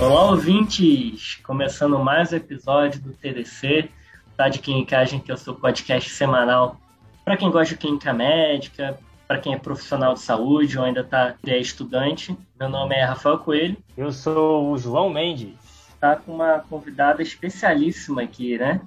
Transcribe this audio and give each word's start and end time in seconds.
Olá, 0.00 0.30
ouvintes! 0.30 1.40
Começando 1.42 1.98
mais 1.98 2.32
um 2.32 2.36
episódio 2.36 3.00
do 3.00 3.12
TDC, 3.12 3.90
tá 4.36 4.48
de 4.48 4.60
Clinicagem, 4.60 5.18
que 5.18 5.28
é 5.28 5.34
o 5.34 5.36
seu 5.36 5.56
podcast 5.56 6.08
semanal 6.10 6.80
para 7.24 7.36
quem 7.36 7.50
gosta 7.50 7.74
de 7.74 7.80
clínica 7.80 8.12
médica, 8.12 8.96
para 9.26 9.40
quem 9.40 9.54
é 9.54 9.58
profissional 9.58 10.14
de 10.14 10.20
saúde 10.20 10.78
ou 10.78 10.84
ainda 10.84 11.00
está 11.00 11.34
é 11.44 11.58
estudante. 11.58 12.34
Meu 12.58 12.68
nome 12.68 12.94
é 12.94 13.04
Rafael 13.04 13.38
Coelho. 13.38 13.76
Eu 13.96 14.12
sou 14.12 14.70
o 14.70 14.78
João 14.78 15.10
Mendes. 15.10 15.56
Está 15.92 16.14
com 16.14 16.32
uma 16.32 16.60
convidada 16.60 17.20
especialíssima 17.20 18.22
aqui, 18.22 18.56
né? 18.56 18.80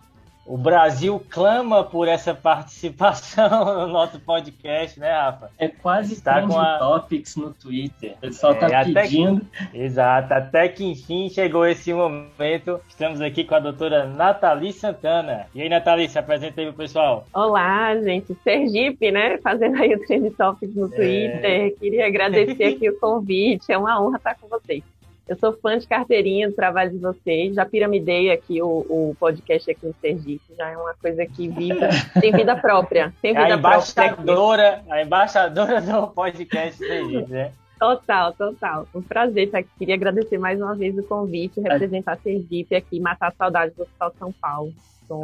O 0.45 0.57
Brasil 0.57 1.21
clama 1.29 1.83
por 1.83 2.07
essa 2.07 2.33
participação 2.33 3.63
no 3.85 3.87
nosso 3.87 4.19
podcast, 4.19 4.99
né, 4.99 5.11
Rafa? 5.11 5.51
É 5.57 5.67
quase 5.67 6.21
tá 6.21 6.45
com 6.45 6.59
a... 6.59 6.79
topics 6.79 7.35
no 7.35 7.53
Twitter. 7.53 8.13
O 8.13 8.21
pessoal 8.21 8.53
está 8.53 8.67
é, 8.67 8.91
pedindo. 8.91 9.45
Que... 9.71 9.77
Exato, 9.77 10.33
até 10.33 10.67
que 10.67 10.83
enfim 10.83 11.29
chegou 11.29 11.65
esse 11.65 11.93
momento. 11.93 12.81
Estamos 12.89 13.21
aqui 13.21 13.43
com 13.43 13.55
a 13.55 13.59
doutora 13.59 14.07
Nathalie 14.07 14.73
Santana. 14.73 15.47
E 15.53 15.61
aí, 15.61 15.69
Nathalie, 15.69 16.09
se 16.09 16.17
apresenta 16.17 16.59
aí 16.59 16.67
pro 16.67 16.75
pessoal. 16.75 17.25
Olá, 17.33 17.95
gente. 18.01 18.35
Sergipe, 18.43 19.11
né? 19.11 19.37
Fazendo 19.37 19.81
aí 19.81 19.93
o 19.93 20.05
Trend 20.05 20.31
Topics 20.31 20.75
no 20.75 20.87
é. 20.87 20.89
Twitter. 20.89 21.45
É... 21.45 21.69
Queria 21.69 22.07
agradecer 22.07 22.63
aqui 22.63 22.89
o 22.89 22.99
convite. 22.99 23.71
É 23.71 23.77
uma 23.77 24.01
honra 24.01 24.17
estar 24.17 24.35
com 24.35 24.47
vocês. 24.47 24.83
Eu 25.31 25.37
sou 25.37 25.53
fã 25.53 25.77
de 25.77 25.87
carteirinha 25.87 26.49
do 26.49 26.53
trabalho 26.53 26.91
de 26.91 26.97
vocês. 26.97 27.55
Já 27.55 27.65
piramidei 27.65 28.29
aqui 28.31 28.61
o, 28.61 28.85
o 28.89 29.15
podcast 29.17 29.71
aqui 29.71 29.85
no 29.85 29.95
Sergipe. 30.01 30.41
Já 30.57 30.71
é 30.71 30.75
uma 30.75 30.93
coisa 30.93 31.25
que 31.25 31.47
viva, 31.47 31.87
tem 32.19 32.33
vida 32.33 32.53
própria. 32.57 33.13
Tem 33.21 33.31
vida 33.31 33.53
a 33.53 33.57
embaixadora, 33.57 34.83
a 34.89 35.01
embaixadora 35.01 35.79
do 35.79 36.07
podcast 36.07 36.77
Sergipe, 36.77 37.31
né? 37.31 37.53
Total, 37.79 38.33
total. 38.33 38.85
Um 38.93 39.01
prazer 39.01 39.45
estar 39.45 39.59
aqui. 39.59 39.69
Queria 39.79 39.95
agradecer 39.95 40.37
mais 40.37 40.59
uma 40.59 40.75
vez 40.75 40.97
o 40.97 41.03
convite, 41.03 41.61
representar 41.61 42.17
Sergipe 42.17 42.75
aqui, 42.75 42.99
matar 42.99 43.29
a 43.29 43.31
saudade 43.31 43.73
do 43.73 43.83
Hospital 43.83 44.13
São 44.19 44.33
Paulo. 44.33 44.73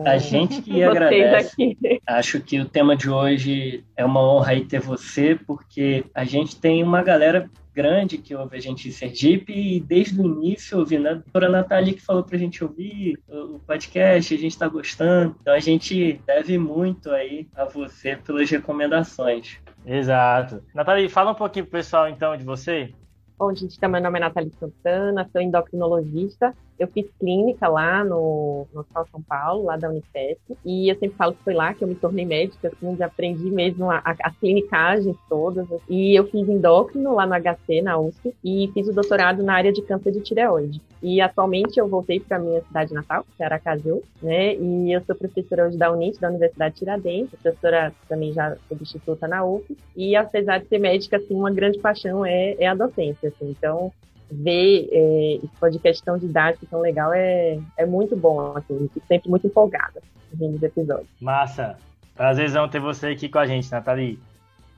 A 0.06 0.18
gente 0.18 0.62
que 0.62 0.84
agradece. 0.84 1.52
Aqui. 1.52 1.78
Acho 2.08 2.40
que 2.40 2.62
o 2.62 2.66
tema 2.66 2.96
de 2.96 3.10
hoje 3.10 3.84
é 3.98 4.06
uma 4.06 4.22
honra 4.22 4.52
aí 4.52 4.64
ter 4.64 4.80
você, 4.80 5.38
porque 5.46 6.06
a 6.16 6.24
gente 6.24 6.56
tem 6.56 6.82
uma 6.82 7.04
galera 7.04 7.50
grande 7.78 8.18
que 8.18 8.34
ouve 8.36 8.58
a 8.58 8.60
gente 8.60 8.90
em 8.90 8.92
Sergipe 8.92 9.54
e 9.54 9.80
desde 9.80 10.20
o 10.20 10.26
início 10.26 10.80
ouvindo 10.80 11.04
né? 11.04 11.12
a 11.12 11.14
doutora 11.14 11.48
Natália 11.48 11.94
que 11.94 12.02
falou 12.02 12.24
para 12.24 12.36
a 12.36 12.40
gente 12.40 12.64
ouvir 12.64 13.20
o 13.28 13.60
podcast, 13.60 14.34
a 14.34 14.38
gente 14.38 14.54
está 14.54 14.68
gostando. 14.68 15.36
Então 15.40 15.54
a 15.54 15.60
gente 15.60 16.20
deve 16.26 16.58
muito 16.58 17.12
aí 17.12 17.48
a 17.56 17.66
você 17.66 18.16
pelas 18.16 18.50
recomendações. 18.50 19.60
Exato. 19.86 20.64
Natália, 20.74 21.08
fala 21.08 21.34
um 21.34 21.36
pouquinho 21.36 21.66
pro 21.66 21.74
pessoal 21.74 22.10
então 22.10 22.36
de 22.36 22.44
você. 22.44 22.92
Bom, 23.38 23.54
gente, 23.54 23.78
meu 23.80 24.02
nome 24.02 24.18
é 24.18 24.22
Natália 24.22 24.52
Santana, 24.60 25.30
sou 25.32 25.40
endocrinologista 25.40 26.56
eu 26.80 26.88
fiz 26.88 27.06
clínica 27.20 27.68
lá 27.68 28.04
no, 28.04 28.68
no 28.74 28.82
Hospital 28.82 29.08
São 29.12 29.22
Paulo, 29.22 29.66
lá 29.66 29.78
da 29.78 29.90
Unifesp, 29.90 30.58
e 30.66 30.90
eu 30.90 30.96
sempre 30.98 31.18
falo 31.18 31.34
que 31.34 31.44
foi 31.44 31.54
lá 31.54 31.74
que 31.74 31.84
eu 31.84 31.88
me 31.88 31.96
tornei 31.96 32.26
médica, 32.26 32.68
assim, 32.68 32.88
onde 32.88 33.04
aprendi 33.04 33.50
mesmo 33.50 33.90
a, 33.90 34.02
as 34.04 34.38
clinicagens 34.38 35.18
todas. 35.28 35.72
Assim. 35.72 35.84
E 35.90 36.16
eu 36.16 36.28
fiz 36.28 36.48
endócrino 36.48 37.16
lá 37.16 37.26
no 37.26 37.34
HC, 37.34 37.82
na 37.82 37.98
USP, 37.98 38.36
e 38.44 38.70
fiz 38.74 38.88
o 38.88 38.94
doutorado 38.94 39.44
na 39.44 39.54
área 39.54 39.74
de 39.74 39.82
câncer 39.82 40.12
de 40.12 40.22
tireoide. 40.22 40.82
E 41.02 41.22
atualmente 41.22 41.80
eu 41.80 41.88
voltei 41.88 42.20
para 42.20 42.40
minha 42.40 42.62
cidade 42.62 42.94
natal, 42.94 43.26
que 43.36 43.44
é 43.44 43.46
Aracaju, 43.46 44.02
né? 44.22 44.56
E 44.56 44.92
eu 44.92 45.02
sou 45.02 45.16
professora 45.16 45.68
hoje 45.68 45.78
da 45.78 45.92
UNIT, 45.92 46.20
da 46.20 46.30
Universidade 46.30 46.76
Tiradentes, 46.76 47.40
professora 47.40 47.94
também 48.08 48.34
já 48.34 48.56
substituta 48.68 49.28
na 49.28 49.46
UF. 49.46 49.78
E 49.96 50.16
apesar 50.16 50.60
de 50.60 50.68
ser 50.68 50.80
médica, 50.80 51.18
assim, 51.18 51.36
uma 51.36 51.52
grande 51.52 51.80
paixão 51.80 52.26
é, 52.26 52.56
é 52.60 52.68
a 52.68 52.76
docência, 52.76 53.30
assim. 53.30 53.50
Então, 53.52 53.92
ver 54.32 54.90
é, 54.92 55.36
esse 55.36 55.56
podcast 55.60 56.04
tão 56.04 56.18
didático, 56.18 56.66
tão 56.66 56.82
legal, 56.82 57.14
é, 57.14 57.60
é 57.78 57.86
muito 57.86 58.16
bom, 58.16 58.54
assim, 58.56 58.90
fico 58.94 59.06
sempre 59.08 59.30
muito 59.30 59.48
empolgada 59.48 60.02
vendo 60.34 60.56
os 60.56 60.64
episódios. 60.64 61.10
Massa! 61.22 61.78
Prazerzão 62.16 62.68
ter 62.68 62.80
você 62.80 63.08
aqui 63.08 63.30
com 63.30 63.38
a 63.38 63.46
gente, 63.46 63.72
Nathalie. 63.72 64.20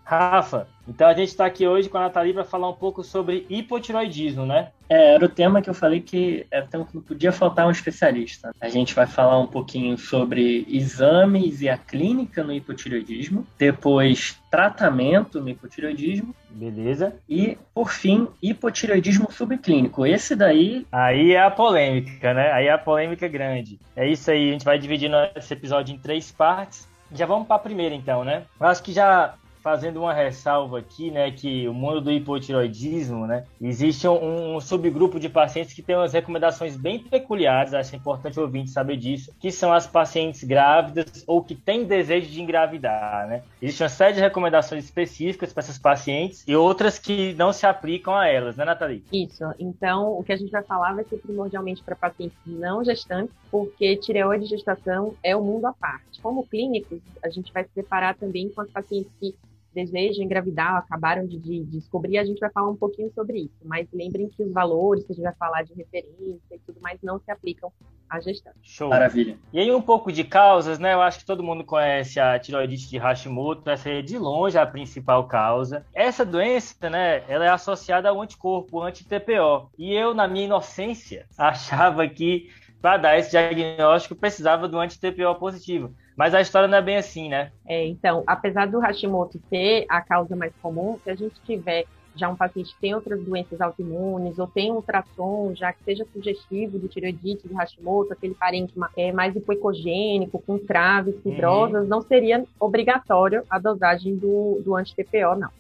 Rafa, 0.10 0.68
então 0.88 1.08
a 1.08 1.14
gente 1.14 1.28
está 1.28 1.46
aqui 1.46 1.68
hoje 1.68 1.88
com 1.88 1.96
a 2.00 2.02
Nathalie 2.02 2.34
para 2.34 2.44
falar 2.44 2.68
um 2.68 2.74
pouco 2.74 3.04
sobre 3.04 3.46
hipotiroidismo, 3.48 4.44
né? 4.44 4.70
É, 4.90 5.14
era 5.14 5.24
o 5.24 5.30
tema 5.30 5.62
que 5.62 5.70
eu 5.70 5.74
falei 5.76 6.02
que 6.02 6.48
era 6.50 6.66
o 6.66 6.68
tema 6.68 6.84
que 6.84 6.96
não 6.96 7.04
podia 7.04 7.32
faltar 7.32 7.68
um 7.68 7.70
especialista. 7.70 8.52
A 8.60 8.70
gente 8.70 8.96
vai 8.96 9.06
falar 9.06 9.38
um 9.38 9.46
pouquinho 9.46 9.96
sobre 10.00 10.66
exames 10.68 11.62
e 11.62 11.70
a 11.70 11.78
clínica 11.78 12.44
no 12.44 12.52
hipotiroidismo, 12.52 13.46
depois 13.56 14.42
tratamento 14.50 15.40
no 15.40 15.48
hipotiroidismo. 15.48 16.34
Beleza. 16.50 17.14
E, 17.30 17.56
por 17.72 17.92
fim, 17.92 18.28
hipotiroidismo 18.42 19.32
subclínico. 19.32 20.08
Esse 20.08 20.36
daí. 20.36 20.88
Aí 20.92 21.34
é 21.34 21.44
a 21.44 21.52
polêmica, 21.52 22.34
né? 22.34 22.52
Aí 22.52 22.66
é 22.66 22.72
a 22.72 22.80
polêmica 22.80 23.28
grande. 23.28 23.80
É 23.96 24.10
isso 24.10 24.32
aí, 24.32 24.50
a 24.50 24.54
gente 24.54 24.66
vai 24.66 24.80
dividir 24.80 25.12
esse 25.36 25.54
episódio 25.54 25.94
em 25.94 26.00
três 26.00 26.32
partes. 26.32 26.90
Já 27.12 27.26
vamos 27.26 27.48
para 27.48 27.58
a 27.58 27.60
primeira, 27.60 27.94
então, 27.94 28.24
né? 28.24 28.44
Eu 28.60 28.68
acho 28.68 28.84
que 28.84 28.92
já 28.92 29.36
fazendo 29.62 30.00
uma 30.00 30.14
ressalva 30.14 30.80
aqui, 30.80 31.12
né, 31.12 31.32
que 31.32 31.68
o 31.68 31.74
mundo 31.74 32.02
do 32.02 32.12
hipotiroidismo, 32.12 33.28
né, 33.28 33.46
existe 33.62 34.08
um, 34.08 34.56
um, 34.56 34.62
subgrupo 34.62 35.20
de 35.20 35.30
pacientes 35.30 35.74
que 35.74 35.82
tem 35.82 35.96
umas 35.96 36.14
recomendações 36.14 36.76
bem 36.76 37.00
peculiares, 37.00 37.74
acho 37.74 37.96
importante 37.96 38.40
o 38.40 38.44
ouvinte 38.44 38.70
saber 38.70 38.98
disso, 38.98 39.34
que 39.40 39.52
são 39.52 39.74
as 39.74 39.86
pacientes 39.86 40.44
grávidas 40.44 41.24
ou 41.28 41.44
que 41.44 41.56
têm 41.56 41.86
desejo 41.86 42.30
de 42.30 42.42
engravidar, 42.42 43.28
né. 43.28 43.44
Existe 43.62 43.84
uma 43.84 43.90
série 43.90 44.14
de 44.14 44.22
recomendações 44.22 44.86
específicas 44.86 45.52
para 45.52 45.64
essas 45.64 45.78
pacientes 45.78 46.44
e 46.48 46.56
outras 46.56 46.98
que 46.98 47.34
não 47.34 47.52
se 47.52 47.66
aplicam 47.66 48.16
a 48.16 48.28
elas, 48.28 48.56
né, 48.56 48.66
Nathalie? 48.66 49.04
Isso. 49.12 49.44
Então, 49.60 50.18
o 50.18 50.24
que 50.24 50.32
a 50.32 50.38
gente 50.38 50.52
vai 50.52 50.64
falar 50.64 50.94
vai 50.94 51.04
ser 51.04 51.18
primordialmente 51.18 51.84
para 51.84 51.96
pacientes 51.96 52.38
não 52.46 52.84
gestantes, 52.84 53.34
porque 53.52 53.98
tireoide 53.98 54.46
e 54.46 54.48
gestação 54.48 55.16
é 55.24 55.36
o 55.36 55.40
um 55.40 55.44
mundo 55.44 55.66
à 55.66 55.74
parte. 55.74 56.22
Como 56.22 56.46
clínicos, 56.46 57.00
a 57.24 57.30
gente 57.30 57.52
vai 57.52 57.64
se 57.64 57.72
separar 57.74 58.16
também 58.16 58.50
com 58.50 58.62
as 58.62 58.70
pacientes 58.70 59.12
que 59.20 59.36
desejam 59.86 60.24
engravidar, 60.24 60.78
acabaram 60.78 61.26
de, 61.26 61.38
de, 61.38 61.64
descobrir, 61.64 62.18
a 62.18 62.26
gente 62.26 62.40
vai 62.40 62.50
falar 62.52 62.70
um 62.70 62.76
pouquinho 62.76 63.12
sobre 63.14 63.40
isso. 63.40 63.56
Mas 63.64 63.88
lembrem 63.94 64.28
que 64.30 64.44
os 64.44 64.52
valores 64.52 65.04
que 65.04 65.12
a 65.12 65.16
gente 65.16 65.24
vai 65.24 65.36
falar 65.36 65.64
de 65.64 65.74
referência 65.74 66.56
e 66.56 66.60
tudo 66.66 66.80
mais 66.82 67.00
não 67.02 67.20
se 67.20 67.32
aplicam 67.32 67.72
à 68.10 68.20
gestão. 68.20 68.52
Show. 68.62 68.90
Maravilha. 68.90 69.38
E 69.54 69.60
aí 69.60 69.72
um 69.72 69.82
pouco 69.82 70.12
de 70.12 70.24
causas, 70.24 70.80
né? 70.80 70.94
Eu 70.94 71.02
acho 71.02 71.20
que 71.20 71.26
todo 71.26 71.44
mundo 71.44 71.64
conhece 71.64 72.20
a 72.20 72.38
tiroidite 72.40 72.90
de 72.90 72.98
Hashimoto, 72.98 73.70
essa 73.70 73.90
é 73.90 74.02
de 74.02 74.18
longe 74.18 74.58
a 74.58 74.66
principal 74.66 75.28
causa. 75.28 75.86
Essa 75.94 76.26
doença, 76.26 76.90
né, 76.90 77.24
ela 77.28 77.46
é 77.46 77.50
associada 77.50 78.10
ao 78.10 78.22
anticorpo, 78.22 78.82
anti-TPO. 78.82 79.70
E 79.78 79.94
eu, 79.94 80.14
na 80.14 80.28
minha 80.28 80.46
inocência, 80.46 81.26
achava 81.38 82.08
que 82.08 82.50
para 82.82 82.98
dar 82.98 83.18
esse 83.18 83.32
diagnóstico 83.32 84.16
precisava 84.16 84.68
do 84.68 84.80
anti-TPO 84.80 85.36
positivo. 85.36 85.94
Mas 86.16 86.34
a 86.34 86.42
história 86.42 86.68
não 86.68 86.78
é 86.78 86.82
bem 86.82 86.98
assim, 86.98 87.30
né? 87.30 87.52
É, 87.66 87.86
então, 87.88 88.24
apesar 88.28 88.68
do 88.68 88.80
Hashimoto 88.80 89.40
ser 89.50 89.86
a 89.90 90.02
causa 90.02 90.36
mais 90.36 90.54
comum, 90.62 90.98
se 91.04 91.10
a 91.10 91.16
gente 91.16 91.40
tiver 91.46 91.86
já 92.16 92.28
um 92.28 92.36
paciente 92.36 92.74
que 92.74 92.82
tem 92.82 92.94
outras 92.94 93.24
doenças 93.24 93.62
autoimunes 93.62 94.38
ou 94.40 94.48
tem 94.48 94.72
um 94.72 94.76
ultrassom 94.76 95.54
já 95.56 95.72
que 95.72 95.84
seja 95.84 96.06
sugestivo 96.12 96.78
de 96.78 96.88
tireoidite, 96.88 97.48
de 97.48 97.54
Hashimoto, 97.54 98.14
aquele 98.14 98.34
parênquima 98.34 98.90
é 98.98 99.12
mais 99.12 99.36
hipoecogênico, 99.36 100.44
com 100.46 100.58
traves 100.58 101.16
fibrosas, 101.22 101.84
uhum. 101.84 101.88
não 101.88 102.02
seria 102.02 102.44
obrigatório 102.60 103.44
a 103.50 103.58
dosagem 103.58 104.16
do, 104.16 104.62
do 104.64 104.76
anti-TPO, 104.76 105.36
não. 105.38 105.59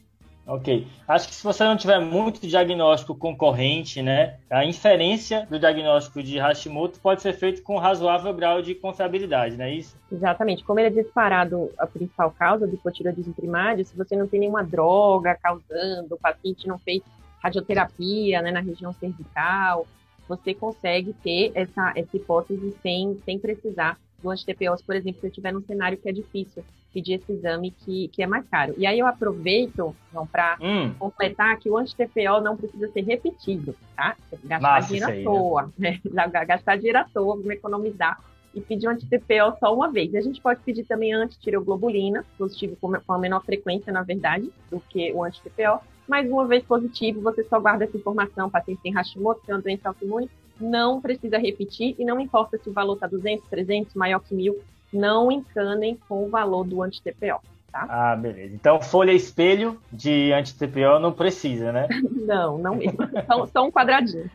Ok. 0.50 0.88
Acho 1.08 1.28
que 1.28 1.36
se 1.36 1.44
você 1.44 1.64
não 1.64 1.78
tiver 1.78 2.00
muito 2.00 2.46
diagnóstico 2.48 3.14
concorrente, 3.14 4.02
né, 4.02 4.40
a 4.50 4.66
inferência 4.66 5.46
do 5.48 5.60
diagnóstico 5.60 6.24
de 6.24 6.40
Hashimoto 6.40 7.00
pode 7.00 7.22
ser 7.22 7.34
feito 7.34 7.62
com 7.62 7.78
razoável 7.78 8.34
grau 8.34 8.60
de 8.60 8.74
confiabilidade, 8.74 9.56
não 9.56 9.66
é 9.66 9.76
isso? 9.76 9.96
Exatamente. 10.12 10.64
Como 10.64 10.80
ele 10.80 10.88
é 10.88 11.04
disparado 11.04 11.70
a 11.78 11.86
principal 11.86 12.32
causa 12.32 12.66
do 12.66 12.74
hipotireoidismo 12.74 13.32
primário, 13.36 13.86
se 13.86 13.96
você 13.96 14.16
não 14.16 14.28
tem 14.28 14.40
nenhuma 14.40 14.64
droga 14.64 15.36
causando, 15.36 16.16
o 16.16 16.20
paciente 16.20 16.68
não 16.68 16.80
fez 16.80 17.04
radioterapia 17.44 18.42
né, 18.42 18.50
na 18.50 18.60
região 18.60 18.92
cervical, 18.92 19.86
você 20.28 20.56
consegue 20.56 21.14
ter 21.14 21.52
essa, 21.54 21.94
essa 21.96 22.18
hipótese 22.18 22.76
sem, 22.82 23.20
sem 23.24 23.38
precisar 23.38 24.00
do 24.22 24.32
anti-TPOs, 24.32 24.82
por 24.82 24.96
exemplo, 24.96 25.22
se 25.22 25.28
eu 25.28 25.30
estiver 25.30 25.54
num 25.54 25.62
cenário 25.62 25.98
que 25.98 26.10
é 26.10 26.12
difícil 26.12 26.64
pedir 26.94 27.14
esse 27.14 27.32
exame 27.32 27.72
que, 27.72 28.08
que 28.10 28.24
é 28.24 28.28
mais 28.28 28.48
caro. 28.48 28.74
E 28.78 28.86
aí 28.86 29.00
eu 29.00 29.08
aproveito, 29.08 29.96
para 30.32 30.58
hum. 30.62 30.94
completar 30.98 31.58
que 31.58 31.70
o 31.70 31.78
anti-TPO 31.78 32.42
não 32.42 32.58
precisa 32.58 32.88
ser 32.92 33.02
repetido, 33.02 33.76
tá? 33.96 34.16
Gastar 34.44 34.82
Nossa, 34.82 34.88
dinheiro 34.88 35.08
à 35.08 35.24
toa, 35.24 35.74
né? 35.78 36.00
Gastar 36.48 36.78
dinheiro 36.78 37.00
à 37.00 37.04
toa, 37.04 37.36
vamos 37.36 37.50
economizar 37.50 38.20
e 38.54 38.62
pedir 38.62 38.88
um 38.88 38.92
anti-TPO 38.92 39.58
só 39.60 39.74
uma 39.74 39.92
vez. 39.92 40.14
E 40.14 40.18
a 40.18 40.22
gente 40.22 40.42
pode 40.42 40.62
pedir 40.62 40.84
também 40.84 41.14
anti-tireoglobulina, 41.14 42.26
positivo 42.38 42.76
com 42.76 43.14
a 43.14 43.18
menor 43.18 43.44
frequência, 43.44 43.94
na 43.94 44.02
verdade, 44.02 44.52
do 44.72 44.80
que 44.80 45.12
o 45.14 45.24
anti-TPO. 45.24 45.80
Mas 46.08 46.30
uma 46.30 46.48
vez 46.48 46.64
positivo, 46.64 47.22
você 47.22 47.44
só 47.44 47.60
guarda 47.60 47.84
essa 47.84 47.96
informação, 47.96 48.50
paciente 48.50 48.82
tem 48.82 48.92
Hashimoto, 48.92 49.42
tem 49.46 49.54
uma 49.54 49.62
doença 49.62 49.90
autoimune, 49.90 50.30
não 50.60 51.00
precisa 51.00 51.38
repetir 51.38 51.96
e 51.98 52.04
não 52.04 52.20
importa 52.20 52.58
se 52.58 52.68
o 52.70 52.74
valor 52.74 52.96
está 52.96 53.08
200, 53.08 53.48
300, 53.48 53.94
maior 53.94 54.20
que 54.20 54.34
mil, 54.34 54.60
não 54.92 55.32
encanem 55.32 55.98
com 56.08 56.26
o 56.26 56.30
valor 56.30 56.64
do 56.64 56.82
anti-TPO. 56.82 57.42
Tá? 57.72 57.86
Ah, 57.88 58.16
beleza. 58.16 58.56
Então, 58.56 58.82
folha 58.82 59.12
espelho 59.12 59.80
de 59.92 60.34
anti-TPO 60.34 61.00
não 61.00 61.12
precisa, 61.12 61.72
né? 61.72 61.88
não, 62.26 62.58
não 62.58 62.76
mesmo. 62.76 62.98
Só, 63.28 63.46
só 63.46 63.68
um 63.68 63.72
quadradinho. 63.72 64.30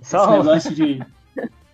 Só... 0.00 0.24
Esse 0.24 0.38
negócio 0.38 0.74
de 0.74 1.02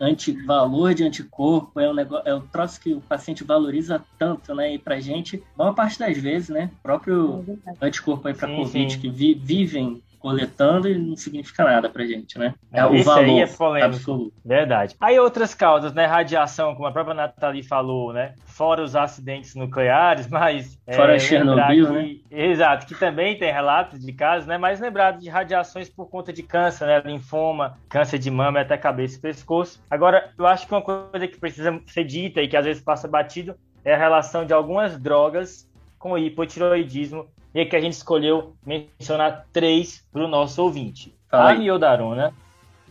anti, 0.00 0.32
valor 0.44 0.94
de 0.94 1.05
anticorpo 1.05 1.81
é 1.81 1.90
um 1.90 1.94
negócio, 1.94 2.28
é 2.28 2.34
um 2.34 2.40
troço 2.40 2.81
que 2.81 2.94
o 2.94 3.00
paciente 3.00 3.44
valoriza 3.44 4.02
tanto, 4.19 4.55
né? 4.55 4.75
E 4.75 4.78
pra 4.78 5.00
gente, 5.00 5.43
maior 5.56 5.75
parte 5.75 5.99
das 5.99 6.16
vezes, 6.16 6.49
né? 6.49 6.70
O 6.78 6.82
próprio 6.82 7.44
é 7.66 7.87
anticorpo 7.87 8.28
aí 8.28 8.34
pra 8.34 8.49
sim, 8.49 8.56
Covid 8.56 8.93
sim. 8.93 9.00
que 9.00 9.10
vi, 9.10 9.34
vivem 9.34 10.02
coletando 10.19 10.88
e 10.88 10.99
não 10.99 11.17
significa 11.17 11.65
nada 11.65 11.88
pra 11.88 12.05
gente, 12.05 12.38
né? 12.38 12.55
É, 12.73 12.85
o 12.85 13.03
valor 13.03 13.25
aí 13.25 13.41
é 13.41 13.47
polêmico. 13.47 13.94
absoluto. 13.94 14.35
Verdade. 14.44 14.97
Aí 15.00 15.19
outras 15.19 15.55
causas, 15.55 15.93
né? 15.93 16.06
Radiação, 16.06 16.75
como 16.75 16.87
a 16.87 16.93
própria 16.93 17.15
Nathalie 17.15 17.62
falou, 17.62 18.12
né? 18.12 18.35
Fora 18.44 18.82
os 18.82 18.97
acidentes 18.97 19.55
nucleares, 19.55 20.26
mas... 20.31 20.79
É, 20.87 20.94
Fora 20.94 21.15
é, 21.15 21.19
Chernobyl, 21.19 21.87
que, 21.87 21.93
né? 21.93 22.17
Exato, 22.31 22.87
que 22.87 22.94
também 22.94 23.38
tem 23.38 23.53
relatos 23.53 24.05
de 24.05 24.12
casos, 24.12 24.47
né? 24.47 24.59
Mas 24.59 24.81
lembrado 24.81 25.20
de 25.20 25.29
radiações 25.29 25.88
por 25.88 26.06
conta 26.06 26.32
de 26.32 26.43
câncer, 26.43 26.87
né? 26.87 27.00
Linfoma, 27.05 27.79
câncer 27.88 28.19
de 28.19 28.31
mama 28.31 28.61
até 28.61 28.76
cabeça 28.76 29.19
e 29.19 29.20
pescoço. 29.20 29.82
Agora, 29.91 30.31
eu 30.37 30.47
acho 30.47 30.67
que 30.67 30.75
uma 30.75 30.82
coisa 30.82 31.26
que 31.26 31.38
precisa 31.38 31.81
ser 31.87 32.05
dita 32.05 32.43
e 32.43 32.49
que 32.49 32.56
às 32.56 32.65
vezes 32.65 32.82
passa 32.82 33.06
batido 33.06 33.55
é 33.85 33.94
a 33.94 33.99
relação 33.99 34.44
de 34.44 34.53
algumas 34.53 34.99
drogas 34.99 35.69
com 35.99 36.12
o 36.12 36.19
hipotiroidismo 36.19 37.26
e 37.55 37.65
que 37.65 37.77
a 37.77 37.81
gente 37.81 37.95
escolheu 37.95 38.55
mencionar 38.65 39.47
três 39.53 40.05
para 40.12 40.25
o 40.25 40.29
nosso 40.29 40.62
ouvinte: 40.62 41.15
a 41.31 41.55
miodarona, 41.55 42.33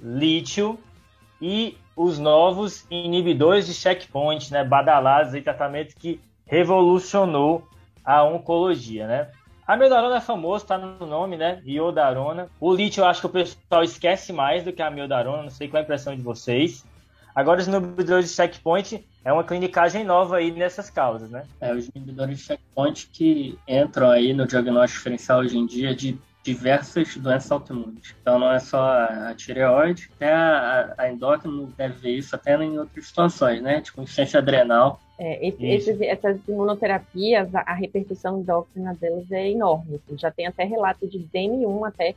lítio 0.01 0.77
e 1.42 1.77
os 1.95 2.19
novos 2.19 2.86
inibidores 2.92 3.65
de 3.65 3.74
checkpoint, 3.74 4.51
né, 4.51 4.63
badalados 4.63 5.33
e 5.33 5.42
tratamento 5.42 5.95
que 5.95 6.19
revolucionou 6.45 7.68
a 8.06 8.24
oncologia, 8.24 9.07
né? 9.07 9.27
A 9.68 9.75
miodarona 9.75 10.18
é 10.18 10.21
famoso, 10.21 10.63
está 10.63 10.77
no 10.77 11.06
nome, 11.06 11.36
né? 11.36 11.62
Iodarona. 11.65 12.48
O 12.57 12.74
lítio 12.74 13.01
eu 13.01 13.06
acho 13.06 13.19
que 13.19 13.25
o 13.25 13.30
pessoal 13.30 13.83
esquece 13.83 14.31
mais 14.31 14.63
do 14.63 14.71
que 14.71 14.81
a 14.81 14.89
miodarona, 14.89 15.44
não 15.44 15.50
sei 15.50 15.68
qual 15.68 15.80
é 15.80 15.81
a 15.81 15.83
impressão 15.83 16.15
de 16.15 16.21
vocês. 16.21 16.86
Agora, 17.36 17.60
os 17.60 17.68
inibidores 17.68 18.30
de 18.30 18.36
checkpoint 18.36 19.06
é 19.27 19.33
uma 19.33 19.44
clinicagem 19.44 20.06
nova 20.06 20.38
aí 20.38 20.51
nessas 20.51 20.89
causas, 20.89 21.29
né? 21.29 21.44
É, 21.59 21.74
os 21.74 21.89
inibidores 21.94 22.38
de 22.38 22.44
checkpoint 22.45 23.09
que 23.12 23.59
entram 23.68 24.09
aí 24.09 24.33
no 24.33 24.47
diagnóstico 24.47 25.00
diferencial 25.00 25.39
hoje 25.41 25.57
em 25.57 25.65
dia 25.65 25.94
de 25.94 26.18
diversas 26.41 27.18
doenças 27.18 27.51
autoimunes. 27.51 28.15
Então 28.21 28.39
não 28.39 28.50
é 28.50 28.57
só 28.57 28.79
a 28.79 29.33
tireoide, 29.35 30.09
até 30.15 30.31
a, 30.31 30.95
a 30.97 31.12
endócrina 31.12 31.68
deve 31.75 31.95
ver 31.95 32.12
isso 32.12 32.33
até 32.38 32.56
em 32.56 32.79
outras 32.79 33.06
situações, 33.06 33.62
né? 33.62 33.81
Tipo 33.81 34.01
insuficiência 34.01 34.39
adrenal. 34.39 34.97
É, 35.19 35.45
esse, 35.45 35.65
esses, 35.65 36.00
essas 36.00 36.39
imunoterapias, 36.47 37.53
a, 37.53 37.59
a, 37.68 37.74
repercussão 37.74 38.39
endócrina 38.39 38.94
delas 38.94 39.29
é 39.29 39.50
enorme. 39.50 40.00
Já 40.12 40.31
tem 40.31 40.47
até 40.47 40.63
relato 40.63 41.06
de 41.06 41.19
DM1 41.19 41.85
até 41.85 42.15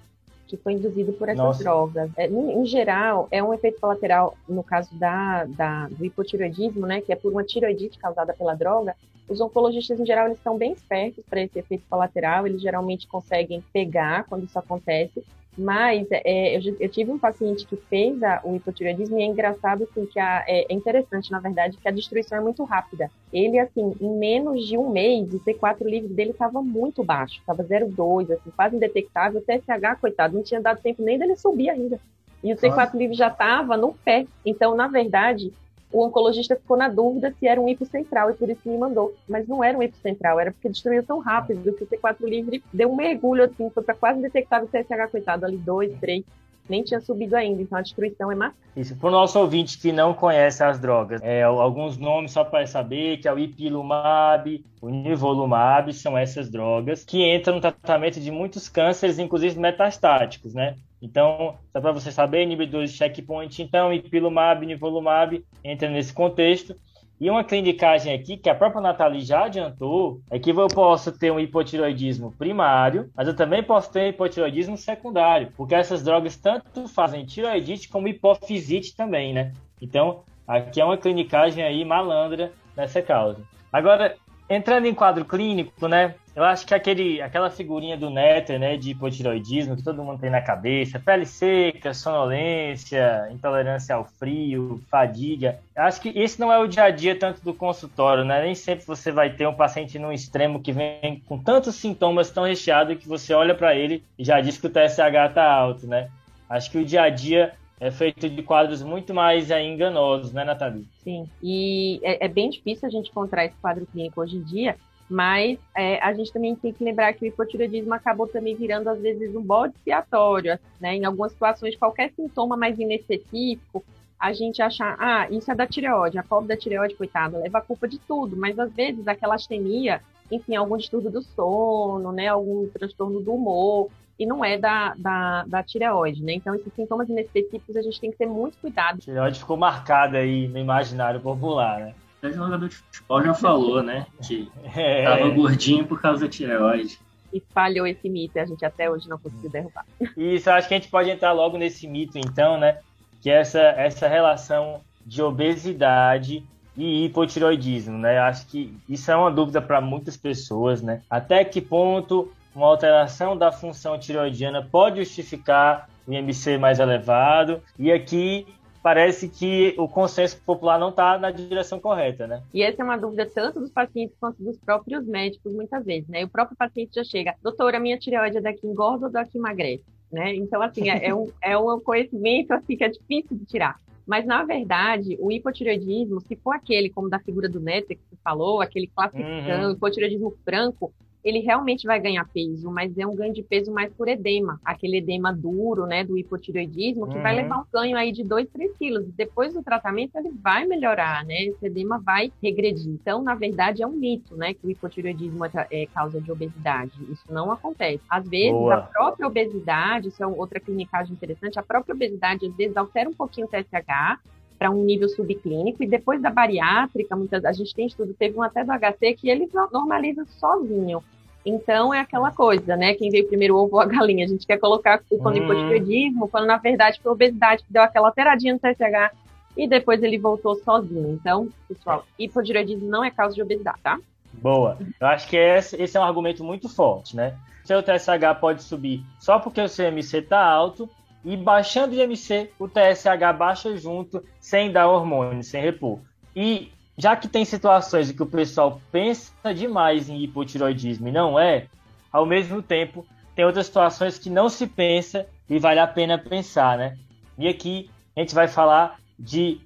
que 0.50 0.56
foi 0.56 0.72
induzido 0.72 1.12
por 1.12 1.28
essas 1.28 1.38
Nossa. 1.38 1.62
drogas. 1.62 2.10
É, 2.16 2.26
em, 2.26 2.60
em, 2.60 2.66
geral, 2.66 3.28
é 3.30 3.42
um 3.42 3.54
efeito 3.54 3.80
colateral, 3.80 4.36
no 4.48 4.64
caso 4.64 4.92
da, 4.96 5.44
da, 5.44 5.88
do 5.88 6.04
hipotiroidismo, 6.04 6.86
né, 6.86 7.00
que 7.00 7.12
é 7.12 7.16
por 7.16 7.30
uma 7.30 7.44
tiroidite 7.44 7.98
causada 7.98 8.34
pela 8.34 8.54
droga, 8.54 8.96
os 9.28 9.40
oncologistas, 9.40 10.00
em 10.00 10.04
geral, 10.04 10.26
eles 10.26 10.38
estão 10.38 10.58
bem 10.58 10.72
espertos 10.72 11.24
para 11.24 11.40
esse 11.40 11.56
efeito 11.56 11.84
colateral, 11.88 12.48
eles 12.48 12.60
geralmente 12.60 13.06
conseguem 13.06 13.62
pegar 13.72 14.24
quando 14.24 14.44
isso 14.44 14.58
acontece, 14.58 15.24
mas 15.58 16.06
é, 16.10 16.56
eu, 16.56 16.76
eu, 16.78 16.88
tive 16.88 17.10
um 17.10 17.18
paciente 17.18 17.66
que 17.66 17.76
fez 17.76 18.22
a, 18.22 18.40
o 18.44 18.54
hipotireoidismo 18.54 19.18
e 19.18 19.22
é 19.22 19.26
engraçado 19.26 19.84
assim, 19.84 20.06
que 20.06 20.18
a, 20.18 20.44
é, 20.46 20.66
é, 20.70 20.74
interessante, 20.74 21.30
na 21.30 21.40
verdade, 21.40 21.76
que 21.76 21.88
a 21.88 21.90
destruição 21.92 22.38
é 22.38 22.40
muito 22.40 22.62
rápida. 22.64 23.10
Ele, 23.32 23.58
assim, 23.58 23.94
em 24.00 24.18
menos 24.18 24.66
de 24.66 24.78
um 24.78 24.90
mês, 24.90 25.32
o 25.34 25.40
C4 25.40 25.82
livre 25.84 26.12
dele 26.12 26.30
estava 26.30 26.62
muito 26.62 27.02
baixo, 27.02 27.40
estava 27.40 27.64
0,2, 27.64 28.32
assim, 28.32 28.50
quase 28.54 28.76
indetectável. 28.76 29.40
O 29.40 29.44
TSH, 29.44 30.00
coitado, 30.00 30.36
não 30.36 30.42
tinha 30.42 30.60
dado 30.60 30.80
tempo 30.80 31.02
nem 31.02 31.18
dele 31.18 31.36
subir 31.36 31.68
ainda. 31.68 32.00
E 32.42 32.52
o 32.52 32.56
C4 32.56 32.94
livre 32.94 33.16
já 33.16 33.28
estava 33.28 33.76
no 33.76 33.92
pé. 33.92 34.26
Então, 34.46 34.74
na 34.74 34.88
verdade, 34.88 35.52
o 35.92 36.04
oncologista 36.04 36.56
ficou 36.56 36.76
na 36.76 36.88
dúvida 36.88 37.34
se 37.38 37.46
era 37.46 37.60
um 37.60 37.68
hipocentral 37.68 38.30
e 38.30 38.34
por 38.34 38.48
isso 38.48 38.68
me 38.68 38.78
mandou. 38.78 39.14
Mas 39.28 39.46
não 39.48 39.62
era 39.62 39.76
um 39.76 39.82
hipocentral, 39.82 40.38
era 40.38 40.52
porque 40.52 40.68
destruiu 40.68 41.02
tão 41.02 41.18
rápido 41.18 41.72
que 41.72 41.84
o 41.84 41.86
T4 41.86 42.16
livre 42.22 42.62
deu 42.72 42.90
um 42.90 42.96
mergulho 42.96 43.44
assim, 43.44 43.70
foi 43.70 43.82
para 43.82 43.94
quase 43.94 44.20
detectar 44.20 44.62
o 44.62 44.68
TSH, 44.68 45.10
coitado, 45.10 45.44
ali 45.44 45.56
dois, 45.56 45.92
três, 45.98 46.24
nem 46.68 46.84
tinha 46.84 47.00
subido 47.00 47.34
ainda, 47.34 47.60
então 47.60 47.76
a 47.76 47.82
destruição 47.82 48.30
é 48.30 48.34
massa. 48.34 48.56
Isso, 48.76 48.96
para 48.96 49.08
o 49.08 49.12
nosso 49.12 49.38
ouvinte 49.40 49.78
que 49.78 49.90
não 49.90 50.14
conhece 50.14 50.62
as 50.62 50.78
drogas, 50.78 51.20
é, 51.22 51.42
alguns 51.42 51.98
nomes 51.98 52.30
só 52.30 52.44
para 52.44 52.64
saber, 52.66 53.18
que 53.18 53.26
é 53.26 53.32
o 53.32 53.38
Ipilimumab, 53.38 54.64
o 54.80 54.88
Nivolumab, 54.88 55.92
são 55.92 56.16
essas 56.16 56.48
drogas 56.48 57.04
que 57.04 57.28
entram 57.34 57.56
no 57.56 57.60
tratamento 57.60 58.20
de 58.20 58.30
muitos 58.30 58.68
cânceres, 58.68 59.18
inclusive 59.18 59.58
metastáticos, 59.58 60.54
né? 60.54 60.76
Então, 61.02 61.56
só 61.72 61.80
para 61.80 61.92
você 61.92 62.12
saber, 62.12 62.42
inibidores 62.42 62.92
de 62.92 62.98
checkpoint, 62.98 63.62
então, 63.62 63.92
Ipilimumab, 63.92 64.66
Nivolumab 64.66 65.44
entra 65.64 65.88
nesse 65.88 66.12
contexto. 66.12 66.76
E 67.20 67.28
uma 67.28 67.44
clinicagem 67.44 68.14
aqui, 68.14 68.38
que 68.38 68.48
a 68.48 68.54
própria 68.54 68.80
Nathalie 68.80 69.20
já 69.20 69.44
adiantou, 69.44 70.20
é 70.30 70.38
que 70.38 70.50
eu 70.50 70.68
posso 70.68 71.12
ter 71.12 71.30
um 71.30 71.38
hipotiroidismo 71.38 72.32
primário, 72.32 73.10
mas 73.14 73.28
eu 73.28 73.36
também 73.36 73.62
posso 73.62 73.92
ter 73.92 74.08
hipotiroidismo 74.08 74.76
secundário, 74.78 75.52
porque 75.54 75.74
essas 75.74 76.02
drogas 76.02 76.36
tanto 76.36 76.88
fazem 76.88 77.26
tiroidite 77.26 77.90
como 77.90 78.08
hipofisite 78.08 78.96
também, 78.96 79.34
né? 79.34 79.52
Então, 79.82 80.22
aqui 80.48 80.80
é 80.80 80.84
uma 80.84 80.96
clinicagem 80.96 81.62
aí 81.62 81.84
malandra 81.84 82.52
nessa 82.74 83.02
causa. 83.02 83.42
Agora, 83.70 84.16
entrando 84.48 84.86
em 84.86 84.94
quadro 84.94 85.24
clínico, 85.26 85.86
né? 85.86 86.14
Eu 86.34 86.44
acho 86.44 86.64
que 86.64 86.74
aquele, 86.74 87.20
aquela 87.20 87.50
figurinha 87.50 87.96
do 87.96 88.08
néter, 88.08 88.58
né, 88.58 88.76
de 88.76 88.90
hipotiroidismo 88.90 89.76
que 89.76 89.82
todo 89.82 90.02
mundo 90.02 90.20
tem 90.20 90.30
na 90.30 90.40
cabeça, 90.40 90.98
pele 90.98 91.26
seca, 91.26 91.92
sonolência, 91.92 93.28
intolerância 93.32 93.96
ao 93.96 94.04
frio, 94.04 94.80
fadiga. 94.88 95.58
Eu 95.74 95.82
acho 95.82 96.00
que 96.00 96.10
esse 96.10 96.38
não 96.38 96.52
é 96.52 96.58
o 96.58 96.68
dia 96.68 96.84
a 96.84 96.90
dia 96.90 97.18
tanto 97.18 97.42
do 97.42 97.52
consultório, 97.52 98.24
né? 98.24 98.42
Nem 98.42 98.54
sempre 98.54 98.86
você 98.86 99.10
vai 99.10 99.30
ter 99.30 99.46
um 99.46 99.54
paciente 99.54 99.98
num 99.98 100.12
extremo 100.12 100.60
que 100.60 100.72
vem 100.72 101.20
com 101.26 101.36
tantos 101.36 101.74
sintomas 101.74 102.30
tão 102.30 102.44
recheado 102.44 102.96
que 102.96 103.08
você 103.08 103.34
olha 103.34 103.54
para 103.54 103.74
ele 103.74 104.04
e 104.18 104.24
já 104.24 104.40
diz 104.40 104.56
que 104.56 104.66
o 104.66 104.70
TSH 104.70 105.34
tá 105.34 105.52
alto, 105.52 105.86
né? 105.86 106.08
Acho 106.48 106.70
que 106.70 106.78
o 106.78 106.84
dia 106.84 107.02
a 107.02 107.10
dia 107.10 107.54
é 107.80 107.90
feito 107.90 108.28
de 108.28 108.42
quadros 108.42 108.82
muito 108.82 109.14
mais 109.14 109.50
é, 109.50 109.64
enganosos, 109.64 110.32
né, 110.32 110.44
Nathalie? 110.44 110.86
Sim, 111.02 111.26
e 111.42 111.98
é, 112.02 112.26
é, 112.26 112.28
bem 112.28 112.50
difícil 112.50 112.86
a 112.86 112.90
gente 112.90 113.08
encontrar 113.08 113.46
esse 113.46 113.56
quadro 113.56 113.86
clínico 113.86 114.20
hoje 114.20 114.36
em 114.36 114.42
dia, 114.42 114.76
mas 115.10 115.58
é, 115.76 115.98
a 116.00 116.14
gente 116.14 116.32
também 116.32 116.54
tem 116.54 116.72
que 116.72 116.84
lembrar 116.84 117.12
que 117.12 117.24
o 117.24 117.26
hipotireoidismo 117.26 117.92
acabou 117.92 118.28
também 118.28 118.54
virando, 118.54 118.88
às 118.88 119.00
vezes, 119.00 119.34
um 119.34 119.42
bode 119.42 119.74
expiatório, 119.74 120.56
né? 120.80 120.94
Em 120.94 121.04
algumas 121.04 121.32
situações, 121.32 121.74
qualquer 121.74 122.12
sintoma 122.12 122.56
mais 122.56 122.78
inespecífico, 122.78 123.84
a 124.18 124.32
gente 124.32 124.62
achar, 124.62 124.96
ah, 125.00 125.26
isso 125.30 125.50
é 125.50 125.54
da 125.54 125.66
tireoide, 125.66 126.18
a 126.18 126.22
pobre 126.22 126.48
da 126.48 126.56
tireoide, 126.56 126.94
coitada, 126.94 127.38
leva 127.38 127.58
a 127.58 127.62
culpa 127.62 127.88
de 127.88 127.98
tudo, 127.98 128.36
mas 128.36 128.56
às 128.56 128.72
vezes 128.72 129.08
aquela 129.08 129.34
astenia, 129.34 130.00
enfim, 130.30 130.54
algum 130.54 130.76
distúrbio 130.76 131.10
do 131.10 131.22
sono, 131.22 132.12
né, 132.12 132.28
algum 132.28 132.68
transtorno 132.68 133.20
do 133.20 133.32
humor, 133.32 133.88
e 134.16 134.26
não 134.26 134.44
é 134.44 134.58
da, 134.58 134.94
da, 134.96 135.44
da 135.44 135.62
tireoide, 135.62 136.22
né? 136.22 136.34
Então, 136.34 136.54
esses 136.54 136.72
sintomas 136.74 137.08
inespecíficos 137.08 137.74
a 137.74 137.80
gente 137.80 137.98
tem 137.98 138.10
que 138.10 138.18
ter 138.18 138.26
muito 138.26 138.58
cuidado. 138.58 138.96
A 138.96 139.00
tireoide 139.00 139.38
ficou 139.38 139.56
marcada 139.56 140.18
aí 140.18 140.46
no 140.46 140.58
imaginário 140.58 141.20
popular, 141.20 141.80
né? 141.80 141.94
O 142.22 142.30
jogador 142.30 142.68
de 142.68 142.76
futebol 142.76 143.22
já 143.22 143.34
falou, 143.34 143.82
né? 143.82 144.06
Que 144.26 144.50
é. 144.76 145.04
tava 145.04 145.28
gordinho 145.30 145.86
por 145.86 146.00
causa 146.00 146.24
da 146.24 146.30
tireoide. 146.30 146.98
Espalhou 147.32 147.86
esse 147.86 148.08
mito 148.08 148.36
e 148.36 148.40
a 148.40 148.46
gente 148.46 148.64
até 148.64 148.90
hoje 148.90 149.08
não 149.08 149.18
conseguiu 149.18 149.50
derrubar. 149.50 149.84
Isso, 150.16 150.50
acho 150.50 150.68
que 150.68 150.74
a 150.74 150.78
gente 150.78 150.90
pode 150.90 151.10
entrar 151.10 151.32
logo 151.32 151.56
nesse 151.56 151.86
mito, 151.86 152.18
então, 152.18 152.58
né? 152.58 152.78
Que 153.22 153.30
é 153.30 153.34
essa, 153.34 153.60
essa 153.60 154.08
relação 154.08 154.80
de 155.06 155.22
obesidade 155.22 156.44
e 156.76 157.04
hipotiroidismo, 157.04 157.98
né? 157.98 158.18
Acho 158.18 158.46
que 158.46 158.74
isso 158.88 159.10
é 159.10 159.16
uma 159.16 159.30
dúvida 159.30 159.60
para 159.60 159.80
muitas 159.80 160.16
pessoas, 160.16 160.80
né? 160.80 161.02
Até 161.10 161.44
que 161.44 161.60
ponto 161.60 162.32
uma 162.54 162.66
alteração 162.66 163.36
da 163.36 163.52
função 163.52 163.98
tiroidiana 163.98 164.62
pode 164.62 164.98
justificar 165.04 165.88
o 166.06 166.12
IMC 166.12 166.58
mais 166.58 166.78
elevado. 166.78 167.60
E 167.78 167.92
aqui 167.92 168.46
parece 168.82 169.28
que 169.28 169.74
o 169.78 169.88
consenso 169.88 170.40
popular 170.44 170.78
não 170.78 170.90
está 170.90 171.18
na 171.18 171.30
direção 171.30 171.78
correta, 171.78 172.26
né? 172.26 172.42
E 172.52 172.62
essa 172.62 172.82
é 172.82 172.84
uma 172.84 172.96
dúvida 172.96 173.26
tanto 173.26 173.60
dos 173.60 173.70
pacientes 173.70 174.16
quanto 174.18 174.42
dos 174.42 174.56
próprios 174.58 175.06
médicos, 175.06 175.52
muitas 175.52 175.84
vezes, 175.84 176.08
né? 176.08 176.22
E 176.22 176.24
o 176.24 176.28
próprio 176.28 176.56
paciente 176.56 176.94
já 176.94 177.04
chega, 177.04 177.34
doutora, 177.42 177.78
minha 177.78 177.98
tireoide 177.98 178.38
é 178.38 178.40
daqui 178.40 178.66
engorda 178.66 179.06
ou 179.06 179.12
daqui 179.12 179.38
emagrece? 179.38 179.84
Né? 180.10 180.34
Então, 180.34 180.60
assim, 180.60 180.90
é, 180.90 181.06
é, 181.06 181.14
um, 181.14 181.30
é 181.40 181.56
um 181.56 181.78
conhecimento 181.80 182.52
assim, 182.52 182.76
que 182.76 182.82
é 182.82 182.88
difícil 182.88 183.36
de 183.36 183.44
tirar. 183.44 183.78
Mas, 184.06 184.26
na 184.26 184.42
verdade, 184.42 185.16
o 185.20 185.30
hipotireoidismo, 185.30 186.20
se 186.22 186.34
for 186.34 186.52
aquele, 186.52 186.90
como 186.90 187.08
da 187.08 187.20
figura 187.20 187.48
do 187.48 187.60
Netter 187.60 187.96
que 187.96 188.02
você 188.10 188.16
falou, 188.24 188.60
aquele 188.60 188.88
classicão, 188.88 189.24
uhum. 189.24 189.70
hipotireoidismo 189.70 190.34
franco, 190.44 190.92
ele 191.24 191.40
realmente 191.40 191.86
vai 191.86 192.00
ganhar 192.00 192.26
peso, 192.28 192.70
mas 192.70 192.96
é 192.96 193.06
um 193.06 193.14
ganho 193.14 193.32
de 193.32 193.42
peso 193.42 193.72
mais 193.72 193.92
por 193.92 194.08
edema, 194.08 194.60
aquele 194.64 194.98
edema 194.98 195.32
duro, 195.32 195.86
né, 195.86 196.04
do 196.04 196.16
hipotireoidismo, 196.16 197.08
que 197.08 197.16
uhum. 197.16 197.22
vai 197.22 197.36
levar 197.36 197.58
um 197.58 197.64
ganho 197.72 197.96
aí 197.96 198.12
de 198.12 198.24
2, 198.24 198.48
3 198.48 198.76
quilos. 198.76 199.06
Depois 199.14 199.52
do 199.52 199.62
tratamento, 199.62 200.16
ele 200.16 200.30
vai 200.30 200.64
melhorar, 200.64 201.24
né, 201.24 201.44
esse 201.44 201.66
edema 201.66 201.98
vai 201.98 202.32
regredir. 202.42 202.90
Então, 202.90 203.22
na 203.22 203.34
verdade, 203.34 203.82
é 203.82 203.86
um 203.86 203.92
mito, 203.92 204.36
né, 204.36 204.54
que 204.54 204.66
o 204.66 204.70
hipotireoidismo 204.70 205.44
é, 205.44 205.50
é 205.70 205.86
causa 205.86 206.20
de 206.20 206.32
obesidade. 206.32 206.92
Isso 207.10 207.24
não 207.30 207.52
acontece. 207.52 208.02
Às 208.08 208.28
vezes, 208.28 208.52
Boa. 208.52 208.76
a 208.76 208.82
própria 208.82 209.26
obesidade, 209.26 210.08
isso 210.08 210.22
é 210.22 210.26
outra 210.26 210.58
clinicagem 210.58 211.12
interessante, 211.12 211.58
a 211.58 211.62
própria 211.62 211.94
obesidade, 211.94 212.46
às 212.46 212.56
vezes, 212.56 212.76
altera 212.76 213.08
um 213.08 213.14
pouquinho 213.14 213.46
o 213.46 213.50
TSH, 213.50 214.18
para 214.60 214.70
um 214.70 214.84
nível 214.84 215.08
subclínico, 215.08 215.82
e 215.82 215.86
depois 215.86 216.20
da 216.20 216.28
bariátrica, 216.28 217.16
muitas, 217.16 217.42
a 217.46 217.52
gente 217.52 217.74
tem 217.74 217.86
estudo, 217.86 218.12
teve 218.12 218.36
um 218.38 218.42
até 218.42 218.62
do 218.62 218.70
HC 218.70 219.14
que 219.14 219.30
ele 219.30 219.48
normaliza 219.72 220.26
sozinho. 220.38 221.02
Então 221.46 221.94
é 221.94 222.00
aquela 222.00 222.30
coisa, 222.30 222.76
né? 222.76 222.92
Quem 222.92 223.08
veio 223.08 223.26
primeiro 223.26 223.56
o 223.56 223.64
ovo 223.64 223.76
ou 223.76 223.80
a 223.80 223.86
galinha? 223.86 224.26
A 224.26 224.28
gente 224.28 224.46
quer 224.46 224.58
colocar 224.58 224.94
a 224.94 224.98
culpa 224.98 225.30
no 225.30 225.38
hum. 225.38 225.44
hipotireoidismo, 225.44 226.28
quando 226.28 226.46
na 226.46 226.58
verdade 226.58 227.00
foi 227.02 227.08
a 227.08 227.14
obesidade 227.14 227.64
que 227.64 227.72
deu 227.72 227.80
aquela 227.80 228.08
alteradinha 228.08 228.52
no 228.52 228.60
TSH 228.60 229.16
e 229.56 229.66
depois 229.66 230.02
ele 230.02 230.18
voltou 230.18 230.54
sozinho. 230.56 231.18
Então, 231.18 231.48
pessoal, 231.66 232.04
hipotireoidismo 232.18 232.86
não 232.86 233.02
é 233.02 233.10
causa 233.10 233.34
de 233.34 233.40
obesidade, 233.40 233.78
tá? 233.82 233.98
Boa. 234.34 234.76
Eu 235.00 235.06
acho 235.06 235.26
que 235.26 235.38
esse, 235.38 235.82
esse 235.82 235.96
é 235.96 236.00
um 236.00 236.04
argumento 236.04 236.44
muito 236.44 236.68
forte, 236.68 237.16
né? 237.16 237.34
Seu 237.64 237.82
TSH 237.82 238.38
pode 238.38 238.62
subir 238.62 239.02
só 239.18 239.38
porque 239.38 239.62
o 239.62 239.68
CMC 239.70 240.18
está 240.18 240.44
alto, 240.44 240.86
e 241.24 241.36
baixando 241.36 241.94
de 241.94 242.00
MC, 242.00 242.50
o 242.58 242.68
TSH 242.68 243.36
baixa 243.36 243.76
junto, 243.76 244.24
sem 244.40 244.72
dar 244.72 244.88
hormônio, 244.88 245.42
sem 245.42 245.60
repor. 245.60 246.00
E 246.34 246.72
já 246.96 247.16
que 247.16 247.28
tem 247.28 247.44
situações 247.44 248.10
em 248.10 248.14
que 248.14 248.22
o 248.22 248.26
pessoal 248.26 248.80
pensa 248.90 249.54
demais 249.54 250.08
em 250.08 250.22
hipotiroidismo 250.22 251.08
e 251.08 251.12
não 251.12 251.38
é, 251.38 251.66
ao 252.12 252.26
mesmo 252.26 252.62
tempo 252.62 253.06
tem 253.34 253.44
outras 253.44 253.66
situações 253.66 254.18
que 254.18 254.28
não 254.28 254.48
se 254.48 254.66
pensa 254.66 255.26
e 255.48 255.58
vale 255.58 255.80
a 255.80 255.86
pena 255.86 256.18
pensar, 256.18 256.76
né? 256.76 256.98
E 257.38 257.48
aqui 257.48 257.90
a 258.16 258.20
gente 258.20 258.34
vai 258.34 258.48
falar 258.48 258.98
de 259.18 259.60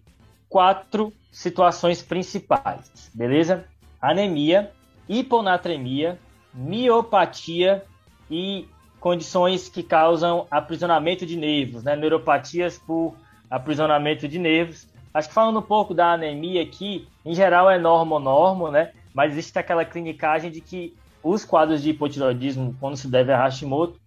quatro 0.48 1.12
situações 1.32 2.02
principais, 2.02 3.10
beleza? 3.12 3.64
Anemia, 4.00 4.70
hiponatremia, 5.08 6.18
miopatia 6.52 7.84
e 8.30 8.68
condições 9.04 9.68
que 9.68 9.82
causam 9.82 10.46
aprisionamento 10.50 11.26
de 11.26 11.36
nervos, 11.36 11.84
né? 11.84 11.94
neuropatias 11.94 12.78
por 12.78 13.14
aprisionamento 13.50 14.26
de 14.26 14.38
nervos. 14.38 14.88
Acho 15.12 15.28
que 15.28 15.34
falando 15.34 15.58
um 15.58 15.62
pouco 15.62 15.92
da 15.92 16.14
anemia 16.14 16.62
aqui, 16.62 17.06
em 17.22 17.34
geral 17.34 17.70
é 17.70 17.78
normo-normo, 17.78 18.70
né? 18.70 18.92
Mas 19.12 19.32
existe 19.32 19.58
aquela 19.58 19.84
clinicagem 19.84 20.50
de 20.50 20.62
que 20.62 20.96
os 21.22 21.44
quadros 21.44 21.82
de 21.82 21.90
hipotiroidismo, 21.90 22.74
quando 22.80 22.96
se 22.96 23.06
deve 23.06 23.30
a 23.30 23.36
Hashimoto, 23.36 24.00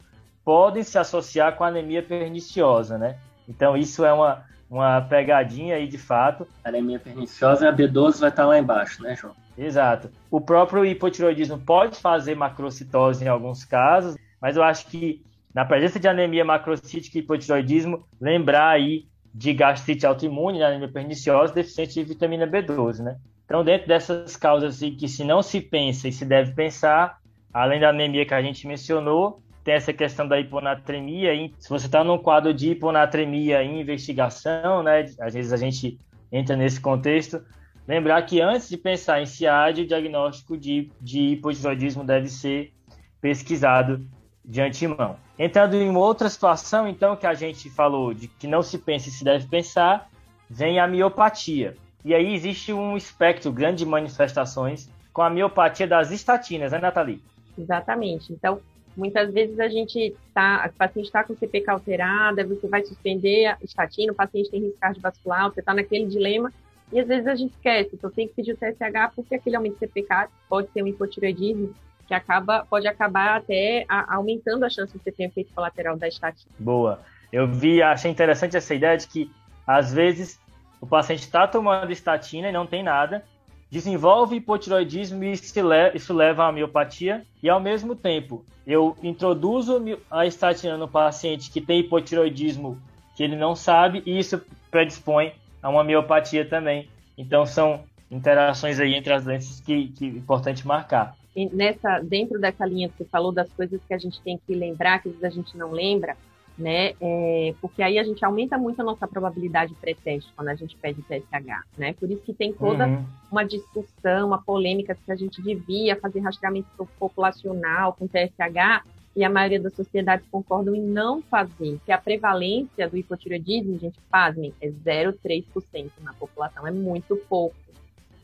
podem 0.43 0.81
se 0.81 0.97
associar 0.97 1.55
com 1.55 1.63
anemia 1.63 2.01
perniciosa, 2.01 2.97
né? 2.97 3.19
Então 3.47 3.77
isso 3.77 4.03
é 4.03 4.11
uma, 4.11 4.45
uma 4.67 4.99
pegadinha 5.01 5.75
aí 5.75 5.87
de 5.87 5.99
fato. 5.99 6.47
A 6.65 6.69
anemia 6.69 6.97
perniciosa, 6.97 7.69
a 7.69 7.71
B12 7.71 8.19
vai 8.19 8.29
estar 8.29 8.47
lá 8.47 8.57
embaixo, 8.57 9.03
né, 9.03 9.15
João? 9.15 9.35
Exato. 9.55 10.09
O 10.31 10.41
próprio 10.41 10.83
hipotiroidismo 10.83 11.59
pode 11.59 11.99
fazer 11.99 12.35
macrocitose 12.35 13.23
em 13.23 13.27
alguns 13.27 13.63
casos, 13.63 14.17
mas 14.41 14.55
eu 14.55 14.63
acho 14.63 14.87
que 14.87 15.23
na 15.53 15.65
presença 15.65 15.99
de 15.99 16.07
anemia 16.07 16.45
macrocítica 16.45 17.17
e 17.17 17.21
hipotiroidismo, 17.21 18.05
lembrar 18.21 18.69
aí 18.69 19.07
de 19.33 19.53
gastrite 19.53 20.05
autoimune, 20.05 20.59
né, 20.59 20.65
anemia 20.65 20.87
perniciosa, 20.87 21.53
deficiente 21.53 21.93
de 21.93 22.03
vitamina 22.03 22.47
B12, 22.47 22.99
né? 22.99 23.17
Então, 23.45 23.63
dentro 23.63 23.87
dessas 23.87 24.35
causas 24.35 24.75
assim, 24.75 24.95
que 24.95 25.07
se 25.07 25.23
não 25.23 25.41
se 25.41 25.61
pensa 25.61 26.07
e 26.07 26.11
se 26.11 26.25
deve 26.25 26.53
pensar, 26.53 27.17
além 27.53 27.79
da 27.79 27.89
anemia 27.89 28.25
que 28.25 28.33
a 28.33 28.41
gente 28.41 28.67
mencionou, 28.67 29.41
tem 29.63 29.73
essa 29.73 29.93
questão 29.93 30.27
da 30.27 30.39
hiponatremia. 30.39 31.31
Se 31.57 31.69
você 31.69 31.87
está 31.87 32.03
num 32.03 32.17
quadro 32.17 32.53
de 32.53 32.71
hiponatremia 32.71 33.63
em 33.63 33.81
investigação, 33.81 34.83
né, 34.83 35.05
às 35.19 35.33
vezes 35.33 35.53
a 35.53 35.57
gente 35.57 35.99
entra 36.31 36.55
nesse 36.55 36.79
contexto, 36.79 37.41
lembrar 37.87 38.21
que 38.23 38.41
antes 38.41 38.69
de 38.69 38.77
pensar 38.77 39.21
em 39.21 39.25
SIAD, 39.25 39.81
o 39.81 39.87
diagnóstico 39.87 40.57
de, 40.57 40.91
de 41.01 41.19
hipotiroidismo 41.29 42.03
deve 42.03 42.27
ser 42.27 42.73
pesquisado 43.21 44.05
de 44.47 44.61
antemão. 44.61 45.17
Entrando 45.37 45.75
em 45.75 45.93
outra 45.95 46.29
situação, 46.29 46.87
então, 46.87 47.17
que 47.17 47.27
a 47.27 47.33
gente 47.33 47.69
falou 47.69 48.13
de 48.13 48.29
que 48.29 48.47
não 48.47 48.63
se 48.63 48.77
pensa 48.77 49.09
e 49.09 49.11
se 49.11 49.23
deve 49.23 49.45
pensar, 49.45 50.09
vem 50.49 50.79
a 50.79 50.87
miopatia. 50.87 51.75
E 52.05 52.15
aí 52.15 52.33
existe 52.33 52.71
um 52.71 52.95
espectro 52.95 53.51
grande 53.51 53.79
de 53.79 53.85
manifestações 53.85 54.89
com 55.11 55.21
a 55.21 55.29
miopatia 55.29 55.85
das 55.85 56.11
estatinas, 56.11 56.71
né, 56.71 56.79
Nathalie? 56.79 57.21
Exatamente. 57.57 58.31
Então, 58.31 58.61
muitas 58.95 59.33
vezes 59.33 59.59
a 59.59 59.67
gente 59.67 60.15
está, 60.27 60.69
o 60.73 60.77
paciente 60.77 61.07
está 61.07 61.23
com 61.23 61.35
CPK 61.35 61.69
alterada, 61.69 62.45
você 62.45 62.67
vai 62.67 62.85
suspender 62.85 63.47
a 63.47 63.57
estatina, 63.61 64.13
o 64.13 64.15
paciente 64.15 64.49
tem 64.49 64.61
risco 64.61 64.79
cardiovascular, 64.79 65.51
você 65.51 65.59
está 65.59 65.73
naquele 65.73 66.05
dilema, 66.05 66.53
e 66.93 66.99
às 66.99 67.07
vezes 67.07 67.27
a 67.27 67.35
gente 67.35 67.51
esquece, 67.51 67.89
então 67.93 68.09
tem 68.09 68.27
que 68.27 68.35
pedir 68.35 68.53
o 68.53 68.57
TSH 68.57 69.13
porque 69.13 69.35
aquele 69.35 69.57
aumento 69.57 69.73
de 69.73 69.79
CPK 69.79 70.29
pode 70.47 70.71
ser 70.71 70.83
um 70.83 70.87
hipotireoidismo, 70.87 71.75
que 72.07 72.13
acaba, 72.13 72.65
pode 72.69 72.87
acabar 72.87 73.37
até 73.37 73.85
a, 73.89 74.15
aumentando 74.15 74.63
a 74.63 74.69
chance 74.69 74.93
de 74.93 75.03
você 75.03 75.11
ter 75.11 75.25
efeito 75.25 75.53
colateral 75.53 75.97
da 75.97 76.07
estatina. 76.07 76.49
Boa. 76.57 77.01
Eu 77.31 77.45
vi, 77.47 77.81
achei 77.81 78.09
interessante 78.09 78.55
essa 78.55 78.73
ideia 78.73 78.97
de 78.97 79.07
que, 79.07 79.29
às 79.65 79.93
vezes, 79.93 80.39
o 80.79 80.87
paciente 80.87 81.19
está 81.19 81.45
tomando 81.45 81.91
estatina 81.91 82.47
e 82.47 82.51
não 82.51 82.65
tem 82.65 82.81
nada, 82.81 83.23
desenvolve 83.69 84.37
hipotiroidismo 84.37 85.23
e 85.23 85.33
isso 85.33 86.13
leva 86.13 86.47
à 86.47 86.51
miopatia, 86.51 87.25
e 87.43 87.49
ao 87.49 87.59
mesmo 87.59 87.95
tempo 87.95 88.45
eu 88.65 88.95
introduzo 89.03 89.81
a 90.09 90.25
estatina 90.25 90.77
no 90.77 90.87
paciente 90.87 91.51
que 91.51 91.59
tem 91.59 91.79
hipotiroidismo 91.79 92.81
que 93.15 93.23
ele 93.23 93.35
não 93.35 93.55
sabe, 93.55 94.03
e 94.05 94.17
isso 94.17 94.41
predispõe 94.69 95.33
a 95.61 95.69
uma 95.69 95.83
miopatia 95.83 96.45
também. 96.45 96.87
Então 97.17 97.45
são 97.45 97.83
interações 98.11 98.79
aí 98.79 98.93
entre 98.93 99.11
as 99.11 99.25
doenças 99.25 99.59
que, 99.59 99.87
que 99.87 100.05
é 100.05 100.09
importante 100.09 100.65
marcar 100.65 101.15
nessa 101.45 101.99
dentro 101.99 102.39
dessa 102.39 102.65
linha 102.65 102.89
que 102.89 102.97
você 102.97 103.05
falou 103.05 103.31
das 103.31 103.51
coisas 103.53 103.79
que 103.87 103.93
a 103.93 103.97
gente 103.97 104.19
tem 104.21 104.39
que 104.45 104.55
lembrar, 104.55 105.01
que 105.01 105.09
às 105.09 105.15
vezes 105.15 105.23
a 105.23 105.41
gente 105.41 105.57
não 105.57 105.71
lembra, 105.71 106.17
né? 106.57 106.93
É, 106.99 107.53
porque 107.61 107.83
aí 107.83 107.99
a 107.99 108.03
gente 108.03 108.25
aumenta 108.25 108.57
muito 108.57 108.81
a 108.81 108.83
nossa 108.83 109.07
probabilidade 109.07 109.75
pré-teste 109.75 110.31
quando 110.35 110.47
a 110.47 110.55
gente 110.55 110.75
pede 110.75 111.01
TSH, 111.03 111.63
né? 111.77 111.93
Por 111.93 112.09
isso 112.09 112.23
que 112.23 112.33
tem 112.33 112.51
toda 112.51 112.87
uhum. 112.87 113.05
uma 113.31 113.43
discussão, 113.43 114.27
uma 114.27 114.41
polêmica 114.41 114.97
se 115.05 115.11
a 115.11 115.15
gente 115.15 115.41
devia 115.41 115.95
fazer 115.95 116.19
rastreamento 116.21 116.67
populacional 116.97 117.93
com 117.93 118.07
TSH 118.07 118.83
e 119.15 119.23
a 119.23 119.29
maioria 119.29 119.59
das 119.59 119.73
sociedades 119.73 120.27
concordam 120.31 120.75
em 120.75 120.81
não 120.81 121.23
fazer, 121.23 121.79
que 121.85 121.91
a 121.91 121.97
prevalência 121.97 122.87
do 122.87 122.97
hipotireoidismo, 122.97 123.79
gente, 123.79 123.99
pasmem, 124.11 124.53
é 124.61 124.69
0,3% 124.69 125.89
na 126.01 126.13
população, 126.13 126.67
é 126.67 126.71
muito 126.71 127.15
pouco 127.27 127.55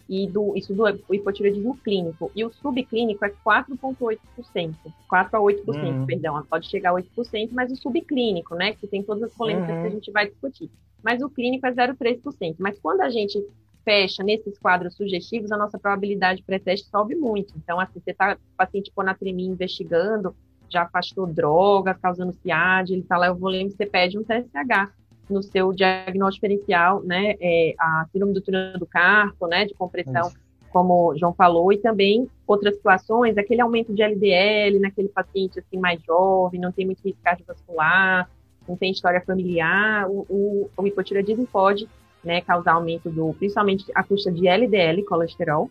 e 0.07 0.27
do, 0.27 0.55
isso 0.55 0.73
do 0.73 0.87
hipotireoidismo 1.13 1.77
clínico. 1.77 2.31
E 2.35 2.43
o 2.43 2.51
subclínico 2.51 3.23
é 3.25 3.29
4,8%. 3.45 4.73
4 5.07 5.37
a 5.37 5.41
8%, 5.41 5.65
uhum. 5.67 6.05
perdão. 6.05 6.43
Pode 6.49 6.69
chegar 6.69 6.91
a 6.91 6.93
8%, 6.93 7.49
mas 7.51 7.71
o 7.71 7.75
subclínico, 7.75 8.55
né? 8.55 8.73
Que 8.73 8.87
tem 8.87 9.01
todas 9.01 9.23
as 9.23 9.33
polêmicas 9.33 9.69
uhum. 9.69 9.75
que 9.75 9.81
a 9.81 9.89
uhum. 9.89 9.95
gente 9.95 10.11
vai 10.11 10.27
discutir. 10.27 10.69
Mas 11.01 11.21
o 11.21 11.29
clínico 11.29 11.65
é 11.65 11.71
0,3%. 11.71 12.55
Mas 12.59 12.77
quando 12.79 13.01
a 13.01 13.09
gente 13.09 13.41
fecha 13.83 14.23
nesses 14.23 14.57
quadros 14.57 14.95
sugestivos, 14.95 15.51
a 15.51 15.57
nossa 15.57 15.77
probabilidade 15.77 16.43
pré-teste 16.43 16.89
sobe 16.89 17.15
muito. 17.15 17.53
Então, 17.57 17.79
assim, 17.79 17.99
você 17.99 18.11
está 18.11 18.37
paciente 18.57 18.91
com 18.93 19.01
anatremia 19.01 19.47
investigando, 19.47 20.35
já 20.69 20.83
afastou 20.83 21.27
drogas, 21.27 21.97
causando 21.97 22.33
CIAD, 22.33 22.93
ele 22.93 23.01
está 23.01 23.17
lá, 23.17 23.27
eu 23.27 23.35
vou 23.35 23.49
ler, 23.49 23.69
você 23.69 23.85
pede 23.85 24.17
um 24.17 24.23
TSH 24.23 24.91
no 25.29 25.41
seu 25.41 25.73
diagnóstico 25.73 26.47
diferencial, 26.47 27.01
né, 27.03 27.35
é, 27.39 27.73
a 27.79 28.05
síndrome 28.11 28.33
do 28.33 28.41
túnel 28.41 28.77
do 28.77 28.85
carpo, 28.85 29.47
né, 29.47 29.65
de 29.65 29.73
compressão, 29.73 30.27
Isso. 30.27 30.37
como 30.71 31.11
o 31.11 31.17
João 31.17 31.33
falou, 31.33 31.71
e 31.71 31.77
também 31.77 32.29
outras 32.45 32.75
situações, 32.75 33.37
aquele 33.37 33.61
aumento 33.61 33.93
de 33.93 34.01
LDL 34.01 34.79
naquele 34.79 35.09
paciente 35.09 35.59
assim 35.59 35.77
mais 35.77 36.01
jovem, 36.03 36.59
não 36.59 36.71
tem 36.71 36.85
muito 36.85 37.01
risco 37.03 37.21
cardiovascular, 37.23 38.29
não 38.67 38.75
tem 38.75 38.91
história 38.91 39.21
familiar, 39.21 40.09
o, 40.09 40.25
o, 40.29 40.69
o 40.77 40.87
hipotireoidismo 40.87 41.47
pode, 41.47 41.87
né, 42.23 42.41
causar 42.41 42.73
aumento 42.73 43.09
do, 43.09 43.33
principalmente 43.33 43.85
a 43.93 44.03
custa 44.03 44.31
de 44.31 44.47
LDL, 44.47 45.03
colesterol, 45.03 45.69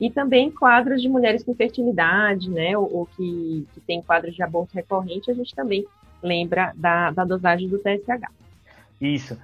e 0.00 0.10
também 0.10 0.50
quadros 0.50 1.00
de 1.00 1.08
mulheres 1.08 1.44
com 1.44 1.54
fertilidade, 1.54 2.50
né, 2.50 2.76
ou, 2.76 2.92
ou 2.92 3.06
que, 3.06 3.66
que 3.72 3.80
tem 3.80 4.02
quadros 4.02 4.34
de 4.34 4.42
aborto 4.42 4.74
recorrente, 4.74 5.30
a 5.30 5.34
gente 5.34 5.54
também 5.54 5.86
lembra 6.22 6.72
da, 6.76 7.10
da 7.10 7.24
dosagem 7.24 7.68
do 7.68 7.78
TSH. 7.78 8.28
Isso. 9.02 9.36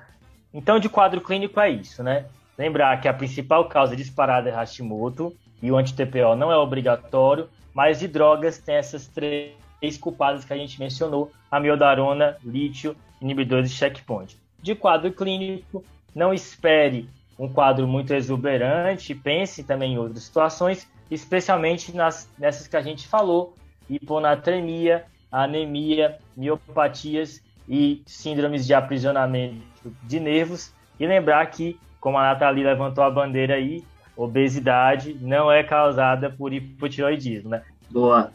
Então, 0.55 0.79
de 0.79 0.89
quadro 0.89 1.21
clínico 1.21 1.59
é 1.59 1.69
isso, 1.69 2.01
né? 2.03 2.27
Lembrar 2.57 3.01
que 3.01 3.09
a 3.09 3.13
principal 3.13 3.69
causa 3.69 3.97
disparada 3.97 4.49
é 4.49 4.53
Hashimoto 4.53 5.35
e 5.61 5.71
o 5.71 5.77
anti-TPO 5.77 6.37
não 6.37 6.53
é 6.53 6.57
obrigatório, 6.57 7.49
mas 7.75 7.99
de 7.99 8.07
drogas 8.07 8.59
tem 8.59 8.77
essas 8.77 9.09
três 9.09 9.99
culpadas 10.01 10.45
que 10.45 10.53
a 10.53 10.57
gente 10.57 10.79
mencionou: 10.79 11.33
amiodarona, 11.51 12.37
lítio, 12.45 12.97
inibidores 13.21 13.71
de 13.71 13.77
checkpoint. 13.77 14.37
De 14.63 14.77
quadro 14.77 15.13
clínico, 15.13 15.85
não 16.15 16.33
espere 16.33 17.09
um 17.39 17.49
quadro 17.49 17.87
muito 17.87 18.15
exuberante, 18.15 19.15
pense 19.15 19.63
também 19.63 19.95
em 19.95 19.99
outras 19.99 20.25
situações, 20.25 20.89
especialmente 21.11 21.95
nas, 21.95 22.29
nessas 22.39 22.67
que 22.67 22.77
a 22.77 22.83
gente 22.83 23.07
falou, 23.07 23.55
hiponatremia, 23.89 25.05
anemia, 25.31 26.19
miopatias 26.37 27.41
e 27.69 28.03
síndromes 28.07 28.67
de 28.67 28.75
aprisionamento 28.75 29.61
de 30.03 30.19
nervos. 30.19 30.73
E 30.99 31.07
lembrar 31.07 31.45
que, 31.47 31.79
como 32.01 32.19
a 32.19 32.23
Nathalie 32.23 32.65
levantou 32.65 33.05
a 33.05 33.11
bandeira 33.11 33.55
aí, 33.55 33.85
obesidade 34.17 35.17
não 35.21 35.51
é 35.51 35.63
causada 35.63 36.31
por 36.31 36.53
hipotiroidismo, 36.53 37.51
né? 37.51 37.63
Boa. 37.91 38.33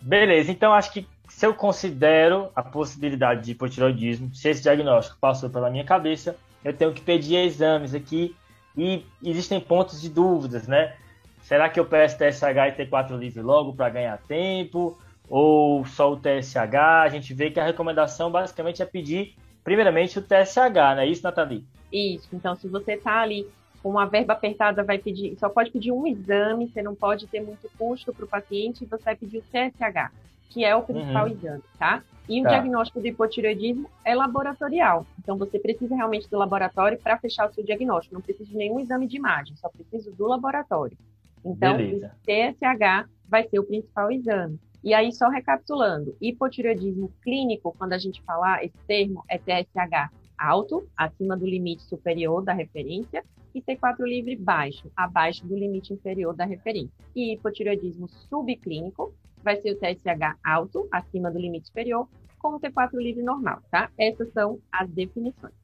Beleza, 0.00 0.50
então 0.50 0.72
acho 0.72 0.92
que 0.92 1.06
se 1.28 1.44
eu 1.44 1.52
considero 1.52 2.48
a 2.54 2.62
possibilidade 2.62 3.42
de 3.44 3.52
hipotiroidismo, 3.52 4.34
se 4.34 4.48
esse 4.48 4.62
diagnóstico 4.62 5.18
passou 5.20 5.50
pela 5.50 5.70
minha 5.70 5.84
cabeça, 5.84 6.36
eu 6.64 6.72
tenho 6.72 6.92
que 6.92 7.00
pedir 7.00 7.36
exames 7.36 7.94
aqui 7.94 8.34
e 8.76 9.04
existem 9.22 9.60
pontos 9.60 10.00
de 10.00 10.08
dúvidas, 10.08 10.66
né? 10.66 10.94
Será 11.42 11.68
que 11.68 11.78
eu 11.78 11.84
peço 11.84 12.18
TSH 12.18 12.42
e 12.42 12.86
T4 12.86 13.16
livre 13.18 13.40
logo 13.40 13.74
para 13.74 13.88
ganhar 13.88 14.18
tempo? 14.26 14.98
Ou 15.28 15.84
só 15.84 16.12
o 16.12 16.16
TSH? 16.16 16.74
A 16.74 17.08
gente 17.08 17.34
vê 17.34 17.50
que 17.50 17.60
a 17.60 17.64
recomendação 17.64 18.30
basicamente 18.30 18.82
é 18.82 18.86
pedir, 18.86 19.34
primeiramente, 19.64 20.18
o 20.18 20.22
TSH, 20.22 20.74
não 20.74 21.00
é 21.00 21.06
isso, 21.06 21.22
Nathalie? 21.22 21.64
Isso, 21.92 22.28
então 22.32 22.54
se 22.54 22.68
você 22.68 22.92
está 22.92 23.20
ali 23.20 23.46
com 23.82 23.90
uma 23.90 24.06
verba 24.06 24.32
apertada, 24.32 24.82
vai 24.82 24.98
pedir, 24.98 25.36
só 25.38 25.48
pode 25.48 25.70
pedir 25.70 25.92
um 25.92 26.06
exame, 26.06 26.68
você 26.68 26.82
não 26.82 26.94
pode 26.94 27.26
ter 27.26 27.40
muito 27.40 27.70
custo 27.78 28.12
para 28.12 28.24
o 28.24 28.28
paciente, 28.28 28.84
você 28.84 29.04
vai 29.04 29.14
pedir 29.14 29.38
o 29.38 29.42
TSH, 29.42 30.10
que 30.50 30.64
é 30.64 30.74
o 30.74 30.82
principal 30.82 31.26
uhum. 31.26 31.32
exame, 31.32 31.62
tá? 31.78 32.02
E 32.28 32.42
tá. 32.42 32.48
o 32.48 32.50
diagnóstico 32.50 33.00
do 33.00 33.06
hipotireoidismo 33.06 33.88
é 34.04 34.14
laboratorial. 34.14 35.06
Então, 35.18 35.36
você 35.36 35.58
precisa 35.58 35.94
realmente 35.94 36.28
do 36.28 36.36
laboratório 36.36 36.98
para 36.98 37.16
fechar 37.18 37.48
o 37.48 37.52
seu 37.52 37.64
diagnóstico. 37.64 38.14
Não 38.14 38.22
precisa 38.22 38.50
de 38.50 38.56
nenhum 38.56 38.80
exame 38.80 39.06
de 39.06 39.16
imagem, 39.16 39.56
só 39.56 39.68
precisa 39.68 40.10
do 40.10 40.26
laboratório. 40.26 40.96
Então, 41.44 41.76
Beleza. 41.76 42.12
o 42.12 42.26
TSH 42.26 43.08
vai 43.28 43.46
ser 43.48 43.60
o 43.60 43.64
principal 43.64 44.10
exame. 44.10 44.58
E 44.82 44.94
aí, 44.94 45.12
só 45.12 45.28
recapitulando, 45.28 46.16
hipotireoidismo 46.20 47.12
clínico, 47.22 47.74
quando 47.76 47.92
a 47.92 47.98
gente 47.98 48.22
falar 48.22 48.64
esse 48.64 48.78
termo, 48.86 49.24
é 49.28 49.38
TSH 49.38 50.10
alto, 50.38 50.86
acima 50.96 51.36
do 51.36 51.46
limite 51.46 51.82
superior 51.84 52.42
da 52.42 52.52
referência, 52.52 53.24
e 53.54 53.62
T4 53.62 54.00
livre 54.00 54.36
baixo, 54.36 54.90
abaixo 54.94 55.46
do 55.46 55.56
limite 55.56 55.92
inferior 55.92 56.34
da 56.34 56.44
referência. 56.44 56.92
E 57.14 57.32
hipotireoidismo 57.32 58.06
subclínico 58.28 59.14
vai 59.42 59.56
ser 59.56 59.72
o 59.72 59.76
TSH 59.76 60.36
alto, 60.44 60.86
acima 60.92 61.30
do 61.30 61.38
limite 61.38 61.68
superior, 61.68 62.06
com 62.38 62.56
o 62.56 62.60
T4 62.60 62.94
livre 62.96 63.22
normal, 63.22 63.60
tá? 63.70 63.90
Essas 63.98 64.30
são 64.32 64.60
as 64.70 64.88
definições. 64.90 65.54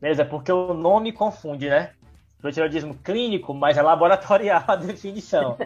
Beleza, 0.00 0.24
porque 0.24 0.50
o 0.50 0.74
nome 0.74 1.12
confunde, 1.12 1.68
né? 1.68 1.92
Hipotireoidismo 2.38 2.94
clínico, 2.96 3.54
mas 3.54 3.78
é 3.78 3.82
laboratorial 3.82 4.64
a 4.66 4.76
definição. 4.76 5.56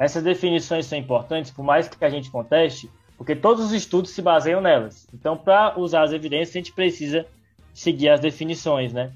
Essas 0.00 0.22
definições 0.22 0.86
são 0.86 0.98
importantes, 0.98 1.50
por 1.50 1.62
mais 1.62 1.86
que 1.86 2.02
a 2.02 2.08
gente 2.08 2.30
conteste, 2.30 2.90
porque 3.18 3.36
todos 3.36 3.66
os 3.66 3.72
estudos 3.72 4.12
se 4.12 4.22
baseiam 4.22 4.62
nelas. 4.62 5.06
Então, 5.12 5.36
para 5.36 5.78
usar 5.78 6.04
as 6.04 6.12
evidências, 6.12 6.56
a 6.56 6.58
gente 6.58 6.72
precisa 6.72 7.26
seguir 7.74 8.08
as 8.08 8.18
definições, 8.18 8.94
né? 8.94 9.12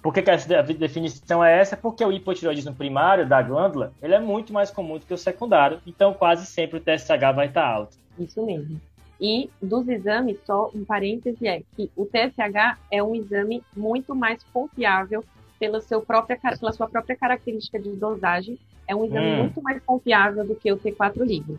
Por 0.00 0.14
que, 0.14 0.22
que 0.22 0.30
essa 0.30 0.62
definição 0.62 1.42
é 1.42 1.58
essa? 1.58 1.76
Porque 1.76 2.04
o 2.04 2.12
hipotireoidismo 2.12 2.74
primário 2.74 3.28
da 3.28 3.42
glândula 3.42 3.92
ele 4.00 4.14
é 4.14 4.20
muito 4.20 4.52
mais 4.52 4.70
comum 4.70 4.98
do 4.98 5.06
que 5.06 5.14
o 5.14 5.18
secundário, 5.18 5.80
então 5.84 6.14
quase 6.14 6.46
sempre 6.46 6.78
o 6.78 6.80
TSH 6.80 7.34
vai 7.34 7.48
estar 7.48 7.66
alto. 7.66 7.96
Isso 8.16 8.44
mesmo. 8.46 8.80
E 9.20 9.50
dos 9.60 9.88
exames, 9.88 10.38
só 10.44 10.70
um 10.72 10.84
parêntese 10.84 11.48
é 11.48 11.62
que 11.74 11.90
o 11.96 12.04
TSH 12.04 12.78
é 12.88 13.02
um 13.02 13.16
exame 13.16 13.64
muito 13.76 14.14
mais 14.14 14.44
confiável 14.52 15.24
pela, 15.58 15.80
seu 15.80 16.02
própria, 16.02 16.38
pela 16.38 16.72
sua 16.72 16.86
própria 16.86 17.16
característica 17.16 17.80
de 17.80 17.90
dosagem. 17.96 18.58
É 18.86 18.94
um 18.94 19.04
exame 19.04 19.26
hum. 19.26 19.36
muito 19.38 19.62
mais 19.62 19.82
confiável 19.82 20.46
do 20.46 20.54
que 20.54 20.72
o 20.72 20.76
T4 20.76 21.22
livre. 21.24 21.58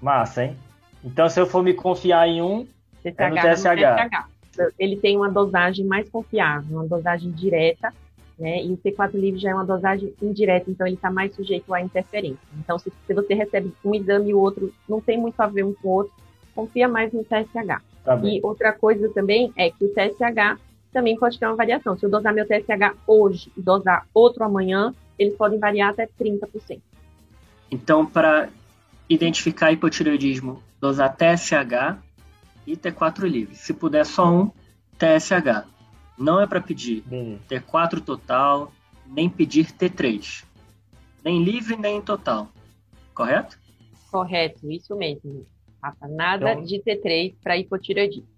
Massa, 0.00 0.44
hein? 0.44 0.56
Então, 1.04 1.28
se 1.28 1.40
eu 1.40 1.46
for 1.46 1.62
me 1.62 1.74
confiar 1.74 2.28
em 2.28 2.40
um, 2.42 2.66
TSH 3.02 3.18
é 3.18 3.28
no 3.30 3.36
TSH. 3.36 4.10
TSH 4.10 4.32
ele 4.78 4.96
tem 4.96 5.16
uma 5.16 5.30
dosagem 5.30 5.84
mais 5.84 6.08
confiável, 6.08 6.76
uma 6.76 6.86
dosagem 6.86 7.30
direta, 7.30 7.92
né? 8.38 8.62
E 8.62 8.72
o 8.72 8.76
T4 8.76 9.12
livre 9.14 9.40
já 9.40 9.50
é 9.50 9.54
uma 9.54 9.64
dosagem 9.64 10.12
indireta, 10.20 10.70
então 10.70 10.86
ele 10.86 10.96
está 10.96 11.10
mais 11.10 11.34
sujeito 11.34 11.72
à 11.72 11.80
interferência. 11.80 12.40
Então, 12.58 12.78
se, 12.78 12.92
se, 13.06 13.14
você 13.14 13.34
recebe 13.34 13.72
um 13.84 13.94
exame 13.94 14.30
e 14.30 14.34
o 14.34 14.38
outro 14.38 14.72
não 14.88 15.00
tem 15.00 15.18
muito 15.18 15.40
a 15.40 15.46
ver 15.46 15.64
um 15.64 15.74
com 15.74 15.88
o 15.88 15.92
outro, 15.92 16.12
confia 16.54 16.88
mais 16.88 17.12
no 17.12 17.24
TSH. 17.24 17.82
Tá 18.04 18.20
e 18.24 18.40
outra 18.42 18.72
coisa 18.72 19.08
também 19.10 19.52
é 19.56 19.70
que 19.70 19.84
o 19.84 19.88
TSH 19.88 20.58
também 20.92 21.16
pode 21.16 21.38
ter 21.38 21.46
uma 21.46 21.56
variação. 21.56 21.96
Se 21.96 22.04
eu 22.04 22.10
dosar 22.10 22.34
meu 22.34 22.46
TSH 22.46 22.96
hoje 23.06 23.50
e 23.56 23.62
dosar 23.62 24.06
outro 24.12 24.44
amanhã, 24.44 24.94
eles 25.22 25.36
podem 25.36 25.58
variar 25.58 25.90
até 25.90 26.06
30%. 26.06 26.80
Então, 27.70 28.04
para 28.04 28.50
identificar 29.08 29.72
hipotireoidismo, 29.72 30.62
dosar 30.80 31.16
TSH 31.16 31.98
e 32.66 32.76
T4 32.76 33.26
livre. 33.26 33.54
Se 33.54 33.72
puder 33.72 34.04
só 34.04 34.30
um, 34.30 34.50
TSH. 34.98 35.66
Não 36.18 36.40
é 36.40 36.46
para 36.46 36.60
pedir 36.60 37.02
T4 37.48 38.00
total, 38.00 38.72
nem 39.06 39.28
pedir 39.28 39.66
T3. 39.66 40.44
Nem 41.24 41.42
livre, 41.42 41.76
nem 41.76 42.00
total. 42.00 42.48
Correto? 43.14 43.58
Correto, 44.10 44.70
isso 44.70 44.94
mesmo. 44.96 45.46
Nada 46.10 46.52
então... 46.52 46.64
de 46.64 46.80
T3 46.80 47.34
para 47.42 47.56
hipotireoidismo. 47.56 48.28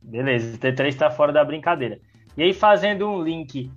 Beleza, 0.00 0.56
T3 0.56 0.86
está 0.86 1.10
fora 1.10 1.32
da 1.32 1.44
brincadeira. 1.44 2.00
E 2.36 2.42
aí, 2.42 2.52
fazendo 2.52 3.08
um 3.08 3.22
link 3.22 3.70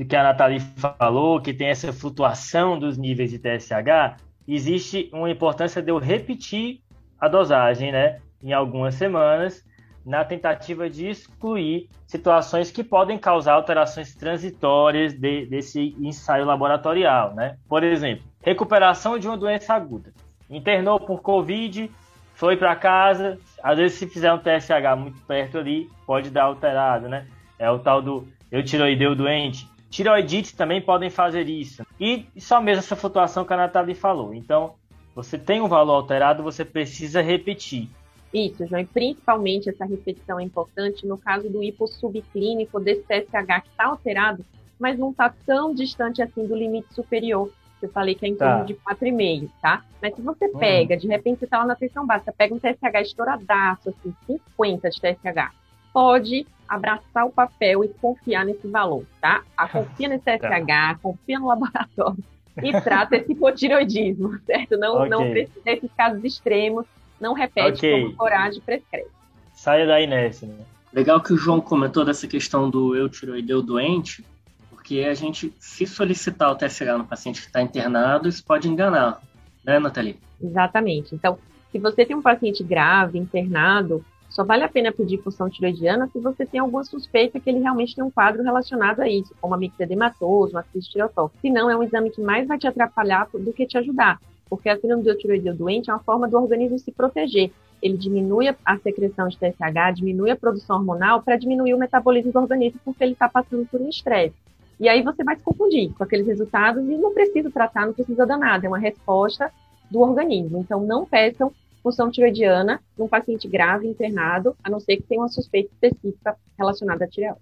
do 0.00 0.06
que 0.06 0.16
a 0.16 0.22
Nathalie 0.22 0.60
falou, 0.98 1.42
que 1.42 1.52
tem 1.52 1.68
essa 1.68 1.92
flutuação 1.92 2.78
dos 2.78 2.96
níveis 2.96 3.30
de 3.30 3.38
TSH, 3.38 4.16
existe 4.48 5.10
uma 5.12 5.30
importância 5.30 5.82
de 5.82 5.90
eu 5.90 5.98
repetir 5.98 6.80
a 7.20 7.28
dosagem, 7.28 7.92
né? 7.92 8.18
em 8.42 8.50
algumas 8.54 8.94
semanas, 8.94 9.62
na 10.06 10.24
tentativa 10.24 10.88
de 10.88 11.06
excluir 11.06 11.90
situações 12.06 12.70
que 12.70 12.82
podem 12.82 13.18
causar 13.18 13.52
alterações 13.52 14.14
transitórias 14.14 15.12
de, 15.12 15.44
desse 15.44 15.94
ensaio 16.00 16.46
laboratorial, 16.46 17.34
né? 17.34 17.58
Por 17.68 17.84
exemplo, 17.84 18.24
recuperação 18.40 19.18
de 19.18 19.28
uma 19.28 19.36
doença 19.36 19.74
aguda. 19.74 20.14
Internou 20.48 20.98
por 20.98 21.20
Covid, 21.20 21.90
foi 22.32 22.56
para 22.56 22.74
casa, 22.74 23.38
às 23.62 23.76
vezes 23.76 23.98
se 23.98 24.08
fizer 24.08 24.32
um 24.32 24.38
TSH 24.38 24.96
muito 24.96 25.20
perto 25.26 25.58
ali, 25.58 25.90
pode 26.06 26.30
dar 26.30 26.44
alterado, 26.44 27.06
né? 27.06 27.26
É 27.58 27.70
o 27.70 27.78
tal 27.78 28.00
do 28.00 28.26
eu 28.50 28.64
tiroideu 28.64 29.14
doente. 29.14 29.68
Tiroidites 29.90 30.52
também 30.52 30.80
podem 30.80 31.10
fazer 31.10 31.48
isso. 31.48 31.84
E 31.98 32.26
só 32.38 32.60
mesmo 32.60 32.78
essa 32.78 32.94
flutuação 32.94 33.44
que 33.44 33.52
a 33.52 33.56
Nathalie 33.56 33.94
falou. 33.94 34.32
Então, 34.32 34.74
você 35.14 35.36
tem 35.36 35.60
um 35.60 35.68
valor 35.68 35.94
alterado, 35.94 36.42
você 36.42 36.64
precisa 36.64 37.20
repetir. 37.20 37.88
Isso, 38.32 38.64
João, 38.66 38.80
e 38.80 38.86
principalmente 38.86 39.68
essa 39.68 39.84
repetição 39.84 40.38
é 40.38 40.44
importante 40.44 41.04
no 41.04 41.18
caso 41.18 41.50
do 41.50 41.62
hipossubclínico 41.62 42.78
desse 42.78 43.02
TSH 43.02 43.62
que 43.62 43.68
está 43.70 43.86
alterado, 43.86 44.44
mas 44.78 44.96
não 44.96 45.10
está 45.10 45.34
tão 45.44 45.74
distante 45.74 46.22
assim 46.22 46.46
do 46.46 46.54
limite 46.54 46.94
superior. 46.94 47.50
Eu 47.82 47.88
falei 47.88 48.14
que 48.14 48.24
é 48.24 48.28
em 48.28 48.36
tá. 48.36 48.58
torno 48.58 48.66
de 48.66 48.74
4,5, 48.74 49.50
tá? 49.60 49.84
Mas 50.00 50.14
se 50.14 50.22
você 50.22 50.46
uhum. 50.46 50.58
pega, 50.58 50.96
de 50.96 51.08
repente 51.08 51.40
você 51.40 51.46
está 51.46 51.58
lá 51.58 51.66
na 51.66 51.74
tensão 51.74 52.06
básica, 52.06 52.32
pega 52.36 52.54
um 52.54 52.58
TSH 52.58 53.00
estouradaço, 53.02 53.88
assim, 53.88 54.14
50 54.26 54.90
de 54.90 55.00
TSH, 55.00 55.52
pode 55.92 56.46
abraçar 56.70 57.26
o 57.26 57.32
papel 57.32 57.84
e 57.84 57.88
confiar 57.88 58.46
nesse 58.46 58.66
valor, 58.68 59.04
tá? 59.20 59.42
A 59.56 59.66
confia 59.68 60.08
nesse 60.08 60.24
TSH, 60.24 60.66
tá. 60.66 60.98
confia 61.02 61.38
no 61.38 61.48
laboratório 61.48 62.24
e 62.62 62.80
trata 62.80 63.16
esse 63.16 63.32
hipotiroidismo, 63.32 64.38
certo? 64.46 64.78
Não, 64.78 64.98
okay. 64.98 65.08
não 65.08 65.30
precisa 65.30 65.60
desses 65.64 65.90
casos 65.92 66.24
extremos 66.24 66.86
não 67.20 67.34
repete 67.34 67.78
okay. 67.78 68.02
como 68.02 68.16
coragem 68.16 68.60
prescreve. 68.62 69.08
Saia 69.52 69.86
da 69.86 70.00
inércia, 70.00 70.48
né? 70.48 70.64
Legal 70.92 71.20
que 71.20 71.32
o 71.32 71.36
João 71.36 71.60
comentou 71.60 72.04
dessa 72.04 72.26
questão 72.26 72.68
do 72.68 72.96
eu 72.96 73.08
tiroideu 73.08 73.62
doente, 73.62 74.24
porque 74.70 75.06
a 75.08 75.14
gente, 75.14 75.52
se 75.58 75.86
solicitar 75.86 76.50
o 76.50 76.56
TSH 76.56 76.98
no 76.98 77.04
paciente 77.04 77.40
que 77.42 77.46
está 77.46 77.60
internado, 77.60 78.28
isso 78.28 78.42
pode 78.42 78.68
enganar, 78.68 79.20
né, 79.64 79.78
Nathalie? 79.78 80.18
Exatamente. 80.42 81.14
Então, 81.14 81.38
se 81.70 81.78
você 81.78 82.04
tem 82.04 82.16
um 82.16 82.22
paciente 82.22 82.64
grave, 82.64 83.18
internado, 83.18 84.04
só 84.30 84.44
vale 84.44 84.64
a 84.64 84.68
pena 84.68 84.90
pedir 84.90 85.18
função 85.18 85.50
tiroidiana 85.50 86.08
se 86.12 86.18
você 86.18 86.46
tem 86.46 86.60
alguma 86.60 86.84
suspeita 86.84 87.38
que 87.38 87.50
ele 87.50 87.58
realmente 87.58 87.94
tem 87.94 88.02
um 88.02 88.10
quadro 88.10 88.42
relacionado 88.42 89.00
a 89.00 89.08
isso, 89.08 89.34
como 89.40 89.54
a 89.54 89.58
mixedematoso, 89.58 90.52
uma 90.52 90.62
crise 90.62 90.88
tireotóxica. 90.88 91.40
Se 91.42 91.50
não, 91.50 91.68
é 91.68 91.76
um 91.76 91.82
exame 91.82 92.10
que 92.10 92.22
mais 92.22 92.48
vai 92.48 92.58
te 92.58 92.66
atrapalhar 92.66 93.28
do 93.32 93.52
que 93.52 93.66
te 93.66 93.76
ajudar 93.76 94.18
porque 94.50 94.68
a 94.68 94.76
síndrome 94.76 95.04
do 95.04 95.16
tiroideu 95.16 95.54
doente 95.54 95.88
é 95.88 95.92
uma 95.92 96.02
forma 96.02 96.28
do 96.28 96.36
organismo 96.36 96.76
se 96.78 96.90
proteger. 96.90 97.52
Ele 97.80 97.96
diminui 97.96 98.48
a 98.48 98.78
secreção 98.78 99.28
de 99.28 99.38
TSH, 99.38 99.94
diminui 99.94 100.30
a 100.30 100.36
produção 100.36 100.76
hormonal 100.76 101.22
para 101.22 101.36
diminuir 101.36 101.72
o 101.72 101.78
metabolismo 101.78 102.32
do 102.32 102.40
organismo, 102.40 102.80
porque 102.84 103.02
ele 103.04 103.12
está 103.12 103.28
passando 103.28 103.64
por 103.70 103.80
um 103.80 103.88
estresse. 103.88 104.34
E 104.78 104.88
aí 104.88 105.02
você 105.02 105.22
vai 105.22 105.36
se 105.36 105.42
confundir 105.42 105.92
com 105.94 106.02
aqueles 106.02 106.26
resultados 106.26 106.82
e 106.84 106.96
não 106.96 107.14
precisa 107.14 107.50
tratar, 107.50 107.86
não 107.86 107.92
precisa 107.94 108.26
dar 108.26 108.36
nada, 108.36 108.66
é 108.66 108.68
uma 108.68 108.78
resposta 108.78 109.50
do 109.90 110.00
organismo. 110.00 110.58
Então, 110.58 110.82
não 110.82 111.06
peçam 111.06 111.52
função 111.82 112.10
tiroidiana 112.10 112.80
num 112.96 113.08
paciente 113.08 113.48
grave 113.48 113.86
internado, 113.86 114.56
a 114.62 114.70
não 114.70 114.80
ser 114.80 114.96
que 114.96 115.02
tenha 115.02 115.20
uma 115.20 115.28
suspeita 115.28 115.70
específica 115.72 116.36
relacionada 116.58 117.04
à 117.04 117.08
tireoide. 117.08 117.40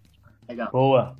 Legal. 0.48 0.70
Boa. 0.70 1.16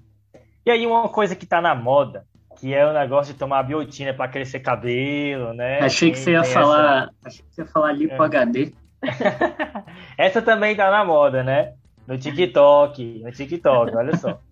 E 0.65 0.71
aí 0.71 0.87
uma 0.87 1.09
coisa 1.09 1.35
que 1.35 1.47
tá 1.47 1.61
na 1.61 1.75
moda, 1.75 2.25
que 2.59 2.75
é 2.75 2.87
o 2.87 2.93
negócio 2.93 3.33
de 3.33 3.39
tomar 3.39 3.63
biotina 3.63 4.13
para 4.13 4.31
crescer 4.31 4.61
cabelo, 4.61 5.53
né? 5.53 5.81
Achei 5.81 6.11
que 6.11 6.19
você 6.19 6.33
ia 6.33 6.45
falar, 6.45 7.05
essa... 7.05 7.13
achei 7.25 7.45
que 7.45 7.55
você 7.55 7.63
ia 7.63 7.67
falar 7.67 7.93
lipo 7.93 8.23
é. 8.23 8.27
HD. 8.27 8.73
essa 10.19 10.43
também 10.43 10.75
tá 10.75 10.91
na 10.91 11.05
moda, 11.05 11.43
né? 11.43 11.75
No 12.07 12.19
TikTok, 12.19 13.21
no 13.23 13.31
TikTok, 13.31 13.95
olha 13.95 14.17
só. 14.17 14.41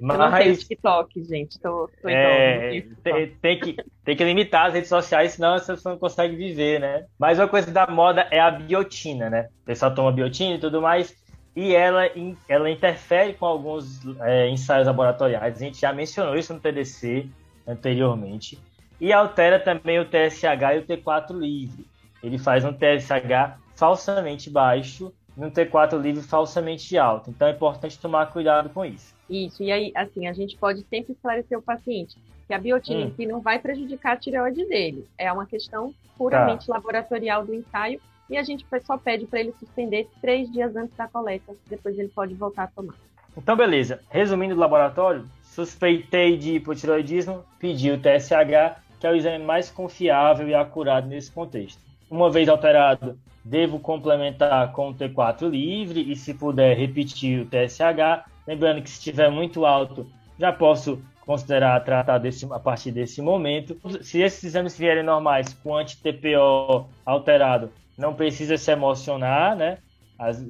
Mas, 0.00 0.18
eu 0.18 0.24
não 0.24 0.38
tenho 0.38 0.56
TikTok, 0.56 1.24
gente. 1.24 1.60
Tô, 1.60 1.88
tô 2.00 2.08
é, 2.08 2.82
tem, 3.02 3.28
tem, 3.40 3.60
que, 3.60 3.76
tem 4.04 4.16
que 4.16 4.24
limitar 4.24 4.66
as 4.66 4.74
redes 4.74 4.88
sociais, 4.88 5.32
senão 5.32 5.58
você 5.58 5.76
não 5.84 5.98
consegue 5.98 6.34
viver, 6.36 6.80
né? 6.80 7.06
Mas 7.18 7.38
uma 7.38 7.48
coisa 7.48 7.70
da 7.70 7.86
moda 7.86 8.26
é 8.30 8.40
a 8.40 8.50
biotina, 8.50 9.28
né? 9.28 9.48
O 9.62 9.66
pessoal 9.66 9.94
toma 9.94 10.12
biotina 10.12 10.54
e 10.54 10.58
tudo 10.58 10.80
mais, 10.80 11.14
e 11.54 11.74
ela, 11.74 12.02
ela 12.48 12.70
interfere 12.70 13.34
com 13.34 13.44
alguns 13.44 14.00
é, 14.20 14.48
ensaios 14.48 14.86
laboratoriais. 14.86 15.56
A 15.56 15.58
gente 15.58 15.80
já 15.80 15.92
mencionou 15.92 16.36
isso 16.36 16.54
no 16.54 16.60
TDC 16.60 17.28
anteriormente. 17.66 18.58
E 19.00 19.12
altera 19.12 19.58
também 19.58 19.98
o 19.98 20.04
TSH 20.04 20.74
e 20.74 20.78
o 20.78 20.86
T4 20.86 21.32
livre. 21.32 21.86
Ele 22.22 22.38
faz 22.38 22.64
um 22.64 22.72
TSH 22.72 23.58
falsamente 23.74 24.48
baixo 24.48 25.12
e 25.36 25.44
um 25.44 25.50
T4 25.50 26.00
livre 26.00 26.22
falsamente 26.22 26.96
alto. 26.98 27.30
Então 27.30 27.48
é 27.48 27.52
importante 27.52 27.98
tomar 27.98 28.26
cuidado 28.32 28.68
com 28.70 28.84
isso. 28.84 29.14
Isso, 29.28 29.62
e 29.62 29.72
aí, 29.72 29.92
assim, 29.94 30.26
a 30.26 30.32
gente 30.32 30.56
pode 30.56 30.84
sempre 30.90 31.12
esclarecer 31.12 31.58
o 31.58 31.62
paciente 31.62 32.16
que 32.46 32.54
a 32.54 32.58
biotina 32.58 33.00
hum. 33.00 33.04
em 33.04 33.14
si 33.14 33.26
não 33.26 33.40
vai 33.40 33.58
prejudicar 33.58 34.12
a 34.12 34.16
tireoide 34.16 34.64
dele. 34.66 35.06
É 35.16 35.32
uma 35.32 35.46
questão 35.46 35.94
puramente 36.18 36.66
tá. 36.66 36.74
laboratorial 36.74 37.44
do 37.46 37.54
ensaio 37.54 38.00
e 38.28 38.36
a 38.36 38.42
gente 38.42 38.66
só 38.84 38.96
pede 38.96 39.26
para 39.26 39.40
ele 39.40 39.54
suspender 39.58 40.08
três 40.20 40.50
dias 40.50 40.74
antes 40.76 40.96
da 40.96 41.08
coleta, 41.08 41.54
depois 41.66 41.98
ele 41.98 42.08
pode 42.08 42.34
voltar 42.34 42.64
a 42.64 42.66
tomar. 42.66 42.94
Então, 43.36 43.56
beleza. 43.56 44.00
Resumindo 44.10 44.54
o 44.54 44.58
laboratório, 44.58 45.26
suspeitei 45.42 46.36
de 46.36 46.56
hipotiroidismo, 46.56 47.44
pedi 47.58 47.90
o 47.90 47.98
TSH, 47.98 48.80
que 49.00 49.06
é 49.06 49.10
o 49.10 49.16
exame 49.16 49.44
mais 49.44 49.70
confiável 49.70 50.48
e 50.48 50.54
acurado 50.54 51.08
nesse 51.08 51.30
contexto. 51.30 51.80
Uma 52.12 52.28
vez 52.28 52.46
alterado, 52.46 53.18
devo 53.42 53.78
complementar 53.78 54.70
com 54.72 54.90
o 54.90 54.94
T4 54.94 55.48
livre 55.48 56.12
e, 56.12 56.14
se 56.14 56.34
puder, 56.34 56.76
repetir 56.76 57.40
o 57.40 57.46
TSH. 57.46 58.28
Lembrando 58.46 58.82
que 58.82 58.90
se 58.90 58.98
estiver 58.98 59.30
muito 59.30 59.64
alto, 59.64 60.06
já 60.38 60.52
posso 60.52 61.02
considerar 61.24 61.82
tratar 61.82 62.18
desse, 62.18 62.44
a 62.52 62.58
partir 62.58 62.92
desse 62.92 63.22
momento. 63.22 63.78
Se 64.02 64.20
esses 64.20 64.44
exames 64.44 64.76
vierem 64.76 65.02
normais 65.02 65.54
com 65.54 65.74
anti-TPO 65.74 66.86
alterado, 67.06 67.72
não 67.96 68.12
precisa 68.12 68.58
se 68.58 68.70
emocionar, 68.70 69.56
né? 69.56 69.78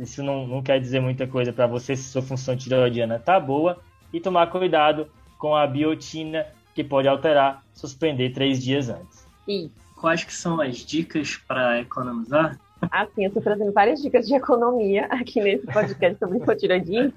Isso 0.00 0.20
não, 0.20 0.44
não 0.44 0.64
quer 0.64 0.80
dizer 0.80 0.98
muita 0.98 1.28
coisa 1.28 1.52
para 1.52 1.68
você 1.68 1.94
se 1.94 2.10
sua 2.10 2.22
função 2.22 2.56
tiroidiana 2.56 3.20
tá 3.20 3.38
boa. 3.38 3.78
E 4.12 4.18
tomar 4.18 4.48
cuidado 4.48 5.06
com 5.38 5.54
a 5.54 5.64
biotina, 5.64 6.44
que 6.74 6.82
pode 6.82 7.06
alterar, 7.06 7.62
suspender 7.72 8.30
três 8.30 8.60
dias 8.60 8.88
antes. 8.88 9.24
E 9.46 9.70
quais 10.02 10.24
que 10.24 10.34
são 10.34 10.60
as 10.60 10.78
dicas 10.78 11.36
para 11.46 11.80
economizar? 11.80 12.58
Assim, 12.90 13.22
eu 13.22 13.28
estou 13.28 13.40
trazendo 13.40 13.72
várias 13.72 14.02
dicas 14.02 14.26
de 14.26 14.34
economia 14.34 15.06
aqui 15.06 15.40
nesse 15.40 15.64
podcast 15.64 16.18
sobre 16.18 16.38
hipotiroidismo. 16.38 17.12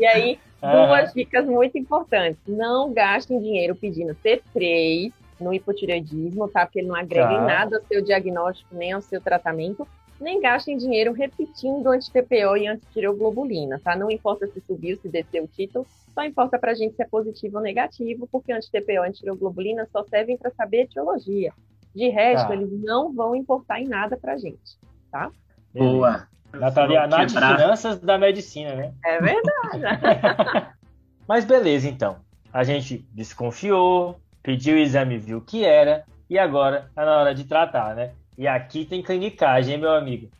e 0.00 0.06
aí, 0.06 0.38
duas 0.62 1.12
dicas 1.12 1.44
muito 1.44 1.76
importantes. 1.76 2.40
Não 2.48 2.90
gastem 2.90 3.38
dinheiro 3.38 3.76
pedindo 3.76 4.16
T3 4.24 5.12
no 5.38 5.52
hipotireoidismo, 5.52 6.48
tá? 6.48 6.64
Porque 6.64 6.78
ele 6.78 6.88
não 6.88 6.96
agrega 6.96 7.28
tá. 7.28 7.34
em 7.34 7.46
nada 7.46 7.76
ao 7.76 7.82
seu 7.82 8.02
diagnóstico 8.02 8.74
nem 8.74 8.92
ao 8.92 9.02
seu 9.02 9.20
tratamento. 9.20 9.86
Nem 10.18 10.40
gastem 10.40 10.78
dinheiro 10.78 11.12
repetindo 11.12 11.88
anti-TPO 11.88 12.56
e 12.56 12.66
anti-tireoglobulina, 12.66 13.80
tá? 13.84 13.94
Não 13.94 14.10
importa 14.10 14.48
se 14.48 14.60
subiu, 14.66 14.96
se 14.96 15.08
desceu 15.08 15.44
o 15.44 15.46
título, 15.46 15.86
só 16.14 16.24
importa 16.24 16.58
pra 16.58 16.74
gente 16.74 16.96
se 16.96 17.02
é 17.02 17.06
positivo 17.06 17.58
ou 17.58 17.62
negativo, 17.62 18.26
porque 18.32 18.50
anti-TPO 18.50 18.92
e 18.92 18.96
anti-tireoglobulina 18.96 19.86
só 19.92 20.02
servem 20.04 20.38
para 20.38 20.50
saber 20.50 20.84
etiologia. 20.84 21.52
De 21.98 22.08
resto, 22.10 22.46
tá. 22.46 22.54
eles 22.54 22.70
não 22.80 23.12
vão 23.12 23.34
importar 23.34 23.80
em 23.80 23.88
nada 23.88 24.16
pra 24.16 24.38
gente, 24.38 24.78
tá? 25.10 25.32
Boa. 25.74 26.28
Natalia, 26.52 27.08
Nath 27.08 27.30
Finanças 27.32 27.98
da 27.98 28.16
Medicina, 28.16 28.76
né? 28.76 28.92
É 29.04 29.20
verdade. 29.20 30.72
Mas 31.26 31.44
beleza, 31.44 31.88
então. 31.88 32.18
A 32.52 32.62
gente 32.62 33.04
desconfiou, 33.12 34.20
pediu 34.44 34.76
o 34.76 34.78
exame, 34.78 35.18
viu 35.18 35.38
o 35.38 35.40
que 35.44 35.64
era, 35.64 36.04
e 36.30 36.38
agora 36.38 36.88
tá 36.94 37.04
na 37.04 37.18
hora 37.18 37.34
de 37.34 37.42
tratar, 37.42 37.96
né? 37.96 38.12
E 38.38 38.46
aqui 38.46 38.84
tem 38.84 39.02
clinicagem, 39.02 39.74
hein, 39.74 39.80
meu 39.80 39.92
amigo? 39.92 40.30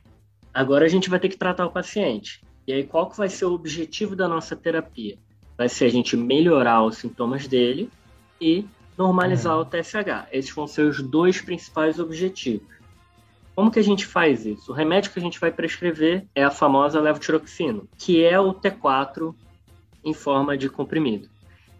Agora 0.55 0.85
a 0.85 0.89
gente 0.89 1.11
vai 1.11 1.19
ter 1.19 1.29
que 1.29 1.37
tratar 1.37 1.67
o 1.67 1.73
paciente. 1.73 2.41
E 2.69 2.73
aí, 2.73 2.85
qual 2.85 3.11
que 3.11 3.17
vai 3.17 3.29
ser 3.29 3.47
o 3.47 3.53
objetivo 3.53 4.15
da 4.15 4.29
nossa 4.29 4.55
terapia? 4.55 5.19
Vai 5.57 5.69
ser 5.69 5.87
a 5.87 5.91
gente 5.91 6.17
melhorar 6.17 6.85
os 6.85 6.99
sintomas 6.99 7.49
dele 7.49 7.91
e 8.41 8.65
normalizar 8.99 9.55
uhum. 9.55 9.63
o 9.63 9.65
TSH. 9.65 10.29
Esses 10.33 10.51
vão 10.51 10.67
ser 10.67 10.83
os 10.83 11.01
dois 11.01 11.41
principais 11.41 12.01
objetivos. 12.01 12.67
Como 13.55 13.71
que 13.71 13.79
a 13.79 13.85
gente 13.85 14.05
faz 14.05 14.45
isso? 14.45 14.71
O 14.71 14.75
remédio 14.75 15.13
que 15.13 15.19
a 15.19 15.23
gente 15.23 15.41
vai 15.41 15.51
prescrever 15.51 16.27
é 16.35 16.45
a 16.45 16.51
famosa 16.51 17.01
levotiroxina, 17.01 17.83
que 17.97 18.25
é 18.25 18.39
o 18.39 18.53
T4 18.53 19.35
em 20.05 20.13
forma 20.13 20.57
de 20.57 20.69
comprimido. 20.69 21.29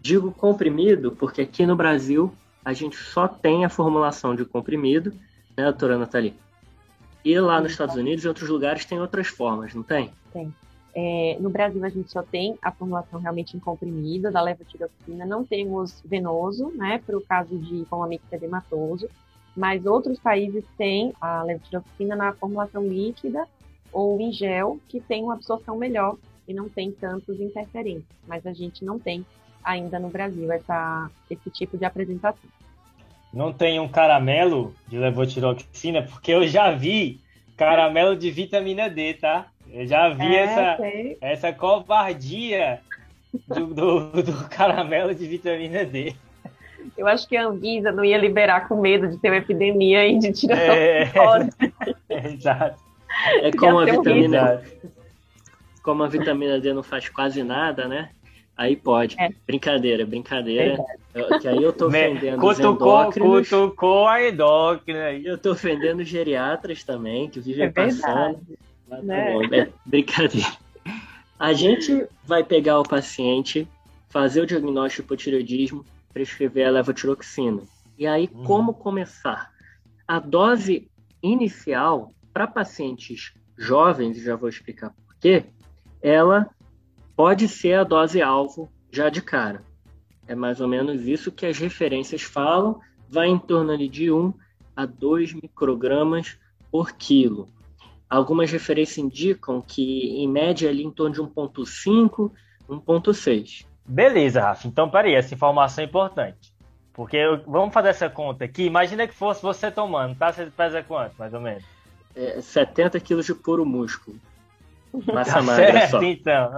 Digo 0.01 0.33
comprimido 0.33 1.13
porque 1.13 1.43
aqui 1.43 1.67
no 1.67 1.77
Brasil 1.77 2.33
a 2.65 2.73
gente 2.73 2.97
só 2.97 3.27
tem 3.27 3.65
a 3.65 3.69
formulação 3.69 4.35
de 4.35 4.45
comprimido, 4.45 5.13
né, 5.57 5.65
doutora 5.65 5.99
Nathalie? 5.99 6.35
E 7.25 7.39
lá 7.39 7.61
nos 7.61 7.73
Estados 7.73 7.97
Unidos 7.97 8.25
e 8.25 8.29
outros 8.29 8.49
lugares 8.49 8.85
tem 8.85 9.01
outras 9.01 9.29
formas, 9.29 9.75
não 9.75 9.83
tem? 9.83 10.11
Tem. 10.33 10.55
É, 10.95 11.37
no 11.39 11.51
Brasil 11.51 11.85
a 11.85 11.89
gente 11.89 12.11
só 12.11 12.23
tem 12.23 12.59
a 12.63 12.73
formulação 12.73 13.21
realmente 13.21 13.57
em 13.57 13.61
comprimido 13.61 14.33
da 14.33 14.41
levotiroxina, 14.41 15.27
não 15.27 15.45
temos 15.45 16.03
venoso, 16.05 16.73
né, 16.75 17.01
para 17.05 17.17
o 17.17 17.21
caso 17.21 17.57
de 17.59 17.83
hipomamite 17.83 18.25
edematoso, 18.33 19.09
mas 19.57 19.87
outros 19.87 20.19
países 20.19 20.65
têm 20.77 21.13
a 21.21 21.43
levotiroxina 21.43 22.17
na 22.17 22.33
formulação 22.33 22.87
líquida 22.87 23.47
ou 23.93 24.21
em 24.21 24.33
gel, 24.33 24.79
que 24.89 25.01
tem 25.01 25.23
uma 25.23 25.35
absorção 25.35 25.77
melhor 25.77 26.17
e 26.47 26.55
não 26.55 26.69
tem 26.69 26.91
tantos 26.91 27.41
interferentes, 27.41 28.09
mas 28.27 28.47
a 28.47 28.53
gente 28.53 28.85
não 28.85 28.99
tem 28.99 29.25
ainda 29.63 29.99
no 29.99 30.09
Brasil 30.09 30.51
essa, 30.51 31.11
esse 31.31 31.51
tipo 31.51 31.77
de 31.77 31.85
apresentação. 31.85 32.49
Não 33.33 33.53
tem 33.53 33.79
um 33.79 33.89
caramelo 33.89 34.75
de 34.87 34.99
levotiroxina, 34.99 36.03
porque 36.03 36.33
eu 36.33 36.47
já 36.47 36.71
vi 36.71 37.21
caramelo 37.57 38.17
de 38.17 38.31
vitamina 38.31 38.89
D, 38.89 39.15
tá? 39.15 39.49
Eu 39.79 39.87
já 39.87 40.09
vi 40.09 40.35
é, 40.35 40.41
essa, 40.41 40.79
essa 41.21 41.53
covardia 41.53 42.81
do, 43.47 43.67
do, 43.67 44.23
do, 44.25 44.49
caramelo 44.49 45.15
de 45.15 45.25
vitamina 45.25 45.85
D. 45.85 46.17
Eu 46.97 47.07
acho 47.07 47.29
que 47.29 47.37
a 47.37 47.47
Anvisa 47.47 47.93
não 47.93 48.05
ia 48.05 48.19
liberar 48.19 48.67
com 48.67 48.81
medo 48.81 49.07
de 49.07 49.17
ter 49.19 49.31
uma 49.31 49.37
epidemia 49.37 50.05
e 50.05 50.19
de 50.19 50.33
tirar 50.33 50.59
é, 50.59 51.03
é, 51.05 51.13
Exato. 52.27 52.83
É 53.41 53.53
como 53.53 53.79
a 53.79 53.85
vitamina 53.85 54.63
como 55.81 56.03
a 56.03 56.09
vitamina 56.09 56.59
D 56.59 56.73
não 56.73 56.83
faz 56.83 57.09
quase 57.09 57.45
nada, 57.45 57.87
né? 57.87 58.11
Aí 58.57 58.75
pode. 58.75 59.15
É. 59.17 59.31
Brincadeira, 59.47 60.05
brincadeira. 60.05 60.85
Eu, 61.15 61.39
que 61.39 61.47
aí 61.47 61.63
eu 61.63 61.73
tô 61.73 61.87
ofendendo 61.87 62.45
os 62.45 62.59
endócrinos. 62.59 63.49
Cutucou 63.49 64.09
a 64.09 64.27
endócrina. 64.27 65.13
Eu 65.13 65.39
tô 65.39 65.53
ofendendo 65.53 66.03
geriatras 66.03 66.83
também, 66.83 67.31
que 67.31 67.39
vivem 67.39 67.67
é 67.67 67.71
passando. 67.71 68.41
Né? 68.89 69.45
É 69.53 69.73
brincadeira. 69.85 70.57
A 71.39 71.53
gente 71.53 72.07
vai 72.25 72.43
pegar 72.43 72.81
o 72.81 72.89
paciente, 72.89 73.69
fazer 74.09 74.43
o 74.43 74.47
diagnóstico 74.47 75.03
de 75.03 75.05
hipotireoidismo, 75.05 75.85
prescrever 76.13 76.67
a 76.67 76.71
levotiroxina. 76.71 77.63
E 77.97 78.07
aí, 78.07 78.29
uhum. 78.33 78.45
como 78.45 78.75
começar? 78.75 79.53
A 80.07 80.19
dose 80.19 80.89
inicial 81.23 82.13
para 82.33 82.47
pacientes 82.47 83.33
jovens, 83.57 84.17
e 84.17 84.25
já 84.25 84.37
vou 84.37 84.49
explicar 84.49 84.91
por 84.91 85.15
quê, 85.17 85.45
ela 86.01 86.49
pode 87.15 87.49
ser 87.49 87.75
a 87.75 87.85
dose 87.85 88.23
alvo 88.23 88.71
já 88.91 89.09
de 89.09 89.21
cara. 89.21 89.63
É 90.27 90.35
mais 90.35 90.61
ou 90.61 90.69
menos 90.69 91.07
isso 91.07 91.33
que 91.33 91.47
as 91.47 91.59
referências 91.59 92.23
falam, 92.23 92.81
vai 93.09 93.29
em 93.29 93.39
torno 93.39 93.77
de 93.89 94.11
1 94.11 94.33
a 94.77 94.87
2 94.87 95.35
microgramas 95.35 96.39
por 96.71 96.93
quilo. 96.93 97.49
Algumas 98.09 98.51
referências 98.51 98.99
indicam 98.99 99.61
que, 99.61 100.23
em 100.23 100.27
média, 100.27 100.71
ali 100.71 100.83
em 100.83 100.91
torno 100.91 101.15
de 101.15 101.21
1,5, 101.21 102.31
1,6. 102.69 103.67
Beleza, 103.85 104.41
Rafa. 104.41 104.67
Então, 104.67 104.89
peraí, 104.89 105.15
essa 105.15 105.35
informação 105.35 105.85
é 105.85 105.87
importante. 105.87 106.53
Porque 106.93 107.17
eu, 107.17 107.43
vamos 107.47 107.73
fazer 107.73 107.91
essa 107.91 108.09
conta 108.09 108.45
aqui. 108.45 108.65
Imagina 108.65 109.07
que 109.07 109.15
fosse 109.15 109.43
você 109.43 109.71
tomando, 109.71 110.17
tá? 110.17 110.33
Você 110.33 110.47
pesa 110.47 110.83
quanto, 110.83 111.15
mais 111.19 111.33
ou 111.35 111.41
menos? 111.41 111.63
É, 112.17 112.41
70 112.41 112.99
quilos 113.01 113.27
de 113.27 113.35
puro 113.35 113.65
músculo. 113.65 114.17
Massa 115.13 115.35
tá 115.35 115.43
magra 115.43 115.73
certo, 115.73 115.91
só. 115.91 116.03
então. 116.03 116.51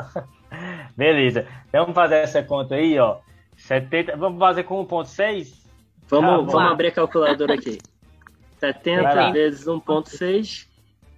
Beleza. 0.96 1.46
Então, 1.68 1.82
vamos 1.82 1.94
fazer 1.94 2.16
essa 2.16 2.42
conta 2.42 2.76
aí, 2.76 2.98
ó. 2.98 3.18
70, 3.56 4.16
vamos 4.16 4.38
fazer 4.38 4.62
com 4.62 4.86
1.6? 4.86 5.52
Vamos, 6.08 6.30
ah, 6.30 6.36
vamos 6.36 6.72
abrir 6.72 6.88
a 6.88 6.92
calculadora 6.92 7.54
aqui. 7.54 7.78
70 8.58 9.32
vezes 9.32 9.66
1.6 9.66 10.69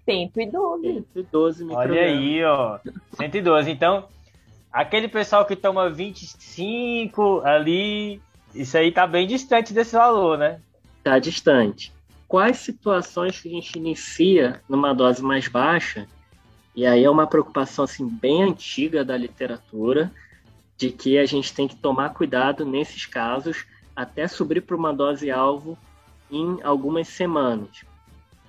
112. 0.05 1.05
112 1.15 1.65
microgramas. 1.65 1.97
Olha 1.97 2.07
aí, 2.07 2.45
ó. 2.45 2.79
112. 3.17 3.71
Então, 3.71 4.09
aquele 4.73 5.09
pessoal 5.09 5.45
que 5.45 5.55
toma 5.55 5.88
25 5.91 7.41
ali, 7.45 8.21
isso 8.55 8.77
aí 8.77 8.91
tá 8.91 9.07
bem 9.07 9.27
distante 9.27 9.73
desse 9.73 9.95
valor, 9.95 10.38
né? 10.38 10.61
Tá 11.05 11.19
distante. 11.19 11.93
Quais 12.27 12.59
situações 12.59 13.41
que 13.41 13.49
a 13.49 13.53
gente 13.53 13.79
inicia 13.79 14.61
numa 14.69 14.95
dose 14.95 15.23
mais 15.23 15.49
baixa? 15.49 16.07
E 16.75 16.87
aí 16.87 17.05
é 17.05 17.11
uma 17.11 17.27
preocupação 17.27 17.85
assim 17.85 18.09
bem 18.09 18.43
antiga 18.43 19.05
da 19.05 19.17
literatura, 19.17 20.11
de 20.79 20.91
que 20.91 21.19
a 21.19 21.27
gente 21.27 21.53
tem 21.53 21.69
que 21.69 21.77
tomar 21.77 22.15
cuidado 22.15 22.65
nesses 22.65 23.05
casos 23.05 23.67
até 23.95 24.27
subir 24.27 24.62
para 24.62 24.75
uma 24.75 24.93
dose 24.93 25.31
alvo 25.31 25.77
em 26.31 26.62
algumas 26.62 27.09
semanas. 27.09 27.85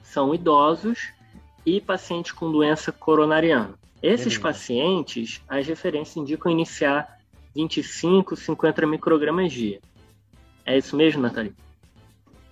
São 0.02 0.34
idosos 0.34 1.12
e 1.66 1.80
pacientes 1.80 2.32
com 2.32 2.52
doença 2.52 2.92
coronariana. 2.92 3.76
Esses 4.02 4.38
pacientes, 4.38 5.42
as 5.48 5.66
referências 5.66 6.18
indicam 6.18 6.52
iniciar 6.52 7.20
25, 7.56 8.36
50 8.36 8.86
microgramas 8.86 9.54
dia. 9.54 9.80
É 10.66 10.78
isso 10.78 10.96
mesmo, 10.96 11.22
Nathalie? 11.22 11.54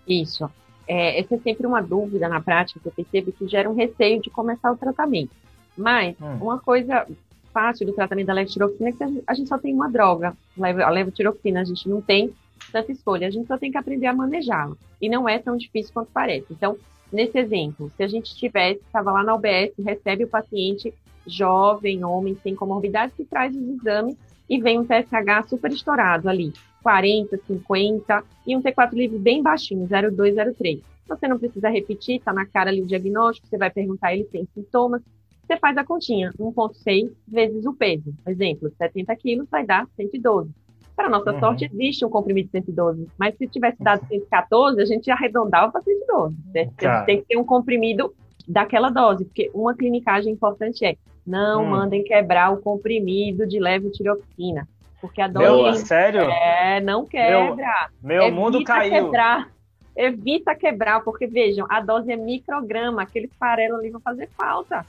Isso. 0.07 0.49
É, 0.87 1.19
essa 1.19 1.35
é 1.35 1.39
sempre 1.39 1.67
uma 1.67 1.81
dúvida 1.81 2.27
na 2.29 2.41
prática 2.41 2.79
que 2.79 2.87
eu 2.87 2.91
percebo 2.91 3.31
que 3.31 3.47
gera 3.47 3.69
um 3.69 3.75
receio 3.75 4.21
de 4.21 4.29
começar 4.29 4.71
o 4.71 4.77
tratamento. 4.77 5.31
Mas 5.77 6.15
hum. 6.21 6.37
uma 6.41 6.59
coisa 6.59 7.05
fácil 7.53 7.85
do 7.85 7.93
tratamento 7.93 8.27
da 8.27 8.33
levotiroxina 8.33 8.89
é 8.89 8.91
que 8.93 9.23
a 9.27 9.33
gente 9.33 9.49
só 9.49 9.57
tem 9.57 9.73
uma 9.73 9.89
droga, 9.89 10.35
a 10.59 10.89
levotiroxina, 10.89 11.61
a 11.61 11.63
gente 11.63 11.87
não 11.87 12.01
tem 12.01 12.33
tanta 12.71 12.91
escolha, 12.91 13.27
a 13.27 13.31
gente 13.31 13.47
só 13.47 13.57
tem 13.57 13.71
que 13.71 13.77
aprender 13.77 14.07
a 14.07 14.13
manejá-la. 14.13 14.75
E 15.01 15.09
não 15.09 15.27
é 15.27 15.39
tão 15.39 15.57
difícil 15.57 15.93
quanto 15.93 16.09
parece. 16.13 16.45
Então, 16.51 16.77
nesse 17.11 17.37
exemplo, 17.37 17.91
se 17.95 18.03
a 18.03 18.07
gente 18.07 18.35
tivesse, 18.35 18.81
estava 18.81 19.11
lá 19.11 19.23
na 19.23 19.35
UBS, 19.35 19.73
recebe 19.79 20.23
o 20.23 20.27
paciente 20.27 20.93
jovem, 21.25 22.03
homem, 22.03 22.35
sem 22.41 22.55
comorbidade, 22.55 23.13
que 23.15 23.25
traz 23.25 23.55
os 23.55 23.67
exames 23.67 24.15
e 24.49 24.59
vem 24.59 24.79
um 24.79 24.85
TSH 24.85 25.47
super 25.49 25.71
estourado 25.71 26.27
ali, 26.27 26.51
40, 26.83 27.37
50, 27.47 28.23
e 28.45 28.55
um 28.55 28.61
T4 28.61 28.93
livre 28.93 29.17
bem 29.17 29.41
baixinho, 29.41 29.87
0,2, 29.87 30.35
0,3. 30.35 30.81
Você 31.07 31.27
não 31.27 31.37
precisa 31.37 31.69
repetir, 31.69 32.17
está 32.17 32.33
na 32.33 32.45
cara 32.45 32.69
ali 32.69 32.81
o 32.81 32.87
diagnóstico, 32.87 33.47
você 33.47 33.57
vai 33.57 33.69
perguntar, 33.69 34.13
ele 34.13 34.23
tem 34.25 34.47
sintomas, 34.53 35.01
você 35.45 35.57
faz 35.57 35.77
a 35.77 35.83
continha, 35.83 36.31
1,6 36.39 37.11
vezes 37.27 37.65
o 37.65 37.73
peso. 37.73 38.13
Exemplo, 38.25 38.71
70 38.77 39.15
quilos 39.17 39.49
vai 39.49 39.65
dar 39.65 39.85
112. 39.97 40.49
Para 41.01 41.09
nossa 41.09 41.33
uhum. 41.33 41.39
sorte, 41.39 41.65
existe 41.65 42.05
um 42.05 42.09
comprimido 42.11 42.45
de 42.45 42.51
112, 42.51 43.07
mas 43.17 43.35
se 43.35 43.47
tivesse 43.47 43.81
dado 43.81 44.05
114, 44.07 44.79
a 44.79 44.85
gente 44.85 45.09
arredondava 45.09 45.71
para 45.71 45.81
112. 45.81 46.35
Certo? 46.51 46.75
Tá. 46.75 47.03
Tem 47.05 47.21
que 47.21 47.27
ter 47.27 47.37
um 47.37 47.43
comprimido 47.43 48.13
daquela 48.47 48.91
dose, 48.91 49.25
porque 49.25 49.49
uma 49.51 49.73
clinicagem 49.73 50.31
importante 50.31 50.85
é 50.85 50.95
não 51.25 51.63
hum. 51.63 51.69
mandem 51.71 52.03
quebrar 52.03 52.53
o 52.53 52.57
comprimido 52.57 53.47
de 53.47 53.59
levotiroxina, 53.59 54.67
porque 55.01 55.23
a 55.23 55.27
dose 55.27 55.63
meu, 55.63 55.73
sério? 55.73 56.21
é 56.21 56.79
não 56.79 57.03
quebra. 57.03 57.89
Meu, 57.99 58.19
meu 58.19 58.31
mundo 58.31 58.63
caiu. 58.63 59.05
Quebrar, 59.05 59.49
evita 59.95 60.53
quebrar, 60.53 61.03
porque 61.03 61.25
vejam, 61.25 61.65
a 61.67 61.81
dose 61.81 62.11
é 62.11 62.15
micrograma, 62.15 63.01
aqueles 63.01 63.31
farelos 63.39 63.79
ali 63.79 63.89
vão 63.89 64.01
fazer 64.01 64.29
falta 64.37 64.85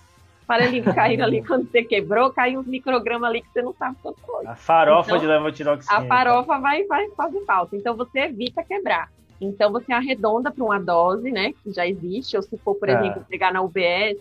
farelinhos 0.47 0.95
caíram 0.95 1.25
ali 1.25 1.43
quando 1.47 1.71
você 1.71 1.83
quebrou, 1.83 2.31
caiu 2.31 2.61
uns 2.61 2.67
microgramas 2.67 3.31
ali 3.31 3.43
que 3.43 3.49
você 3.53 3.63
não 3.63 3.75
sabe 3.75 3.97
quanto 4.03 4.21
foi. 4.21 4.47
A 4.47 4.55
farofa 4.55 5.11
então, 5.11 5.21
de 5.21 5.27
levotiroxina. 5.27 5.99
A 5.99 6.05
farofa 6.07 6.59
vai, 6.59 6.85
vai 6.85 7.09
fazer 7.11 7.45
falta. 7.45 7.77
Então 7.77 7.97
você 7.97 8.21
evita 8.21 8.63
quebrar. 8.63 9.11
Então 9.41 9.73
você 9.73 9.93
arredonda 9.93 10.51
para 10.51 10.65
uma 10.65 10.79
dose, 10.79 11.31
né, 11.31 11.53
que 11.63 11.73
já 11.73 11.87
existe, 11.87 12.37
ou 12.37 12.43
se 12.43 12.57
for, 12.59 12.75
por 12.77 12.89
é. 12.89 12.93
exemplo, 12.93 13.25
pegar 13.29 13.53
na 13.53 13.61
UBS, 13.61 14.19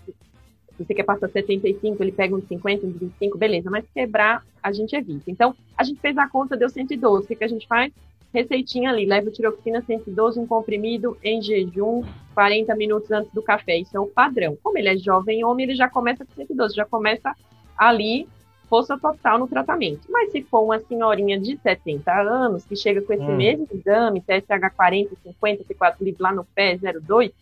se 0.77 0.85
você 0.85 0.95
quer 0.95 1.03
passar 1.03 1.29
75, 1.29 2.01
ele 2.01 2.11
pega 2.11 2.35
uns 2.35 2.47
50, 2.47 2.87
uns 2.87 2.97
25, 2.97 3.37
beleza, 3.37 3.69
mas 3.69 3.85
quebrar 3.93 4.43
a 4.63 4.71
gente 4.71 4.95
evita. 4.95 5.29
Então, 5.29 5.55
a 5.77 5.83
gente 5.83 5.99
fez 5.99 6.17
a 6.17 6.27
conta, 6.27 6.57
deu 6.57 6.69
112. 6.69 7.23
O 7.23 7.27
que, 7.27 7.35
que 7.35 7.43
a 7.43 7.47
gente 7.47 7.67
faz? 7.67 7.91
Receitinha 8.33 8.89
ali, 8.89 9.05
levotiroxina 9.05 9.81
112, 9.81 10.39
um 10.39 10.47
comprimido 10.47 11.17
em 11.23 11.41
jejum 11.41 12.03
40 12.33 12.75
minutos 12.75 13.11
antes 13.11 13.31
do 13.33 13.41
café. 13.41 13.77
Isso 13.77 13.95
é 13.95 13.99
o 13.99 14.07
padrão. 14.07 14.57
Como 14.63 14.77
ele 14.77 14.89
é 14.89 14.97
jovem 14.97 15.43
homem, 15.43 15.65
ele 15.65 15.75
já 15.75 15.89
começa 15.89 16.25
com 16.25 16.33
112, 16.33 16.75
já 16.75 16.85
começa 16.85 17.35
ali 17.77 18.27
força 18.69 18.97
total 18.97 19.37
no 19.37 19.49
tratamento. 19.49 20.07
Mas 20.09 20.31
se 20.31 20.41
for 20.43 20.61
uma 20.61 20.79
senhorinha 20.79 21.37
de 21.37 21.57
70 21.57 22.09
anos 22.21 22.63
que 22.63 22.75
chega 22.75 23.01
com 23.01 23.11
esse 23.11 23.23
hum. 23.23 23.35
mesmo 23.35 23.67
exame, 23.73 24.21
TSH 24.21 24.73
40, 24.75 25.15
50, 25.23 25.63
T4 25.65 25.95
livre 25.99 26.23
lá 26.23 26.33
no 26.33 26.45
pé, 26.45 26.77
0,2, 26.77 27.33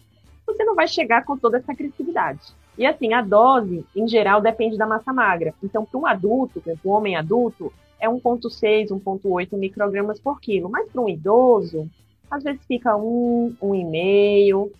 você 0.47 0.63
não 0.63 0.73
vai 0.73 0.87
chegar 0.87 1.23
com 1.23 1.37
toda 1.37 1.57
essa 1.57 1.71
agressividade. 1.71 2.39
E 2.75 2.85
assim, 2.85 3.13
a 3.13 3.21
dose, 3.21 3.85
em 3.95 4.07
geral, 4.07 4.41
depende 4.41 4.77
da 4.77 4.87
massa 4.87 5.13
magra. 5.13 5.53
Então, 5.61 5.85
para 5.85 5.99
um 5.99 6.07
adulto, 6.07 6.61
para 6.61 6.73
um 6.83 6.89
homem 6.89 7.15
adulto, 7.15 7.71
é 7.99 8.07
1,6, 8.07 8.89
1,8 8.89 9.57
microgramas 9.57 10.19
por 10.19 10.39
quilo. 10.39 10.69
Mas 10.69 10.89
para 10.89 11.01
um 11.01 11.09
idoso, 11.09 11.89
às 12.29 12.43
vezes 12.43 12.61
fica 12.65 12.95
1, 12.95 13.55
1,5 13.61 14.71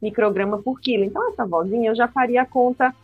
micrograma 0.00 0.58
por 0.58 0.80
quilo. 0.80 1.04
Então, 1.04 1.28
essa 1.28 1.44
vozinha 1.44 1.90
eu 1.90 1.94
já 1.94 2.08
faria 2.08 2.42
a 2.42 2.46
conta, 2.46 2.94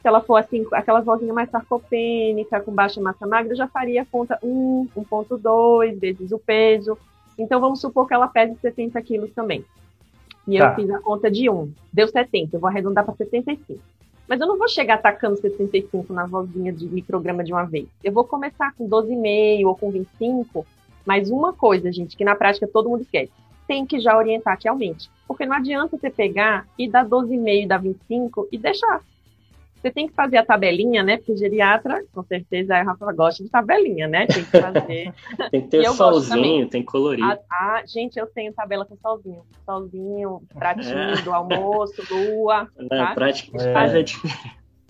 se 0.00 0.08
ela 0.08 0.20
for 0.20 0.36
assim, 0.36 0.64
aquela 0.72 1.00
vozinha 1.00 1.32
mais 1.32 1.50
sarcopênica, 1.50 2.60
com 2.60 2.72
baixa 2.72 3.00
massa 3.00 3.26
magra, 3.26 3.52
eu 3.52 3.56
já 3.56 3.66
faria 3.66 4.02
a 4.02 4.06
conta 4.06 4.38
1, 4.42 4.88
1,2 4.96 5.98
vezes 5.98 6.32
o 6.32 6.38
peso. 6.38 6.96
Então, 7.38 7.60
vamos 7.60 7.80
supor 7.80 8.06
que 8.06 8.14
ela 8.14 8.28
pese 8.28 8.56
70 8.60 9.00
quilos 9.02 9.32
também. 9.32 9.64
E 10.46 10.58
tá. 10.58 10.70
eu 10.70 10.74
fiz 10.76 10.90
a 10.90 11.00
conta 11.00 11.30
de 11.30 11.50
1. 11.50 11.72
Deu 11.92 12.06
70, 12.06 12.56
eu 12.56 12.60
vou 12.60 12.68
arredondar 12.68 13.04
para 13.04 13.14
75. 13.14 13.80
Mas 14.28 14.40
eu 14.40 14.46
não 14.46 14.58
vou 14.58 14.68
chegar 14.68 14.94
atacando 14.94 15.36
75 15.36 16.12
na 16.12 16.26
vozinha 16.26 16.72
de 16.72 16.86
micrograma 16.86 17.44
de 17.44 17.52
uma 17.52 17.64
vez. 17.64 17.86
Eu 18.02 18.12
vou 18.12 18.24
começar 18.24 18.74
com 18.74 18.88
12,5 18.88 19.66
ou 19.66 19.76
com 19.76 19.90
25. 19.90 20.66
Mas 21.04 21.30
uma 21.30 21.52
coisa, 21.52 21.92
gente, 21.92 22.16
que 22.16 22.24
na 22.24 22.34
prática 22.34 22.66
todo 22.66 22.88
mundo 22.88 23.02
esquece. 23.02 23.32
Tem 23.68 23.86
que 23.86 24.00
já 24.00 24.16
orientar 24.16 24.58
que 24.58 24.68
aumente. 24.68 25.08
Porque 25.26 25.46
não 25.46 25.56
adianta 25.56 25.96
você 25.96 26.10
pegar 26.10 26.66
e 26.78 26.88
dar 26.88 27.06
12,5, 27.06 27.66
dar 27.66 27.78
25 27.78 28.48
e 28.50 28.58
deixar. 28.58 29.02
Você 29.80 29.90
tem 29.90 30.08
que 30.08 30.14
fazer 30.14 30.38
a 30.38 30.44
tabelinha, 30.44 31.02
né? 31.02 31.18
Porque 31.18 31.36
geriatra, 31.36 32.04
com 32.12 32.22
certeza, 32.22 32.76
a 32.76 32.82
Rafa 32.82 33.12
gosta 33.12 33.44
de 33.44 33.50
tabelinha, 33.50 34.08
né? 34.08 34.26
Tem 34.26 34.44
que 34.44 34.60
fazer. 34.60 35.12
tem 35.50 35.60
que 35.62 35.68
ter 35.68 35.88
solzinho, 35.90 36.68
tem 36.68 36.82
colorir. 36.82 37.24
Ah, 37.50 37.82
gente, 37.86 38.18
eu 38.18 38.26
tenho 38.26 38.52
tabela 38.52 38.84
com 38.84 38.96
solzinho. 38.96 39.42
Solzinho, 39.64 40.42
pratinho 40.54 40.98
é. 40.98 41.22
do 41.22 41.32
almoço, 41.32 42.02
lua. 42.10 42.68
Não, 42.76 42.88
tá? 42.88 43.14
prática 43.14 43.56
é. 43.62 43.72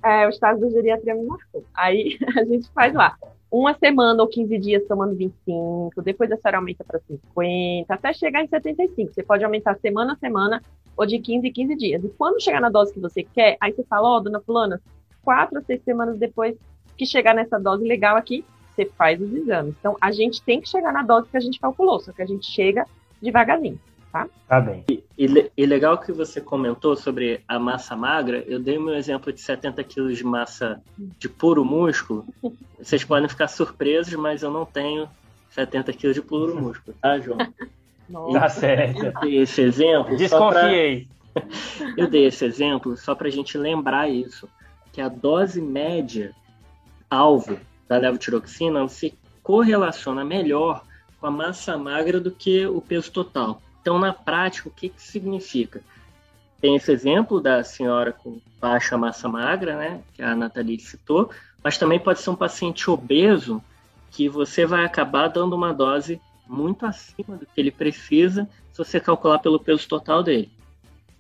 é, 0.03 0.27
o 0.27 0.31
estado 0.31 0.61
da 0.61 0.71
geriatria 0.71 1.15
me 1.15 1.27
marcou. 1.27 1.65
Aí 1.75 2.17
a 2.39 2.45
gente 2.45 2.71
faz 2.71 2.95
lá. 2.95 3.17
Uma 3.51 3.75
semana 3.75 4.23
ou 4.23 4.29
15 4.29 4.59
dias 4.59 4.85
tomando 4.89 5.15
25, 5.15 6.03
depois 6.03 6.31
a 6.33 6.37
senhora 6.37 6.59
aumenta 6.59 6.85
para 6.85 6.99
50, 6.99 7.95
até 7.95 8.13
chegar 8.13 8.43
em 8.43 8.49
75. 8.49 9.15
Você 9.15 9.23
pode 9.23 9.45
aumentar 9.45 9.77
semana 9.79 10.15
a 10.15 10.17
semana 10.17 10.61
ou 10.97 11.07
de 11.07 11.19
15 11.19 11.47
em 11.47 11.53
15 11.53 11.77
dias. 11.77 12.05
E 12.05 12.09
quando 12.09 12.43
chegar 12.43 12.61
na 12.61 12.69
dose 12.69 12.93
que 12.93 13.01
você 13.01 13.23
quer, 13.23 13.57
aí 13.61 13.73
você 13.73 13.85
fala, 13.85 14.09
ó, 14.09 14.17
oh, 14.17 14.21
dona 14.21 14.41
fulana, 14.41 14.81
quatro 15.23 15.59
ou 15.59 15.65
seis 15.65 15.83
semanas 15.85 16.19
depois 16.19 16.57
que 16.97 17.07
chegar 17.07 17.35
nessa 17.35 17.59
dose 17.59 17.87
legal 17.87 18.17
aqui, 18.17 18.45
você 18.75 18.87
faz 18.87 19.21
os 19.21 19.33
exames. 19.33 19.75
Então, 19.79 19.97
a 20.01 20.11
gente 20.11 20.43
tem 20.43 20.61
que 20.61 20.69
chegar 20.69 20.93
na 20.93 21.03
dose 21.03 21.29
que 21.29 21.37
a 21.37 21.41
gente 21.41 21.61
calculou, 21.61 22.01
só 22.01 22.13
que 22.13 22.23
a 22.23 22.27
gente 22.27 22.47
chega 22.47 22.87
devagarzinho, 23.21 23.79
tá? 24.13 24.29
Tá 24.49 24.61
bem. 24.61 24.85
E, 24.89 25.03
e, 25.19 25.51
e 25.57 25.67
legal 25.67 25.99
que 25.99 26.13
você 26.13 26.41
comentou 26.41 26.97
sobre 26.97 27.43
a 27.47 27.59
massa 27.59 27.97
magra, 27.97 28.45
eu 28.47 28.59
dei 28.59 28.79
o 28.79 28.83
meu 28.83 28.95
exemplo 28.95 29.33
de 29.33 29.41
70 29.41 29.83
quilos 29.85 30.17
de 30.17 30.25
massa 30.25 30.81
de 30.97 31.29
puro 31.29 31.65
músculo. 31.65 32.25
Vocês 32.79 33.05
podem 33.05 33.29
ficar 33.29 33.49
surpresos, 33.49 34.15
mas 34.15 34.43
eu 34.43 34.51
não 34.51 34.65
tenho 34.65 35.09
70 35.51 35.93
quilos 35.93 36.17
de 36.17 36.23
puro 36.23 36.61
músculo, 36.61 36.97
tá, 37.01 37.19
João? 37.19 37.39
Nossa. 38.09 38.39
Tá 38.39 38.49
certo. 38.49 39.05
Eu 39.05 39.13
dei 39.21 39.39
esse 39.39 39.61
exemplo. 39.63 40.17
Desconfiei. 40.17 41.09
Pra... 41.35 41.43
Eu 41.97 42.09
dei 42.09 42.27
esse 42.27 42.45
exemplo 42.45 42.97
só 42.97 43.15
para 43.15 43.29
a 43.29 43.31
gente 43.31 43.59
lembrar 43.59 44.09
isso, 44.09 44.49
que 44.93 45.01
a 45.01 45.09
dose 45.09 45.61
média 45.61 46.33
alvo 47.11 47.59
da 47.87 47.99
levotiroxina 47.99 48.89
se 48.89 49.13
correlaciona 49.43 50.25
melhor 50.25 50.83
com 51.21 51.27
a 51.27 51.31
massa 51.31 51.77
magra 51.77 52.19
do 52.21 52.31
que 52.31 52.67
o 52.67 52.81
peso 52.81 53.13
total. 53.13 53.61
Então, 53.87 54.01
na 54.01 54.13
prática, 54.13 54.69
o 54.69 54.73
que, 54.73 54.89
que 54.89 55.01
significa? 55.01 55.81
Tem 56.61 56.75
esse 56.75 56.91
exemplo 56.91 57.41
da 57.41 57.63
senhora 57.63 58.13
com 58.13 58.41
baixa 58.61 58.99
massa 58.99 59.29
magra, 59.29 59.77
né, 59.77 60.03
que 60.13 60.21
a 60.25 60.35
Nathalie 60.35 60.81
citou, 60.81 61.31
mas 61.63 61.79
também 61.79 62.01
pode 62.01 62.19
ser 62.19 62.31
um 62.31 62.35
paciente 62.35 62.91
obeso 62.91 63.63
que 64.11 64.29
você 64.29 64.67
vai 64.67 64.85
acabar 64.85 65.29
dando 65.29 65.55
uma 65.55 65.73
dose 65.73 66.21
muito 66.49 66.85
acima 66.85 67.37
do 67.37 67.47
que 67.47 67.61
ele 67.61 67.71
precisa 67.71 68.49
se 68.73 68.79
você 68.79 68.99
calcular 68.99 69.39
pelo 69.39 69.61
peso 69.61 69.87
total 69.87 70.21
dele. 70.21 70.51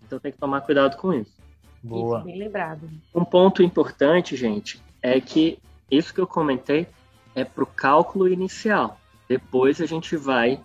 Então 0.05 0.19
tem 0.19 0.33
que 0.33 0.39
tomar 0.39 0.61
cuidado 0.63 0.97
com 0.97 1.15
isso. 1.15 1.37
Boa. 1.81 2.19
Isso, 2.19 2.27
bem 2.27 2.39
lembrado. 2.41 2.91
Um 3.15 3.25
ponto 3.25 3.63
importante, 3.63 4.35
gente, 4.35 4.83
é 5.01 5.21
que 5.21 5.61
isso 5.89 6.13
que 6.13 6.21
eu 6.21 6.27
comentei 6.27 6.89
é 7.33 7.45
para 7.45 7.63
o 7.63 7.67
cálculo 7.67 8.27
inicial. 8.27 8.99
Depois 9.29 9.81
a 9.81 9.87
gente 9.87 10.17
vai 10.17 10.59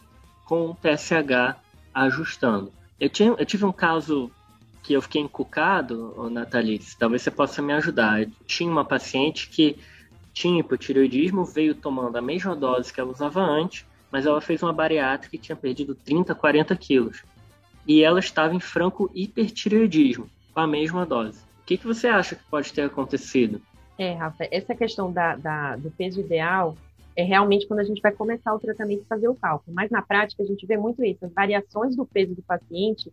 com 0.48 0.72
o 0.72 0.74
TSH 0.74 1.62
ajustando. 1.94 2.72
Eu, 3.00 3.10
tinha, 3.10 3.30
eu 3.38 3.46
tive 3.46 3.66
um 3.66 3.72
caso 3.72 4.32
que 4.84 4.94
eu 4.94 5.02
fiquei 5.02 5.22
encucado, 5.22 6.30
Nathalie, 6.30 6.82
talvez 6.98 7.22
você 7.22 7.32
possa 7.32 7.62
me 7.62 7.74
ajudar. 7.74 8.22
Eu 8.22 8.32
tinha 8.46 8.72
uma 8.72 8.86
paciente 8.86 9.50
que 9.50 9.78
tinha 10.34 10.60
hipotireoidismo, 10.60 11.46
veio 11.46 11.76
tomando 11.76 12.18
a 12.18 12.22
mesma 12.22 12.56
dose 12.56 12.92
que 12.92 13.00
ela 13.00 13.12
usava 13.12 13.42
antes, 13.42 13.86
mas 14.12 14.26
ela 14.26 14.42
fez 14.42 14.62
uma 14.64 14.74
bariátrica 14.74 15.36
e 15.36 15.40
tinha 15.40 15.56
perdido 15.56 15.96
30, 15.96 16.34
40 16.34 16.76
quilos. 16.76 17.24
E 17.88 18.04
ela 18.04 18.20
estava 18.20 18.54
em 18.54 18.60
franco 18.60 19.10
hipertireoidismo, 19.14 20.30
com 20.54 20.60
a 20.60 20.68
mesma 20.68 21.06
dose. 21.06 21.40
O 21.62 21.66
que, 21.66 21.78
que 21.78 21.88
você 21.88 22.08
acha 22.08 22.36
que 22.36 22.44
pode 22.50 22.74
ter 22.74 22.84
acontecido? 22.84 23.62
É, 23.98 24.14
Rafa, 24.14 24.48
essa 24.52 24.74
questão 24.76 25.12
da, 25.12 25.36
da, 25.36 25.76
do 25.76 25.92
peso 25.92 26.20
ideal 26.20 26.76
é 27.16 27.24
realmente 27.24 27.68
quando 27.68 27.80
a 27.80 27.84
gente 27.84 28.02
vai 28.02 28.12
começar 28.12 28.54
o 28.54 28.60
tratamento 28.60 29.02
e 29.04 29.08
fazer 29.08 29.28
o 29.28 29.36
cálculo. 29.36 29.76
Mas 29.76 29.90
na 29.90 30.02
prática 30.02 30.44
a 30.44 30.46
gente 30.46 30.66
vê 30.66 30.78
muito 30.78 31.04
isso. 31.04 31.26
As 31.26 31.34
variações 31.34 31.96
do 31.96 32.06
peso 32.06 32.36
do 32.36 32.42
paciente 32.42 33.12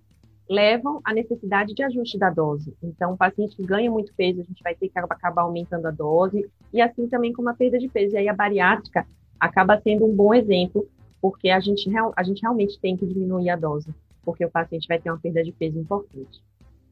levam 0.49 1.01
à 1.05 1.13
necessidade 1.13 1.75
de 1.75 1.83
ajuste 1.83 2.17
da 2.17 2.31
dose. 2.31 2.75
Então, 2.83 3.13
o 3.13 3.17
paciente 3.17 3.55
que 3.55 3.63
ganha 3.63 3.91
muito 3.91 4.15
peso, 4.15 4.41
a 4.41 4.45
gente 4.45 4.63
vai 4.63 4.75
ter 4.75 4.89
que 4.89 4.99
acabar 4.99 5.43
aumentando 5.43 5.87
a 5.87 5.91
dose, 5.91 6.49
e 6.73 6.81
assim 6.81 7.07
também 7.07 7.33
com 7.33 7.47
a 7.49 7.55
perda 7.55 7.79
de 7.79 7.89
peso. 7.89 8.15
E 8.15 8.19
aí 8.19 8.29
a 8.29 8.35
bariátrica 8.35 9.07
acaba 9.39 9.79
sendo 9.81 10.07
um 10.07 10.15
bom 10.15 10.33
exemplo, 10.33 10.89
porque 11.21 11.51
a 11.51 11.61
gente, 11.61 11.91
a 12.17 12.23
gente 12.23 12.41
realmente 12.41 12.81
tem 12.81 12.97
que 12.97 13.07
diminuir 13.07 13.51
a 13.51 13.57
dose, 13.57 13.95
porque 14.25 14.45
o 14.45 14.51
paciente 14.51 14.89
vai 14.89 14.99
ter 14.99 15.11
uma 15.11 15.19
perda 15.19 15.43
de 15.43 15.53
peso 15.53 15.79
importante. 15.79 16.43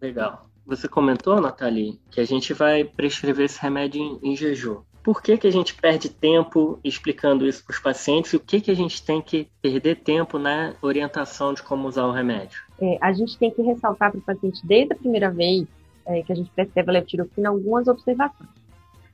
Legal. 0.00 0.50
Você 0.66 0.88
comentou, 0.88 1.40
Nathalie, 1.40 1.98
que 2.10 2.20
a 2.20 2.24
gente 2.24 2.52
vai 2.52 2.84
prescrever 2.84 3.46
esse 3.46 3.62
remédio 3.62 4.02
em, 4.02 4.32
em 4.32 4.36
jejum 4.36 4.82
por 5.06 5.22
que, 5.22 5.38
que 5.38 5.46
a 5.46 5.52
gente 5.52 5.72
perde 5.72 6.08
tempo 6.08 6.80
explicando 6.82 7.46
isso 7.46 7.64
para 7.64 7.74
os 7.74 7.78
pacientes 7.78 8.32
e 8.32 8.36
o 8.36 8.40
que, 8.40 8.60
que 8.60 8.72
a 8.72 8.74
gente 8.74 9.00
tem 9.04 9.22
que 9.22 9.48
perder 9.62 10.00
tempo 10.00 10.36
na 10.36 10.74
orientação 10.82 11.54
de 11.54 11.62
como 11.62 11.86
usar 11.86 12.06
o 12.06 12.10
remédio? 12.10 12.60
É, 12.82 12.98
a 13.00 13.12
gente 13.12 13.38
tem 13.38 13.48
que 13.52 13.62
ressaltar 13.62 14.10
para 14.10 14.18
o 14.18 14.20
paciente 14.20 14.66
desde 14.66 14.94
a 14.94 14.96
primeira 14.96 15.30
vez 15.30 15.64
é, 16.06 16.22
que 16.22 16.32
a 16.32 16.34
gente 16.34 16.50
prescreve 16.50 16.90
a 16.90 16.92
levotiroxina 16.94 17.48
algumas 17.50 17.86
observações. 17.86 18.50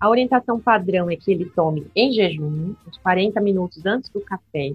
A 0.00 0.08
orientação 0.08 0.58
padrão 0.58 1.10
é 1.10 1.16
que 1.16 1.30
ele 1.30 1.44
tome 1.44 1.86
em 1.94 2.10
jejum, 2.10 2.74
uns 2.88 2.96
40 2.96 3.38
minutos 3.42 3.84
antes 3.84 4.08
do 4.08 4.22
café. 4.22 4.72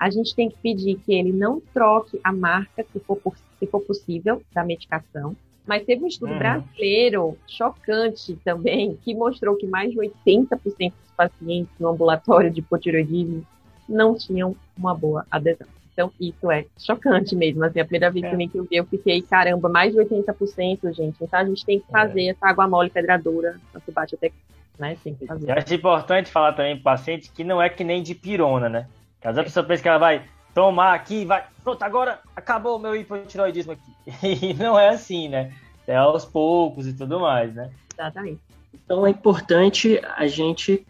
A 0.00 0.08
gente 0.08 0.34
tem 0.34 0.48
que 0.48 0.56
pedir 0.62 0.98
que 1.04 1.12
ele 1.12 1.30
não 1.30 1.60
troque 1.74 2.18
a 2.24 2.32
marca, 2.32 2.86
se 2.90 3.00
for, 3.00 3.20
se 3.58 3.66
for 3.66 3.80
possível, 3.82 4.40
da 4.54 4.64
medicação. 4.64 5.36
Mas 5.66 5.84
teve 5.84 6.04
um 6.04 6.06
estudo 6.06 6.32
uhum. 6.32 6.38
brasileiro 6.38 7.38
chocante 7.46 8.36
também, 8.44 8.98
que 9.02 9.14
mostrou 9.14 9.56
que 9.56 9.66
mais 9.66 9.90
de 9.90 9.98
80% 9.98 10.58
dos 10.58 10.92
pacientes 11.16 11.72
no 11.78 11.88
ambulatório 11.88 12.50
de 12.50 12.60
hipotiroidismo 12.60 13.46
não 13.88 14.14
tinham 14.14 14.54
uma 14.76 14.94
boa 14.94 15.26
adesão. 15.30 15.66
Então, 15.92 16.12
isso 16.20 16.50
é 16.50 16.66
chocante 16.76 17.36
mesmo. 17.36 17.64
Assim, 17.64 17.80
a 17.80 17.84
primeira 17.84 18.10
vez 18.10 18.24
é. 18.24 18.30
também 18.30 18.48
que 18.48 18.58
eu 18.58 18.64
vi, 18.64 18.76
eu 18.76 18.84
fiquei, 18.84 19.22
caramba, 19.22 19.68
mais 19.68 19.92
de 19.92 20.00
80%, 20.00 20.92
gente. 20.92 21.16
Então, 21.22 21.38
a 21.38 21.44
gente 21.44 21.64
tem 21.64 21.78
que 21.78 21.86
fazer 21.90 22.22
é. 22.22 22.28
essa 22.30 22.46
água 22.48 22.66
mole 22.66 22.90
pedradura, 22.90 23.56
tanto 23.72 23.92
bate 23.92 24.14
até 24.14 24.32
né? 24.78 24.96
Tem 25.02 25.14
que 25.14 25.26
fazer. 25.26 25.50
Eu 25.50 25.54
acho 25.54 25.74
importante 25.74 26.30
falar 26.30 26.52
também 26.52 26.74
para 26.74 26.80
o 26.80 26.96
paciente 26.96 27.30
que 27.30 27.44
não 27.44 27.62
é 27.62 27.68
que 27.68 27.84
nem 27.84 28.02
de 28.02 28.14
pirona, 28.14 28.68
né? 28.68 28.88
Caso 29.20 29.40
a 29.40 29.44
pessoa 29.44 29.64
pense 29.64 29.82
que 29.82 29.88
ela 29.88 29.98
vai 29.98 30.24
tomar 30.54 30.94
aqui, 30.94 31.24
vai, 31.24 31.44
pronto, 31.62 31.82
agora 31.82 32.20
acabou 32.34 32.76
o 32.76 32.78
meu 32.78 32.94
hipotiroidismo 32.94 33.72
aqui. 33.72 33.94
E 34.22 34.54
não 34.54 34.78
é 34.78 34.90
assim, 34.90 35.28
né? 35.28 35.52
É 35.86 35.96
aos 35.96 36.24
poucos 36.24 36.86
e 36.86 36.92
tudo 36.92 37.20
mais, 37.20 37.52
né? 37.54 37.70
Exatamente. 37.92 38.40
Então 38.72 39.06
é 39.06 39.10
importante 39.10 40.00
a 40.16 40.26
gente 40.26 40.86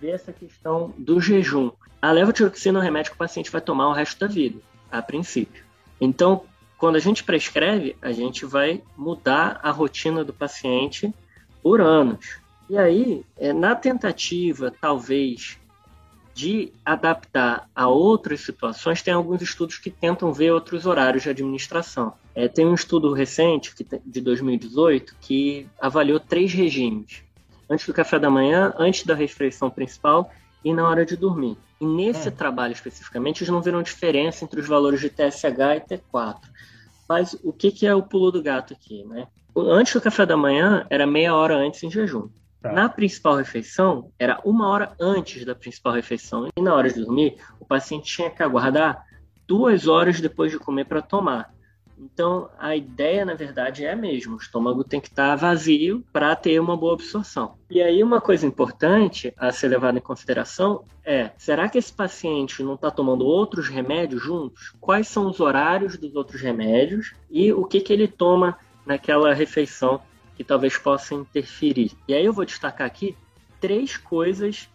ver 0.00 0.10
essa 0.10 0.32
questão 0.32 0.92
do 0.98 1.20
jejum. 1.20 1.70
A 2.00 2.12
levotiroxina 2.12 2.78
é 2.78 2.80
um 2.80 2.84
remédio 2.84 3.10
que 3.10 3.16
o 3.16 3.18
paciente 3.18 3.50
vai 3.50 3.60
tomar 3.60 3.88
o 3.88 3.92
resto 3.92 4.20
da 4.20 4.26
vida, 4.26 4.60
a 4.92 5.00
princípio. 5.00 5.64
Então, 6.00 6.44
quando 6.76 6.96
a 6.96 7.00
gente 7.00 7.24
prescreve, 7.24 7.96
a 8.02 8.12
gente 8.12 8.44
vai 8.44 8.82
mudar 8.96 9.58
a 9.62 9.70
rotina 9.70 10.22
do 10.22 10.32
paciente 10.32 11.12
por 11.62 11.80
anos. 11.80 12.38
E 12.68 12.76
aí, 12.76 13.24
é, 13.38 13.52
na 13.52 13.74
tentativa, 13.74 14.72
talvez, 14.80 15.58
de 16.36 16.70
adaptar 16.84 17.66
a 17.74 17.88
outras 17.88 18.42
situações, 18.42 19.00
tem 19.00 19.14
alguns 19.14 19.40
estudos 19.40 19.78
que 19.78 19.90
tentam 19.90 20.34
ver 20.34 20.50
outros 20.50 20.84
horários 20.84 21.22
de 21.22 21.30
administração. 21.30 22.12
É, 22.34 22.46
tem 22.46 22.66
um 22.66 22.74
estudo 22.74 23.14
recente, 23.14 23.74
que, 23.74 23.86
de 24.04 24.20
2018, 24.20 25.16
que 25.18 25.66
avaliou 25.80 26.20
três 26.20 26.52
regimes: 26.52 27.22
antes 27.70 27.86
do 27.86 27.94
café 27.94 28.18
da 28.18 28.28
manhã, 28.28 28.74
antes 28.78 29.06
da 29.06 29.14
refeição 29.14 29.70
principal 29.70 30.30
e 30.62 30.74
na 30.74 30.86
hora 30.86 31.06
de 31.06 31.16
dormir. 31.16 31.56
E 31.80 31.86
nesse 31.86 32.28
é. 32.28 32.30
trabalho 32.30 32.74
especificamente, 32.74 33.42
eles 33.42 33.50
não 33.50 33.62
viram 33.62 33.82
diferença 33.82 34.44
entre 34.44 34.60
os 34.60 34.68
valores 34.68 35.00
de 35.00 35.08
TSH 35.08 35.46
e 35.46 35.96
T4. 35.96 36.36
Mas 37.08 37.34
o 37.42 37.50
que, 37.50 37.72
que 37.72 37.86
é 37.86 37.94
o 37.94 38.02
pulo 38.02 38.30
do 38.30 38.42
gato 38.42 38.74
aqui? 38.74 39.02
Né? 39.04 39.26
Antes 39.56 39.94
do 39.94 40.02
café 40.02 40.26
da 40.26 40.36
manhã, 40.36 40.86
era 40.90 41.06
meia 41.06 41.34
hora 41.34 41.56
antes 41.56 41.82
em 41.82 41.90
jejum. 41.90 42.28
Tá. 42.66 42.72
Na 42.72 42.88
principal 42.88 43.36
refeição, 43.36 44.10
era 44.18 44.40
uma 44.44 44.68
hora 44.68 44.92
antes 45.00 45.44
da 45.44 45.54
principal 45.54 45.92
refeição. 45.92 46.48
E 46.56 46.60
na 46.60 46.74
hora 46.74 46.88
de 46.90 47.00
dormir, 47.00 47.36
o 47.60 47.64
paciente 47.64 48.06
tinha 48.06 48.30
que 48.30 48.42
aguardar 48.42 49.04
duas 49.46 49.86
horas 49.86 50.20
depois 50.20 50.50
de 50.50 50.58
comer 50.58 50.84
para 50.84 51.00
tomar. 51.00 51.54
Então, 51.98 52.50
a 52.58 52.76
ideia, 52.76 53.24
na 53.24 53.34
verdade, 53.34 53.84
é 53.84 53.92
a 53.92 53.96
mesma. 53.96 54.34
O 54.34 54.38
estômago 54.38 54.84
tem 54.84 55.00
que 55.00 55.08
estar 55.08 55.34
vazio 55.36 56.04
para 56.12 56.36
ter 56.36 56.60
uma 56.60 56.76
boa 56.76 56.92
absorção. 56.92 57.54
E 57.70 57.80
aí, 57.80 58.02
uma 58.02 58.20
coisa 58.20 58.46
importante 58.46 59.32
a 59.36 59.50
ser 59.50 59.68
levada 59.68 59.96
em 59.96 60.02
consideração 60.02 60.84
é: 61.02 61.30
será 61.38 61.68
que 61.68 61.78
esse 61.78 61.92
paciente 61.92 62.62
não 62.62 62.74
está 62.74 62.90
tomando 62.90 63.24
outros 63.24 63.68
remédios 63.68 64.22
juntos? 64.22 64.74
Quais 64.78 65.08
são 65.08 65.26
os 65.28 65.40
horários 65.40 65.96
dos 65.96 66.14
outros 66.14 66.42
remédios 66.42 67.14
e 67.30 67.50
o 67.52 67.64
que, 67.64 67.80
que 67.80 67.92
ele 67.92 68.08
toma 68.08 68.58
naquela 68.84 69.32
refeição 69.32 70.00
que 70.36 70.44
talvez 70.44 70.76
possa 70.76 71.14
interferir. 71.14 71.92
E 72.06 72.14
aí 72.14 72.24
eu 72.24 72.32
vou 72.32 72.44
destacar 72.44 72.86
aqui 72.86 73.16
três 73.60 73.96
coisas 73.96 74.68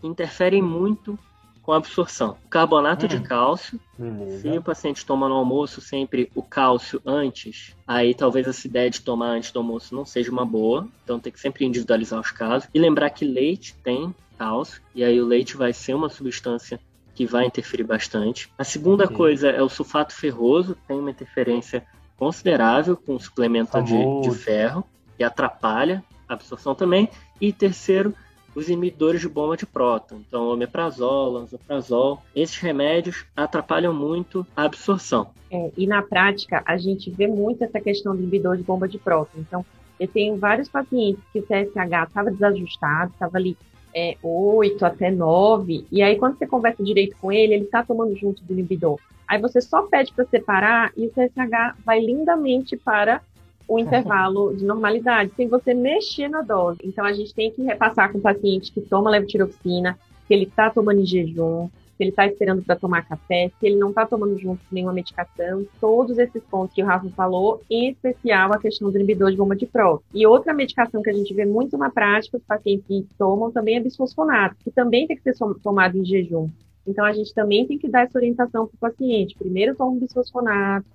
que 0.00 0.06
interferem 0.06 0.62
muito 0.62 1.18
com 1.62 1.72
a 1.72 1.76
absorção. 1.76 2.36
Carbonato 2.48 3.04
hum. 3.04 3.08
de 3.08 3.20
cálcio. 3.20 3.78
Beleza. 3.98 4.40
Se 4.40 4.56
o 4.56 4.62
paciente 4.62 5.04
toma 5.04 5.28
no 5.28 5.34
almoço 5.34 5.80
sempre 5.80 6.30
o 6.34 6.42
cálcio 6.42 6.98
antes, 7.04 7.76
aí 7.86 8.14
talvez 8.14 8.46
essa 8.46 8.66
ideia 8.66 8.88
de 8.88 9.02
tomar 9.02 9.32
antes 9.32 9.50
do 9.50 9.58
almoço 9.58 9.94
não 9.94 10.06
seja 10.06 10.30
uma 10.30 10.46
boa. 10.46 10.88
Então 11.04 11.20
tem 11.20 11.30
que 11.30 11.38
sempre 11.38 11.66
individualizar 11.66 12.20
os 12.20 12.30
casos. 12.30 12.68
E 12.72 12.78
lembrar 12.78 13.10
que 13.10 13.24
leite 13.24 13.74
tem 13.84 14.14
cálcio, 14.38 14.80
e 14.94 15.02
aí 15.02 15.20
o 15.20 15.26
leite 15.26 15.56
vai 15.56 15.72
ser 15.72 15.94
uma 15.94 16.08
substância 16.08 16.80
que 17.14 17.26
vai 17.26 17.44
interferir 17.44 17.82
bastante. 17.82 18.48
A 18.56 18.62
segunda 18.62 19.04
okay. 19.04 19.16
coisa 19.16 19.50
é 19.50 19.60
o 19.60 19.68
sulfato 19.68 20.14
ferroso, 20.14 20.76
tem 20.86 20.98
uma 20.98 21.10
interferência 21.10 21.84
considerável 22.16 22.96
com 22.96 23.16
o 23.16 23.20
suplemento 23.20 23.82
de, 23.82 24.20
de 24.22 24.30
ferro 24.36 24.84
que 25.18 25.24
atrapalha 25.24 26.02
a 26.28 26.34
absorção 26.34 26.74
também. 26.74 27.10
E 27.40 27.52
terceiro, 27.52 28.14
os 28.54 28.68
inibidores 28.68 29.20
de 29.20 29.28
bomba 29.28 29.56
de 29.56 29.66
próton, 29.66 30.22
então 30.26 30.48
omeprazol, 30.48 31.32
lanzoprazol, 31.32 32.22
esses 32.34 32.56
remédios 32.56 33.26
atrapalham 33.36 33.92
muito 33.92 34.46
a 34.56 34.64
absorção. 34.64 35.30
É, 35.50 35.70
e 35.76 35.86
na 35.86 36.02
prática, 36.02 36.62
a 36.64 36.76
gente 36.76 37.10
vê 37.10 37.26
muito 37.26 37.62
essa 37.62 37.80
questão 37.80 38.14
do 38.14 38.22
inibidor 38.22 38.56
de 38.56 38.62
bomba 38.62 38.88
de 38.88 38.98
próton. 38.98 39.38
Então, 39.38 39.64
eu 39.98 40.06
tenho 40.06 40.36
vários 40.36 40.68
pacientes 40.68 41.22
que 41.32 41.40
o 41.40 41.42
TSH 41.42 42.08
estava 42.08 42.30
desajustado, 42.30 43.12
estava 43.12 43.36
ali 43.36 43.56
é, 43.94 44.16
8 44.22 44.84
até 44.84 45.10
9, 45.10 45.86
e 45.90 46.02
aí 46.02 46.16
quando 46.16 46.38
você 46.38 46.46
conversa 46.46 46.82
direito 46.84 47.16
com 47.16 47.32
ele, 47.32 47.54
ele 47.54 47.64
está 47.64 47.82
tomando 47.82 48.14
junto 48.16 48.44
do 48.44 48.52
inibidor. 48.52 48.98
Aí 49.26 49.40
você 49.40 49.60
só 49.60 49.82
pede 49.82 50.12
para 50.12 50.24
separar 50.26 50.92
e 50.96 51.06
o 51.06 51.10
TSH 51.10 51.76
vai 51.84 52.00
lindamente 52.00 52.76
para 52.76 53.20
o 53.68 53.78
intervalo 53.78 54.56
de 54.56 54.64
normalidade, 54.64 55.30
sem 55.36 55.46
você 55.46 55.74
mexer 55.74 56.28
na 56.28 56.40
dose. 56.40 56.78
Então, 56.82 57.04
a 57.04 57.12
gente 57.12 57.34
tem 57.34 57.50
que 57.50 57.62
repassar 57.62 58.10
com 58.10 58.18
o 58.18 58.22
paciente 58.22 58.72
que 58.72 58.80
toma 58.80 59.10
levotiroxina, 59.10 59.98
que 60.26 60.32
ele 60.34 60.44
está 60.44 60.70
tomando 60.70 61.00
em 61.00 61.06
jejum, 61.06 61.68
se 61.98 62.04
ele 62.04 62.10
está 62.10 62.26
esperando 62.26 62.62
para 62.62 62.76
tomar 62.76 63.06
café, 63.06 63.50
se 63.58 63.66
ele 63.66 63.76
não 63.76 63.90
está 63.90 64.06
tomando 64.06 64.38
junto 64.38 64.62
nenhuma 64.70 64.92
medicação, 64.92 65.66
todos 65.80 66.16
esses 66.16 66.42
pontos 66.44 66.72
que 66.72 66.82
o 66.82 66.86
Rafa 66.86 67.08
falou, 67.10 67.60
em 67.68 67.90
especial 67.90 68.52
a 68.52 68.58
questão 68.58 68.90
do 68.90 68.96
inibidor 68.96 69.32
de 69.32 69.36
bomba 69.36 69.56
de 69.56 69.66
próton. 69.66 70.04
E 70.14 70.24
outra 70.24 70.54
medicação 70.54 71.02
que 71.02 71.10
a 71.10 71.12
gente 71.12 71.34
vê 71.34 71.44
muito 71.44 71.76
na 71.76 71.90
prática, 71.90 72.38
os 72.38 72.44
pacientes 72.44 72.86
que 72.86 73.06
tomam 73.18 73.50
também 73.50 73.76
é 73.76 73.80
bisfosfonato, 73.80 74.56
que 74.62 74.70
também 74.70 75.06
tem 75.06 75.16
que 75.16 75.22
ser 75.22 75.34
tomado 75.62 75.98
em 75.98 76.04
jejum. 76.04 76.48
Então, 76.86 77.04
a 77.04 77.12
gente 77.12 77.34
também 77.34 77.66
tem 77.66 77.76
que 77.76 77.88
dar 77.88 78.04
essa 78.04 78.16
orientação 78.16 78.66
para 78.66 78.76
o 78.76 78.92
paciente. 78.92 79.36
Primeiro 79.36 79.74
toma 79.74 79.98
bisfosfonato, 79.98 80.86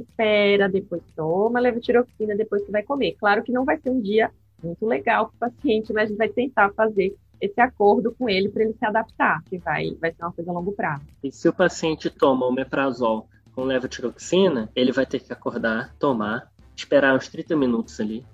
espera, 0.00 0.68
depois 0.68 1.02
toma 1.14 1.60
levotiroxina, 1.60 2.36
depois 2.36 2.64
que 2.64 2.72
vai 2.72 2.82
comer. 2.82 3.16
Claro 3.18 3.42
que 3.42 3.52
não 3.52 3.64
vai 3.64 3.78
ser 3.78 3.90
um 3.90 4.00
dia 4.00 4.30
muito 4.62 4.86
legal 4.86 5.32
para 5.38 5.48
o 5.48 5.50
paciente, 5.50 5.92
mas 5.92 6.04
a 6.04 6.06
gente 6.08 6.18
vai 6.18 6.28
tentar 6.28 6.72
fazer 6.72 7.14
esse 7.40 7.60
acordo 7.60 8.14
com 8.14 8.28
ele 8.28 8.48
para 8.48 8.62
ele 8.62 8.72
se 8.72 8.84
adaptar, 8.84 9.42
que 9.44 9.58
vai, 9.58 9.94
vai 10.00 10.12
ser 10.12 10.22
uma 10.22 10.32
coisa 10.32 10.50
a 10.50 10.54
longo 10.54 10.72
prazo. 10.72 11.04
E 11.22 11.30
se 11.30 11.48
o 11.48 11.52
paciente 11.52 12.08
toma 12.08 12.46
o 12.46 12.52
meprazol 12.52 13.28
com 13.54 13.64
levotiroxina, 13.64 14.70
ele 14.74 14.92
vai 14.92 15.06
ter 15.06 15.20
que 15.20 15.32
acordar, 15.32 15.94
tomar, 15.98 16.50
esperar 16.74 17.14
uns 17.14 17.28
30 17.28 17.56
minutos 17.56 18.00
ali, 18.00 18.24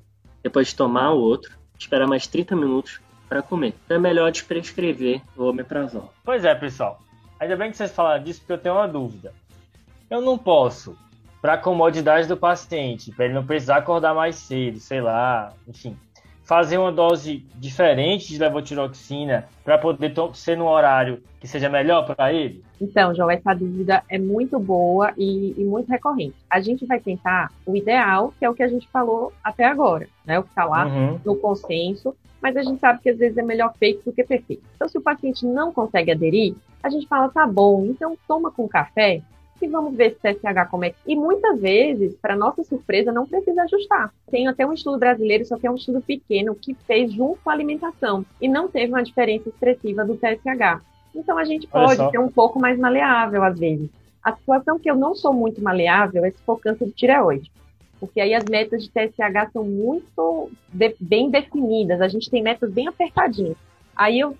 depois 0.42 0.72
tomar 0.72 1.12
o 1.12 1.18
outro, 1.18 1.56
esperar 1.78 2.06
mais 2.06 2.26
30 2.26 2.54
minutos 2.56 3.00
para 3.28 3.42
comer. 3.42 3.74
Então 3.84 3.96
é 3.96 4.00
melhor 4.00 4.30
desprescrever 4.30 5.22
o 5.36 5.44
omeprazol. 5.44 6.12
Pois 6.24 6.44
é, 6.44 6.54
pessoal. 6.54 7.00
Ainda 7.40 7.56
bem 7.56 7.70
que 7.70 7.76
vocês 7.76 7.90
falaram 7.90 8.22
disso, 8.22 8.40
porque 8.40 8.52
eu 8.52 8.58
tenho 8.58 8.74
uma 8.74 8.86
dúvida. 8.86 9.32
Eu 10.08 10.20
não 10.20 10.36
posso 10.36 10.96
para 11.42 11.54
a 11.54 11.58
comodidade 11.58 12.28
do 12.28 12.36
paciente, 12.36 13.10
para 13.10 13.24
ele 13.24 13.34
não 13.34 13.44
precisar 13.44 13.78
acordar 13.78 14.14
mais 14.14 14.36
cedo, 14.36 14.78
sei 14.78 15.00
lá, 15.00 15.52
enfim. 15.66 15.96
fazer 16.44 16.78
uma 16.78 16.92
dose 16.92 17.44
diferente 17.56 18.28
de 18.28 18.38
levotiroxina 18.38 19.48
para 19.64 19.76
poder 19.76 20.14
ser 20.34 20.56
no 20.56 20.68
horário 20.68 21.20
que 21.40 21.48
seja 21.48 21.68
melhor 21.68 22.06
para 22.06 22.32
ele? 22.32 22.62
Então, 22.80 23.12
João, 23.14 23.30
essa 23.30 23.54
dúvida 23.54 24.04
é 24.08 24.18
muito 24.18 24.58
boa 24.58 25.12
e, 25.16 25.54
e, 25.60 25.64
muito 25.64 25.88
recorrente. 25.88 26.36
A 26.48 26.60
gente 26.60 26.86
vai 26.86 27.00
tentar 27.00 27.50
o 27.66 27.76
ideal, 27.76 28.32
que 28.38 28.44
é 28.44 28.50
o 28.50 28.54
que 28.54 28.62
a 28.62 28.68
gente 28.68 28.88
falou 28.88 29.32
até 29.42 29.64
agora, 29.64 30.08
né? 30.24 30.38
O 30.38 30.44
que 30.44 30.50
está 30.50 30.64
lá 30.64 30.86
uhum. 30.86 31.18
no 31.24 31.36
consenso, 31.36 32.14
mas 32.40 32.56
a 32.56 32.62
gente 32.62 32.78
sabe 32.78 33.00
que 33.00 33.10
às 33.10 33.18
vezes 33.18 33.36
é 33.36 33.42
melhor 33.42 33.72
feito 33.78 34.04
do 34.04 34.12
que 34.12 34.22
perfeito. 34.22 34.62
Então, 34.76 34.88
se 34.88 34.98
o 34.98 35.02
paciente 35.02 35.44
não 35.44 35.72
consegue 35.72 36.12
aderir, 36.12 36.54
a 36.82 36.88
gente 36.88 37.06
fala, 37.08 37.28
tá 37.28 37.46
bom, 37.46 37.86
então 37.86 38.16
toma 38.28 38.50
com 38.50 38.68
café 38.68 39.22
e 39.64 39.68
vamos 39.68 39.94
ver 39.96 40.10
se 40.10 40.34
TSH 40.34 40.68
como 40.70 40.84
é. 40.84 40.94
E 41.06 41.14
muitas 41.16 41.60
vezes, 41.60 42.14
para 42.16 42.36
nossa 42.36 42.62
surpresa, 42.64 43.12
não 43.12 43.26
precisa 43.26 43.62
ajustar. 43.62 44.12
Tem 44.30 44.48
até 44.48 44.66
um 44.66 44.72
estudo 44.72 44.98
brasileiro, 44.98 45.44
só 45.44 45.56
que 45.56 45.66
é 45.66 45.70
um 45.70 45.76
estudo 45.76 46.00
pequeno, 46.00 46.54
que 46.54 46.74
fez 46.86 47.12
junto 47.12 47.40
com 47.42 47.50
a 47.50 47.52
alimentação 47.52 48.24
e 48.40 48.48
não 48.48 48.68
teve 48.68 48.92
uma 48.92 49.02
diferença 49.02 49.48
expressiva 49.48 50.04
do 50.04 50.16
TSH. 50.16 50.80
Então 51.14 51.36
a 51.36 51.44
gente 51.44 51.66
pode 51.66 52.10
ser 52.10 52.18
um 52.18 52.28
pouco 52.28 52.58
mais 52.58 52.78
maleável 52.78 53.42
às 53.42 53.58
vezes. 53.58 53.90
A 54.22 54.34
situação 54.34 54.78
que 54.78 54.90
eu 54.90 54.94
não 54.94 55.14
sou 55.14 55.32
muito 55.32 55.62
maleável 55.62 56.24
é 56.24 56.30
se 56.30 56.42
for 56.42 56.58
câncer 56.58 56.86
de 56.86 56.92
tireoide. 56.92 57.50
Porque 57.98 58.20
aí 58.20 58.34
as 58.34 58.44
metas 58.44 58.82
de 58.82 58.90
TSH 58.90 59.52
são 59.52 59.64
muito 59.64 60.50
de, 60.72 60.94
bem 61.00 61.30
definidas, 61.30 62.00
a 62.00 62.08
gente 62.08 62.30
tem 62.30 62.42
metas 62.42 62.70
bem 62.70 62.88
apertadinhas. 62.88 63.56
Aí 63.94 64.18
eu 64.18 64.36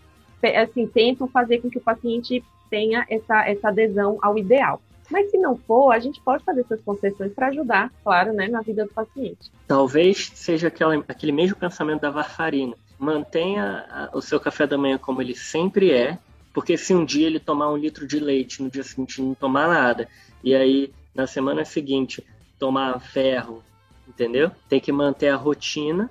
assim, 0.57 0.87
tento 0.87 1.27
fazer 1.29 1.61
com 1.61 1.71
que 1.71 1.79
o 1.79 1.83
paciente 1.83 2.43
tenha 2.69 3.07
essa, 3.09 3.47
essa 3.47 3.69
adesão 3.69 4.19
ao 4.21 4.37
ideal. 4.37 4.81
Mas 5.13 5.31
se 5.31 5.37
não 5.37 5.55
for, 5.55 5.93
a 5.93 5.99
gente 5.99 6.19
pode 6.23 6.43
fazer 6.43 6.63
essas 6.63 6.81
concessões 6.81 7.35
para 7.35 7.49
ajudar, 7.49 7.93
claro, 8.03 8.33
né, 8.33 8.49
na 8.49 8.63
vida 8.63 8.87
do 8.87 8.91
paciente. 8.91 9.53
Talvez 9.69 10.33
seja 10.35 10.69
aquela, 10.69 10.97
aquele 11.07 11.33
mesmo 11.33 11.55
pensamento 11.55 12.01
da 12.01 12.11
varfarina. 12.11 12.75
Mantenha 12.99 14.09
o 14.15 14.23
seu 14.23 14.41
café 14.41 14.67
da 14.67 14.79
manhã 14.79 14.97
como 14.97 15.21
ele 15.21 15.37
sempre 15.37 15.93
é, 15.93 16.19
porque 16.55 16.79
se 16.79 16.95
um 16.95 17.05
dia 17.05 17.27
ele 17.27 17.39
tomar 17.39 17.71
um 17.71 17.77
litro 17.77 18.07
de 18.07 18.19
leite, 18.19 18.63
no 18.63 18.71
dia 18.71 18.83
seguinte 18.83 19.21
não 19.21 19.35
tomar 19.35 19.69
nada, 19.69 20.09
e 20.43 20.55
aí 20.55 20.91
na 21.15 21.27
semana 21.27 21.63
seguinte 21.63 22.25
tomar 22.59 22.99
ferro, 22.99 23.63
entendeu? 24.09 24.51
Tem 24.67 24.81
que 24.81 24.91
manter 24.91 25.29
a 25.29 25.37
rotina 25.37 26.09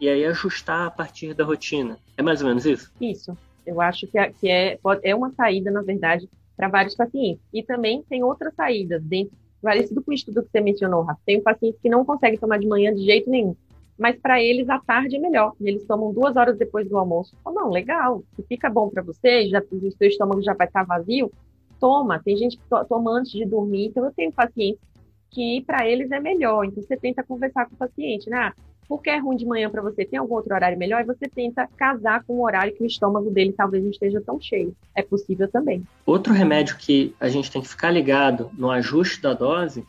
e 0.00 0.08
aí 0.08 0.24
ajustar 0.26 0.86
a 0.86 0.90
partir 0.92 1.34
da 1.34 1.44
rotina. 1.44 1.98
É 2.16 2.22
mais 2.22 2.40
ou 2.40 2.46
menos 2.46 2.64
isso? 2.64 2.92
Isso. 3.00 3.36
Eu 3.66 3.80
acho 3.80 4.06
que 4.06 4.16
é, 4.16 4.30
que 4.30 4.48
é, 4.48 4.78
é 5.02 5.14
uma 5.14 5.32
saída, 5.32 5.72
na 5.72 5.82
verdade, 5.82 6.28
para 6.56 6.68
vários 6.68 6.94
pacientes. 6.94 7.42
E 7.52 7.62
também 7.62 8.02
tem 8.08 8.22
outras 8.22 8.54
saídas, 8.54 9.02
dentro, 9.02 9.36
parecido 9.62 10.02
com 10.02 10.10
o 10.10 10.14
estudo 10.14 10.42
que 10.42 10.50
você 10.50 10.60
mencionou, 10.60 11.02
Rafa. 11.02 11.20
Tem 11.24 11.40
pacientes 11.40 11.80
que 11.80 11.88
não 11.88 12.04
conseguem 12.04 12.38
tomar 12.38 12.58
de 12.58 12.66
manhã 12.66 12.94
de 12.94 13.04
jeito 13.04 13.30
nenhum. 13.30 13.56
Mas 13.98 14.16
para 14.16 14.42
eles, 14.42 14.68
a 14.68 14.78
tarde 14.78 15.16
é 15.16 15.18
melhor. 15.18 15.54
Eles 15.60 15.86
tomam 15.86 16.12
duas 16.12 16.36
horas 16.36 16.58
depois 16.58 16.88
do 16.88 16.98
almoço. 16.98 17.36
Oh, 17.44 17.52
não, 17.52 17.70
legal. 17.70 18.24
Se 18.34 18.42
fica 18.42 18.68
bom 18.68 18.88
para 18.88 19.02
você, 19.02 19.48
já, 19.48 19.60
o 19.60 19.90
seu 19.92 20.08
estômago 20.08 20.42
já 20.42 20.52
vai 20.52 20.66
estar 20.66 20.84
vazio, 20.84 21.30
toma. 21.80 22.20
Tem 22.22 22.36
gente 22.36 22.56
que 22.56 22.64
to 22.68 22.84
toma 22.86 23.12
antes 23.12 23.32
de 23.32 23.44
dormir. 23.44 23.86
Então, 23.86 24.04
eu 24.04 24.12
tenho 24.12 24.32
pacientes 24.32 24.82
que 25.30 25.62
para 25.66 25.88
eles 25.88 26.10
é 26.10 26.20
melhor. 26.20 26.64
Então, 26.64 26.82
você 26.82 26.96
tenta 26.96 27.22
conversar 27.22 27.66
com 27.66 27.74
o 27.74 27.78
paciente, 27.78 28.28
né? 28.28 28.36
Ah, 28.36 28.54
porque 28.88 29.10
é 29.10 29.18
ruim 29.18 29.36
de 29.36 29.46
manhã 29.46 29.70
para 29.70 29.82
você, 29.82 30.04
tem 30.04 30.18
algum 30.18 30.34
outro 30.34 30.54
horário 30.54 30.78
melhor? 30.78 31.02
E 31.02 31.06
você 31.06 31.28
tenta 31.28 31.68
casar 31.76 32.22
com 32.24 32.34
o 32.34 32.44
horário 32.44 32.74
que 32.74 32.82
o 32.82 32.86
estômago 32.86 33.30
dele 33.30 33.52
talvez 33.52 33.82
não 33.82 33.90
esteja 33.90 34.20
tão 34.20 34.40
cheio. 34.40 34.74
É 34.94 35.02
possível 35.02 35.48
também. 35.48 35.82
Outro 36.06 36.32
remédio 36.32 36.76
que 36.76 37.14
a 37.18 37.28
gente 37.28 37.50
tem 37.50 37.62
que 37.62 37.68
ficar 37.68 37.90
ligado 37.90 38.50
no 38.56 38.70
ajuste 38.70 39.20
da 39.20 39.32
dose 39.32 39.86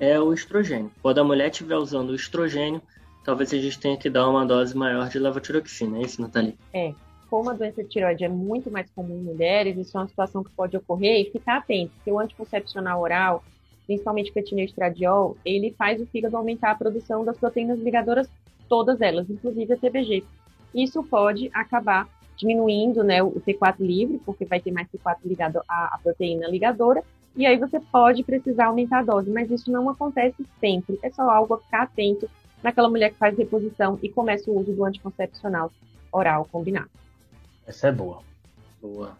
é 0.00 0.18
o 0.18 0.32
estrogênio. 0.32 0.90
Quando 1.02 1.18
a 1.18 1.24
mulher 1.24 1.50
estiver 1.50 1.76
usando 1.76 2.10
o 2.10 2.14
estrogênio, 2.14 2.80
talvez 3.24 3.52
a 3.52 3.58
gente 3.58 3.78
tenha 3.78 3.96
que 3.96 4.08
dar 4.08 4.28
uma 4.28 4.46
dose 4.46 4.76
maior 4.76 5.08
de 5.08 5.18
levotiroxina, 5.18 5.98
é 5.98 6.02
isso, 6.02 6.20
Nathalie? 6.20 6.56
É. 6.72 6.94
Como 7.28 7.50
a 7.50 7.52
doença 7.52 7.82
de 7.82 7.90
tiroide 7.90 8.24
é 8.24 8.28
muito 8.28 8.70
mais 8.70 8.90
comum 8.90 9.18
em 9.18 9.22
mulheres, 9.22 9.76
isso 9.76 9.98
é 9.98 10.00
uma 10.00 10.08
situação 10.08 10.42
que 10.42 10.50
pode 10.52 10.74
ocorrer 10.78 11.20
e 11.20 11.30
ficar 11.30 11.58
atento, 11.58 11.92
porque 11.96 12.10
o 12.10 12.18
anticoncepcional 12.18 13.02
oral 13.02 13.44
principalmente 13.88 14.30
o 14.30 14.60
estradiol, 14.60 15.34
ele 15.42 15.74
faz 15.76 15.98
o 15.98 16.06
fígado 16.06 16.36
aumentar 16.36 16.72
a 16.72 16.74
produção 16.74 17.24
das 17.24 17.38
proteínas 17.38 17.80
ligadoras, 17.80 18.28
todas 18.68 19.00
elas, 19.00 19.28
inclusive 19.30 19.72
a 19.72 19.76
TBG. 19.78 20.24
Isso 20.74 21.02
pode 21.02 21.50
acabar 21.54 22.06
diminuindo 22.36 23.02
né, 23.02 23.22
o 23.22 23.32
T4 23.40 23.76
livre, 23.80 24.20
porque 24.26 24.44
vai 24.44 24.60
ter 24.60 24.70
mais 24.70 24.86
T4 24.88 25.16
ligado 25.24 25.60
à, 25.66 25.94
à 25.94 25.98
proteína 26.02 26.46
ligadora, 26.46 27.02
e 27.34 27.46
aí 27.46 27.56
você 27.56 27.80
pode 27.80 28.22
precisar 28.22 28.66
aumentar 28.66 28.98
a 28.98 29.02
dose, 29.02 29.30
mas 29.30 29.50
isso 29.50 29.72
não 29.72 29.88
acontece 29.88 30.44
sempre, 30.60 30.98
é 31.02 31.10
só 31.10 31.22
algo 31.30 31.54
a 31.54 31.58
ficar 31.58 31.82
atento 31.84 32.28
naquela 32.62 32.90
mulher 32.90 33.10
que 33.10 33.18
faz 33.18 33.36
reposição 33.38 33.98
e 34.02 34.08
começa 34.10 34.50
o 34.50 34.60
uso 34.60 34.72
do 34.72 34.84
anticoncepcional 34.84 35.72
oral 36.12 36.46
combinado. 36.52 36.90
Essa 37.66 37.88
é 37.88 37.92
boa. 37.92 38.18
Boa. 38.82 39.16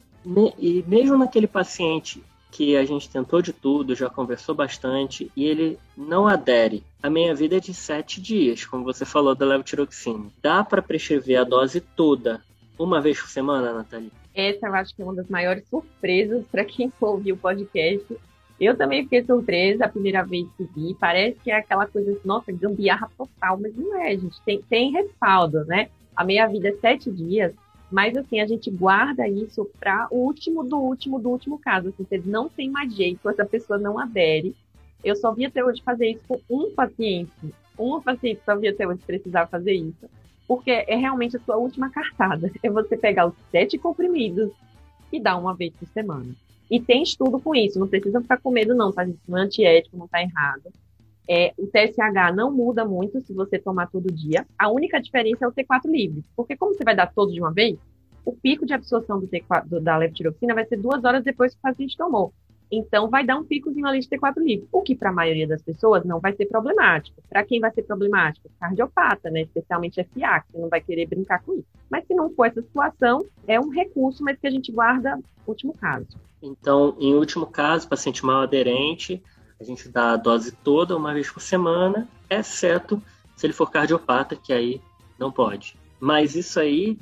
E 0.59 0.85
mesmo 0.87 1.17
naquele 1.17 1.47
paciente 1.47 2.23
que 2.51 2.77
a 2.77 2.85
gente 2.85 3.11
tentou 3.11 3.43
de 3.43 3.53
tudo, 3.53 3.95
já 3.95 4.09
conversou 4.09 4.55
bastante 4.55 5.31
e 5.37 5.45
ele 5.45 5.79
não 5.97 6.27
adere. 6.27 6.83
A 7.03 7.11
minha 7.11 7.35
vida 7.35 7.57
é 7.57 7.61
de 7.61 7.75
sete 7.75 8.21
dias, 8.21 8.65
como 8.65 8.85
você 8.85 9.05
falou 9.05 9.35
da 9.35 9.47
levotiroxina. 9.47 10.27
Dá 10.43 10.65
para 10.65 10.83
prescrever 10.83 11.37
a 11.41 11.45
dose 11.45 11.81
toda 11.81 12.43
uma 12.79 13.01
vez 13.01 13.21
por 13.21 13.29
semana, 13.29 13.73
Nathalie? 13.73 14.13
Essa 14.35 14.67
eu 14.67 14.75
acho 14.75 14.95
que 14.95 15.03
é 15.03 15.05
uma 15.05 15.15
das 15.15 15.29
maiores 15.29 15.67
surpresas 15.69 16.45
para 16.51 16.65
quem 16.65 16.93
ouviu 17.01 17.35
o 17.35 17.39
podcast. 17.39 18.17
Eu 18.61 18.77
também 18.77 19.05
fiquei 19.05 19.25
surpresa 19.25 19.85
a 19.85 19.89
primeira 19.89 20.25
vez 20.25 20.47
que 20.57 20.65
vi. 20.75 20.95
Parece 20.99 21.39
que 21.41 21.51
é 21.51 21.57
aquela 21.57 21.87
coisa, 21.87 22.19
nossa, 22.25 22.51
gambiarra 22.51 23.11
total, 23.17 23.59
mas 23.61 23.75
não 23.77 24.01
é, 24.01 24.17
gente. 24.17 24.41
Tem, 24.43 24.61
tem 24.63 24.93
respaldo, 24.93 25.65
né? 25.65 25.89
A 26.15 26.25
meia 26.25 26.47
vida 26.47 26.69
é 26.69 26.73
sete 26.73 27.11
dias 27.11 27.53
mas, 27.91 28.17
assim, 28.17 28.41
a 28.41 28.47
gente 28.47 28.71
guarda 28.71 29.27
isso 29.27 29.69
para 29.81 30.09
o 30.11 30.17
último 30.17 30.63
do 30.63 30.79
último 30.79 31.19
do 31.19 31.31
último 31.31 31.59
caso. 31.59 31.89
Assim, 31.89 32.23
não 32.27 32.49
tem 32.49 32.71
mais 32.71 32.95
jeito, 32.95 33.29
essa 33.29 33.47
pessoa 33.47 33.79
não 33.79 33.99
adere. 33.99 34.55
Eu 35.03 35.17
só 35.17 35.33
vi 35.33 35.47
até 35.47 35.65
hoje 35.65 35.83
fazer 35.83 36.11
isso 36.11 36.23
com 36.27 36.41
um 36.51 36.75
paciente. 36.75 37.55
Um 37.79 38.01
paciente 38.01 38.41
só 38.45 38.57
vi 38.57 38.69
até 38.69 38.87
hoje 38.87 39.01
precisar 39.07 39.47
fazer 39.47 39.73
isso. 39.73 40.09
Porque 40.47 40.71
é 40.71 40.97
realmente 40.97 41.37
a 41.37 41.41
sua 41.41 41.57
última 41.57 41.91
cartada. 41.91 42.51
É 42.63 42.71
você 42.71 42.97
pegar 42.97 43.27
os 43.27 43.35
sete 43.51 43.79
comprimidos 43.79 44.51
e 45.13 45.21
dar 45.21 45.37
uma 45.37 45.55
vez 45.55 45.73
por 45.75 45.89
semana. 45.89 46.35
E 46.71 46.79
tem 46.81 47.03
estudo 47.03 47.41
com 47.41 47.55
isso. 47.55 47.79
Não 47.79 47.89
precisa 47.89 48.21
ficar 48.21 48.39
com 48.39 48.51
medo, 48.51 48.75
não, 48.75 48.93
tá? 48.93 49.07
Não 49.27 49.39
é 49.39 49.43
antiético, 49.43 49.97
não 49.97 50.09
tá 50.09 50.21
errado. 50.21 50.71
É, 51.29 51.53
o 51.59 51.67
TSH 51.67 52.35
não 52.35 52.51
muda 52.51 52.85
muito 52.85 53.21
se 53.21 53.35
você 53.35 53.59
tomar 53.59 53.89
todo 53.89 54.13
dia. 54.13 54.47
A 54.59 54.71
única 54.71 55.01
diferença 55.01 55.45
é 55.45 55.49
o 55.49 55.53
T4 55.53 55.83
livre. 55.87 56.25
Porque 56.35 56.57
como 56.57 56.75
você 56.75 56.83
vai 56.83 56.97
dar 56.97 57.13
todo 57.13 57.33
de 57.33 57.41
uma 57.41 57.53
vez, 57.53 57.79
o 58.25 58.33
pico 58.33 58.65
de 58.65 58.73
absorção 58.73 59.21
do 59.21 59.29
T4, 59.29 59.67
do, 59.67 59.81
da 59.81 59.97
levotiroxina 59.97 60.55
vai 60.55 60.65
ser 60.65 60.79
duas 60.79 61.05
horas 61.05 61.23
depois 61.23 61.53
que 61.53 61.59
o 61.59 61.63
paciente 61.63 61.97
tomou. 61.97 62.33
Então, 62.71 63.09
vai 63.09 63.25
dar 63.25 63.37
um 63.37 63.45
picozinho 63.45 63.87
ali 63.87 64.01
de 64.01 64.09
T4 64.09 64.37
livre. 64.39 64.69
O 64.71 64.83
que, 64.83 64.95
para 64.95 65.09
a 65.09 65.13
maioria 65.13 65.49
das 65.49 65.63
pessoas, 65.63 66.05
não 66.05 66.21
vai 66.21 66.35
ser 66.35 66.47
problemático. 66.47 67.23
Para 67.29 67.43
quem 67.43 67.61
vai 67.61 67.73
ser 67.73 67.83
problemático? 67.83 68.51
Cardiopata, 68.61 69.31
né? 69.31 69.43
Especialmente 69.43 70.05
FA, 70.05 70.41
que 70.41 70.59
não 70.59 70.69
vai 70.69 70.81
querer 70.81 71.07
brincar 71.07 71.43
com 71.43 71.55
isso. 71.55 71.67
Mas 71.91 72.07
se 72.07 72.15
não 72.15 72.31
for 72.31 72.47
essa 72.47 72.61
situação, 72.61 73.25
é 73.47 73.59
um 73.59 73.71
recurso, 73.71 74.23
mas 74.23 74.39
que 74.39 74.47
a 74.47 74.51
gente 74.51 74.71
guarda 74.71 75.19
último 75.47 75.73
caso. 75.73 76.07
Então, 76.43 76.95
em 77.01 77.15
último 77.15 77.47
caso, 77.47 77.89
paciente 77.89 78.25
mal 78.25 78.43
aderente, 78.43 79.23
a 79.61 79.65
gente 79.65 79.89
dá 79.89 80.13
a 80.13 80.17
dose 80.17 80.53
toda 80.53 80.97
uma 80.97 81.13
vez 81.13 81.31
por 81.31 81.41
semana, 81.41 82.09
exceto 82.31 83.03
se 83.37 83.47
ele 83.47 83.53
for 83.53 83.71
cardiopata, 83.71 84.37
que 84.37 84.53
aí 84.53 84.81
não 85.19 85.31
pode. 85.31 85.77
Mas 86.01 86.35
isso 86.35 86.61
aí 86.61 86.99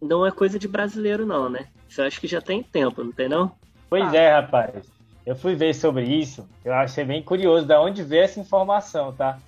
não 0.00 0.26
é 0.26 0.30
coisa 0.30 0.58
de 0.58 0.68
brasileiro, 0.68 1.24
não, 1.24 1.48
né? 1.48 1.66
Isso 1.88 2.00
eu 2.00 2.06
acho 2.06 2.20
que 2.20 2.26
já 2.26 2.40
tem 2.40 2.62
tempo, 2.62 3.02
não 3.02 3.12
tem 3.12 3.28
não? 3.28 3.52
Pois 3.88 4.12
ah. 4.12 4.16
é, 4.16 4.32
rapaz. 4.34 4.86
Eu 5.24 5.34
fui 5.34 5.56
ver 5.56 5.74
sobre 5.74 6.04
isso, 6.04 6.46
eu 6.64 6.72
achei 6.72 7.04
bem 7.04 7.22
curioso 7.22 7.66
de 7.66 7.74
onde 7.74 8.02
veio 8.04 8.22
essa 8.22 8.38
informação, 8.38 9.12
tá? 9.12 9.38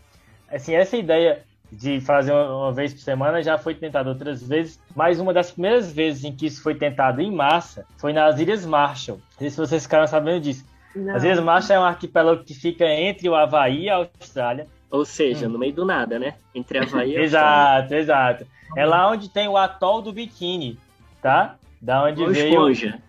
Assim, 0.51 0.75
essa 0.75 0.97
ideia 0.97 1.45
de 1.71 2.01
fazer 2.01 2.33
uma 2.33 2.73
vez 2.73 2.93
por 2.93 3.01
semana 3.01 3.43
já 3.43 3.59
foi 3.59 3.75
tentado 3.75 4.09
outras 4.09 4.43
vezes, 4.43 4.81
mas 4.97 5.21
uma 5.21 5.33
das 5.33 5.51
primeiras 5.51 5.93
vezes 5.93 6.25
em 6.25 6.35
que 6.35 6.47
isso 6.47 6.63
foi 6.63 6.75
tentado 6.75 7.21
em 7.21 7.31
massa 7.31 7.87
foi 7.97 8.13
nas 8.13 8.41
Ilhas 8.41 8.65
Marshall. 8.65 9.19
Não 9.19 9.39
sei 9.39 9.51
se 9.51 9.57
vocês 9.57 9.83
ficaram 9.83 10.07
sabendo 10.07 10.41
disso. 10.41 10.65
Não. 10.95 11.15
As 11.15 11.23
Ilhas 11.23 11.41
Marshall 11.41 11.77
é 11.77 11.81
um 11.81 11.85
arquipélago 11.85 12.45
que 12.45 12.55
fica 12.55 12.87
entre 12.87 13.29
o 13.29 13.35
Havaí 13.35 13.85
e 13.85 13.91
a 13.91 13.97
Austrália. 13.97 14.67
Ou 14.91 15.05
seja, 15.05 15.47
hum. 15.47 15.51
no 15.51 15.59
meio 15.59 15.73
do 15.73 15.85
nada, 15.85 16.19
né? 16.19 16.35
Entre 16.55 16.79
Havaí 16.79 17.13
e 17.13 17.19
Exato, 17.21 17.95
exato. 17.95 18.47
É 18.77 18.85
lá 18.85 19.11
onde 19.11 19.29
tem 19.29 19.49
o 19.49 19.57
atol 19.57 20.03
do 20.03 20.13
biquíni, 20.13 20.79
tá? 21.23 21.57
Da 21.81 22.05
onde 22.05 22.23
Bob 22.23 22.33
veio. 22.33 22.49
Esponja. 22.49 23.03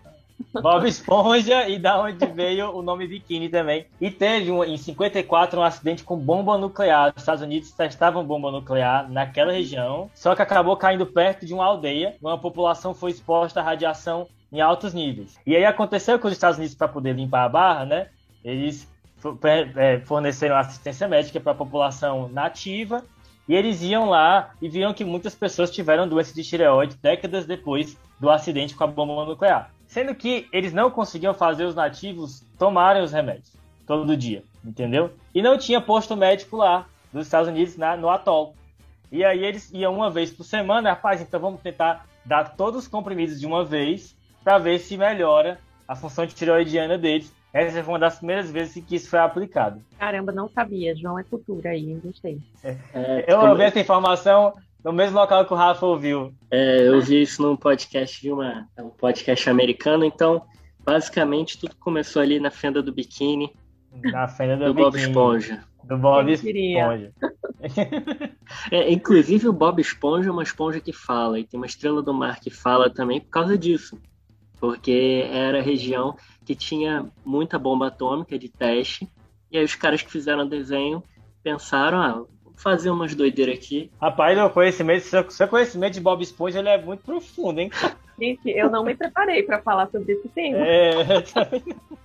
Bob 0.54 0.88
Esponja 0.88 1.68
e 1.68 1.78
da 1.78 2.00
onde 2.00 2.24
veio 2.26 2.74
o 2.74 2.82
nome 2.82 3.06
biquíni 3.06 3.48
também. 3.48 3.86
E 4.00 4.10
teve 4.10 4.50
um, 4.50 4.64
em 4.64 4.76
54 4.76 5.60
um 5.60 5.62
acidente 5.62 6.02
com 6.02 6.16
bomba 6.16 6.56
nuclear. 6.56 7.12
Os 7.14 7.22
Estados 7.22 7.42
Unidos 7.42 7.70
testavam 7.72 8.24
bomba 8.24 8.50
nuclear 8.50 9.10
naquela 9.10 9.52
região, 9.52 10.10
só 10.14 10.34
que 10.34 10.42
acabou 10.42 10.76
caindo 10.76 11.06
perto 11.06 11.46
de 11.46 11.54
uma 11.54 11.64
aldeia. 11.64 12.16
Uma 12.20 12.38
população 12.38 12.94
foi 12.94 13.10
exposta 13.10 13.60
à 13.60 13.62
radiação 13.62 14.26
em 14.52 14.60
altos 14.60 14.92
níveis. 14.92 15.38
E 15.46 15.54
aí 15.56 15.64
aconteceu 15.64 16.18
que 16.18 16.26
os 16.26 16.32
Estados 16.32 16.58
Unidos, 16.58 16.74
para 16.74 16.88
poder 16.88 17.14
limpar 17.14 17.44
a 17.44 17.48
barra, 17.48 17.84
né? 17.84 18.08
Eles 18.44 18.88
é, 19.76 20.00
forneceram 20.00 20.56
assistência 20.56 21.06
médica 21.06 21.38
para 21.38 21.52
a 21.52 21.54
população 21.54 22.28
nativa 22.28 23.04
E 23.46 23.54
eles 23.54 23.82
iam 23.82 24.08
lá 24.08 24.54
e 24.62 24.68
viram 24.68 24.94
que 24.94 25.04
muitas 25.04 25.34
pessoas 25.34 25.70
tiveram 25.70 26.08
doença 26.08 26.32
de 26.34 26.42
tireoide 26.42 26.96
décadas 27.02 27.44
depois 27.46 27.98
do 28.18 28.30
acidente 28.30 28.74
com 28.74 28.84
a 28.84 28.86
bomba 28.86 29.24
nuclear. 29.24 29.70
Sendo 29.86 30.14
que 30.14 30.48
eles 30.52 30.72
não 30.72 30.90
conseguiam 30.90 31.34
fazer 31.34 31.64
os 31.64 31.74
nativos 31.74 32.44
tomarem 32.58 33.02
os 33.02 33.12
remédios 33.12 33.52
todo 33.86 34.16
dia, 34.16 34.44
entendeu? 34.64 35.10
E 35.34 35.42
não 35.42 35.58
tinha 35.58 35.80
posto 35.80 36.16
médico 36.16 36.56
lá 36.56 36.86
dos 37.12 37.26
Estados 37.26 37.48
Unidos 37.48 37.76
na, 37.76 37.96
no 37.96 38.08
atol. 38.08 38.54
E 39.10 39.24
aí 39.24 39.44
eles 39.44 39.72
iam 39.72 39.96
uma 39.96 40.10
vez 40.10 40.30
por 40.30 40.44
semana, 40.44 40.90
rapaz, 40.90 41.20
então 41.20 41.40
vamos 41.40 41.60
tentar 41.60 42.06
dar 42.24 42.54
todos 42.56 42.82
os 42.82 42.88
comprimidos 42.88 43.40
de 43.40 43.46
uma 43.46 43.64
vez 43.64 44.16
para 44.42 44.58
ver 44.58 44.78
se 44.78 44.96
melhora 44.96 45.58
a 45.86 45.94
função 45.94 46.26
de 46.26 46.34
tireoidiana 46.34 46.96
deles. 46.96 47.32
Essa 47.52 47.82
foi 47.82 47.94
uma 47.94 47.98
das 47.98 48.16
primeiras 48.18 48.50
vezes 48.50 48.84
que 48.84 48.94
isso 48.94 49.10
foi 49.10 49.18
aplicado. 49.18 49.82
Caramba, 49.98 50.30
não 50.30 50.48
sabia. 50.48 50.94
João 50.94 51.18
é 51.18 51.24
cultura 51.24 51.70
aí, 51.70 52.00
gostei. 52.02 52.38
É, 52.62 52.76
é, 52.94 53.24
eu 53.26 53.40
ouvi 53.40 53.62
essa 53.62 53.80
informação 53.80 54.54
no 54.84 54.92
mesmo 54.92 55.18
local 55.18 55.44
que 55.44 55.52
o 55.52 55.56
Rafa 55.56 55.84
ouviu. 55.84 56.32
É, 56.50 56.86
eu 56.86 57.00
vi 57.00 57.22
isso 57.22 57.42
num 57.42 57.56
podcast 57.56 58.20
de 58.20 58.30
uma, 58.30 58.68
um 58.78 58.90
podcast 58.90 59.50
americano, 59.50 60.04
então 60.04 60.42
basicamente 60.78 61.58
tudo 61.58 61.74
começou 61.76 62.22
ali 62.22 62.38
na 62.38 62.50
fenda 62.50 62.80
do 62.80 62.92
biquíni. 62.92 63.52
Na 63.92 64.28
fenda 64.28 64.56
do, 64.56 64.66
do 64.66 64.74
Bob 64.74 64.96
Esponja. 64.96 65.64
Do 65.82 65.98
Bob 65.98 66.32
Esponja. 66.32 67.12
é, 68.70 68.92
inclusive 68.92 69.48
o 69.48 69.52
Bob 69.52 69.80
Esponja 69.80 70.28
é 70.28 70.32
uma 70.32 70.44
esponja 70.44 70.80
que 70.80 70.92
fala, 70.92 71.38
e 71.38 71.44
tem 71.44 71.58
uma 71.58 71.66
estrela 71.66 72.00
do 72.00 72.14
mar 72.14 72.38
que 72.38 72.48
fala 72.48 72.88
também 72.88 73.20
por 73.20 73.30
causa 73.30 73.58
disso. 73.58 74.00
Porque 74.60 75.26
era 75.32 75.58
a 75.58 75.62
região 75.62 76.16
que 76.44 76.54
tinha 76.54 77.06
muita 77.24 77.58
bomba 77.58 77.86
atômica 77.86 78.38
de 78.38 78.48
teste, 78.48 79.08
e 79.50 79.58
aí 79.58 79.64
os 79.64 79.74
caras 79.74 80.02
que 80.02 80.10
fizeram 80.10 80.44
o 80.44 80.48
desenho 80.48 81.02
pensaram, 81.42 82.00
ah, 82.00 82.12
vou 82.44 82.54
fazer 82.54 82.90
umas 82.90 83.14
doideiras 83.14 83.56
aqui. 83.56 83.90
Rapaz, 84.00 84.38
o 84.38 84.50
conhecimento, 84.50 85.32
seu 85.32 85.48
conhecimento 85.48 85.94
de 85.94 86.00
Bob 86.00 86.22
Esponja 86.22 86.58
ele 86.58 86.68
é 86.68 86.80
muito 86.80 87.02
profundo, 87.02 87.58
hein? 87.58 87.70
Gente, 88.18 88.50
eu 88.50 88.70
não 88.70 88.84
me 88.84 88.94
preparei 88.94 89.42
para 89.42 89.62
falar 89.62 89.88
sobre 89.90 90.12
esse 90.12 90.28
tema. 90.28 90.58
É, 90.58 90.92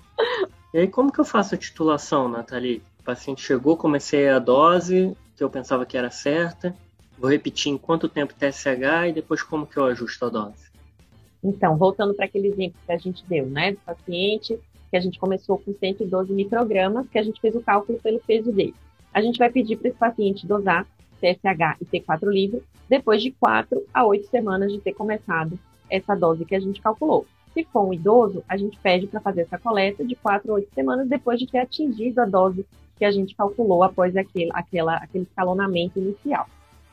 E 0.74 0.80
aí, 0.80 0.88
como 0.90 1.10
que 1.10 1.20
eu 1.22 1.26
faço 1.26 1.56
a 1.56 1.58
titulação, 1.58 2.28
Nathalie? 2.28 2.82
O 3.00 3.04
paciente 3.04 3.42
chegou, 3.42 3.78
comecei 3.78 4.28
a 4.28 4.40
dose, 4.40 5.16
que 5.36 5.42
eu 5.42 5.50
pensava 5.50 5.86
que 5.86 5.98
era 5.98 6.12
certa, 6.12 6.76
vou 7.18 7.30
repetir 7.30 7.72
em 7.72 7.78
quanto 7.78 8.10
tempo 8.10 8.34
TSH 8.34 9.08
e 9.08 9.14
depois 9.14 9.42
como 9.42 9.66
que 9.66 9.78
eu 9.78 9.86
ajusto 9.86 10.26
a 10.26 10.30
dose? 10.30 10.70
Então, 11.46 11.78
voltando 11.78 12.16
para 12.16 12.26
aquele 12.26 12.48
exemplo 12.48 12.80
que 12.84 12.92
a 12.92 12.98
gente 12.98 13.24
deu, 13.28 13.46
né, 13.46 13.74
do 13.74 13.78
paciente, 13.78 14.60
que 14.90 14.98
a 14.98 15.00
gente 15.00 15.20
começou 15.20 15.60
com 15.60 15.72
112 15.74 16.34
microgramas, 16.34 17.08
que 17.08 17.20
a 17.20 17.24
gente 17.24 17.40
fez 17.40 17.56
o 17.56 17.62
cálculo 17.62 18.00
pelo 18.00 18.20
peso 18.20 18.52
dele. 18.52 18.74
A 19.14 19.22
gente 19.22 19.38
vai 19.38 19.52
pedir 19.52 19.78
para 19.78 19.90
esse 19.90 19.98
paciente 19.98 20.48
dosar 20.48 20.88
TSH 21.22 21.78
e 21.82 21.86
T4 21.86 22.28
livre 22.32 22.64
depois 22.90 23.22
de 23.22 23.30
4 23.32 23.80
a 23.94 24.06
8 24.06 24.28
semanas 24.28 24.72
de 24.72 24.80
ter 24.80 24.94
começado 24.94 25.60
essa 25.88 26.16
dose 26.16 26.46
que 26.46 26.56
a 26.56 26.60
gente 26.60 26.82
calculou. 26.82 27.28
Se 27.54 27.64
for 27.66 27.88
um 27.88 27.94
idoso, 27.94 28.44
a 28.50 28.58
gente 28.58 28.80
pede 28.80 29.06
para 29.06 29.22
fazer 29.22 29.42
essa 29.42 29.60
coleta 29.60 30.04
de 30.04 30.16
4 30.16 30.52
a 30.52 30.56
8 30.56 30.74
semanas 30.74 31.08
depois 31.08 31.40
de 31.40 31.46
ter 31.46 31.60
atingido 31.60 32.22
a 32.22 32.26
dose 32.26 32.66
que 32.98 33.06
a 33.06 33.12
gente 33.12 33.36
calculou 33.36 33.84
após 33.84 34.18
aquele, 34.18 34.50
aquela, 34.52 34.96
aquele 34.96 35.26
escalonamento 35.26 36.00
inicial. 36.00 36.48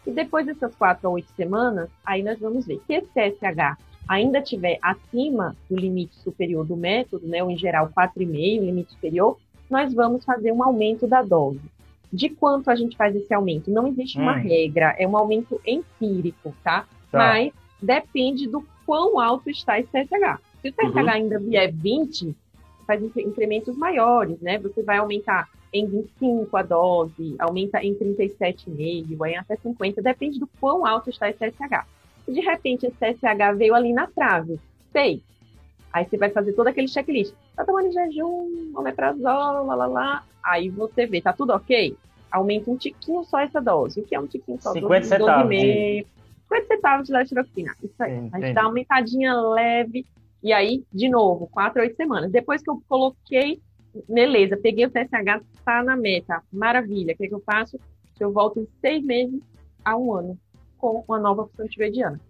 E 0.07 0.11
depois 0.11 0.45
dessas 0.45 0.75
4 0.75 1.09
a 1.09 1.11
8 1.11 1.33
semanas, 1.35 1.89
aí 2.05 2.23
nós 2.23 2.39
vamos 2.39 2.67
ver. 2.67 2.81
Se 2.87 2.95
esse 2.95 3.09
TSH 3.09 3.92
ainda 4.09 4.39
estiver 4.39 4.79
acima 4.83 5.57
do 5.69 5.77
limite 5.77 6.15
superior 6.17 6.67
do 6.67 6.77
método, 6.77 7.27
né, 7.27 7.43
ou 7.43 7.51
em 7.51 7.57
geral 7.57 7.91
4,5, 7.97 8.61
limite 8.61 8.93
superior, 8.93 9.39
nós 9.71 9.95
vamos 9.95 10.25
fazer 10.25 10.53
um 10.53 10.63
aumento 10.63 11.07
da 11.07 11.23
dose. 11.23 11.61
De 12.13 12.29
quanto 12.29 12.71
a 12.71 12.75
gente 12.75 12.97
faz 12.97 13.17
esse 13.17 13.33
aumento? 13.33 13.71
Não 13.71 13.87
existe 13.87 14.19
hum. 14.19 14.23
uma 14.23 14.37
regra, 14.37 14.95
é 14.99 15.09
um 15.09 15.17
aumento 15.17 15.61
empírico, 15.67 16.55
tá? 16.63 16.87
tá? 17.11 17.19
Mas 17.19 17.53
depende 17.81 18.47
do 18.47 18.65
quão 18.85 19.19
alto 19.19 19.49
está 19.49 19.79
esse 19.79 19.91
TSH. 19.91 20.39
Se 20.61 20.69
o 20.69 20.73
TSH 20.73 20.95
uhum. 20.95 21.09
ainda 21.09 21.39
vier 21.39 21.73
20, 21.73 22.37
faz 22.87 23.03
incrementos 23.17 23.77
maiores, 23.77 24.39
né? 24.41 24.59
Você 24.59 24.83
vai 24.83 24.99
aumentar 24.99 25.49
em 25.73 25.87
25 25.87 26.55
a 26.57 26.63
dose, 26.63 27.35
aumenta 27.39 27.83
em 27.83 27.95
37,5, 27.95 29.25
aí 29.25 29.35
até 29.37 29.57
50, 29.57 30.03
depende 30.03 30.39
do 30.39 30.47
quão 30.61 30.85
alto 30.85 31.09
está 31.09 31.31
esse 31.31 31.39
TSH. 31.39 31.87
De 32.33 32.41
repente 32.41 32.87
esse 32.87 32.97
TSH 32.97 33.57
veio 33.57 33.75
ali 33.75 33.93
na 33.93 34.07
trave, 34.07 34.59
6, 34.93 35.21
aí 35.93 36.05
você 36.05 36.17
vai 36.17 36.31
fazer 36.31 36.53
todo 36.53 36.69
aquele 36.69 36.89
checklist. 36.89 37.35
Tá 37.55 37.65
tomando 37.65 37.93
jejum, 37.93 38.73
omeprazol, 38.75 39.67
lá, 39.67 39.75
lá, 39.75 39.87
lá. 39.87 40.25
Aí 40.43 40.69
você 40.69 41.07
vê, 41.07 41.21
tá 41.21 41.33
tudo 41.33 41.53
ok? 41.53 41.97
Aumenta 42.31 42.71
um 42.71 42.77
tiquinho 42.77 43.23
só 43.25 43.41
essa 43.41 43.61
dose. 43.61 44.01
O 44.01 44.05
que 44.05 44.15
é 44.15 44.21
um 44.21 44.27
tiquinho 44.27 44.59
só? 44.61 44.73
50 44.73 45.07
centavos. 45.07 45.55
50 45.55 46.67
centavos 46.67 47.07
de 47.07 47.13
letroxina. 47.13 47.75
Isso 47.83 48.03
aí. 48.03 48.17
Entendi. 48.17 48.31
A 48.33 48.41
gente 48.41 48.55
dá 48.55 48.63
uma 48.63 48.69
aumentadinha 48.69 49.35
leve 49.35 50.07
e 50.43 50.53
aí, 50.53 50.83
de 50.93 51.09
novo, 51.09 51.47
quatro 51.47 51.81
a 51.81 51.85
oito 51.85 51.97
semanas. 51.97 52.33
Depois 52.33 52.63
que 52.63 52.71
eu 52.71 52.83
coloquei, 52.89 53.61
beleza, 54.09 54.57
peguei 54.57 54.87
o 54.87 54.91
TSH, 54.91 55.45
tá 55.65 55.83
na 55.85 55.97
meta, 55.97 56.43
maravilha. 56.53 57.13
O 57.13 57.17
que, 57.17 57.27
é 57.27 57.29
que 57.29 57.35
eu 57.35 57.43
faço? 57.45 57.79
Eu 58.19 58.33
volto 58.33 58.61
em 58.61 58.69
seis 58.81 59.05
meses 59.05 59.41
a 59.85 59.97
um 59.97 60.15
ano 60.15 60.39
com 60.83 61.05
uma 61.07 61.21
nova 61.21 61.47
função 61.47 61.69
tiroidiana, 61.69 62.21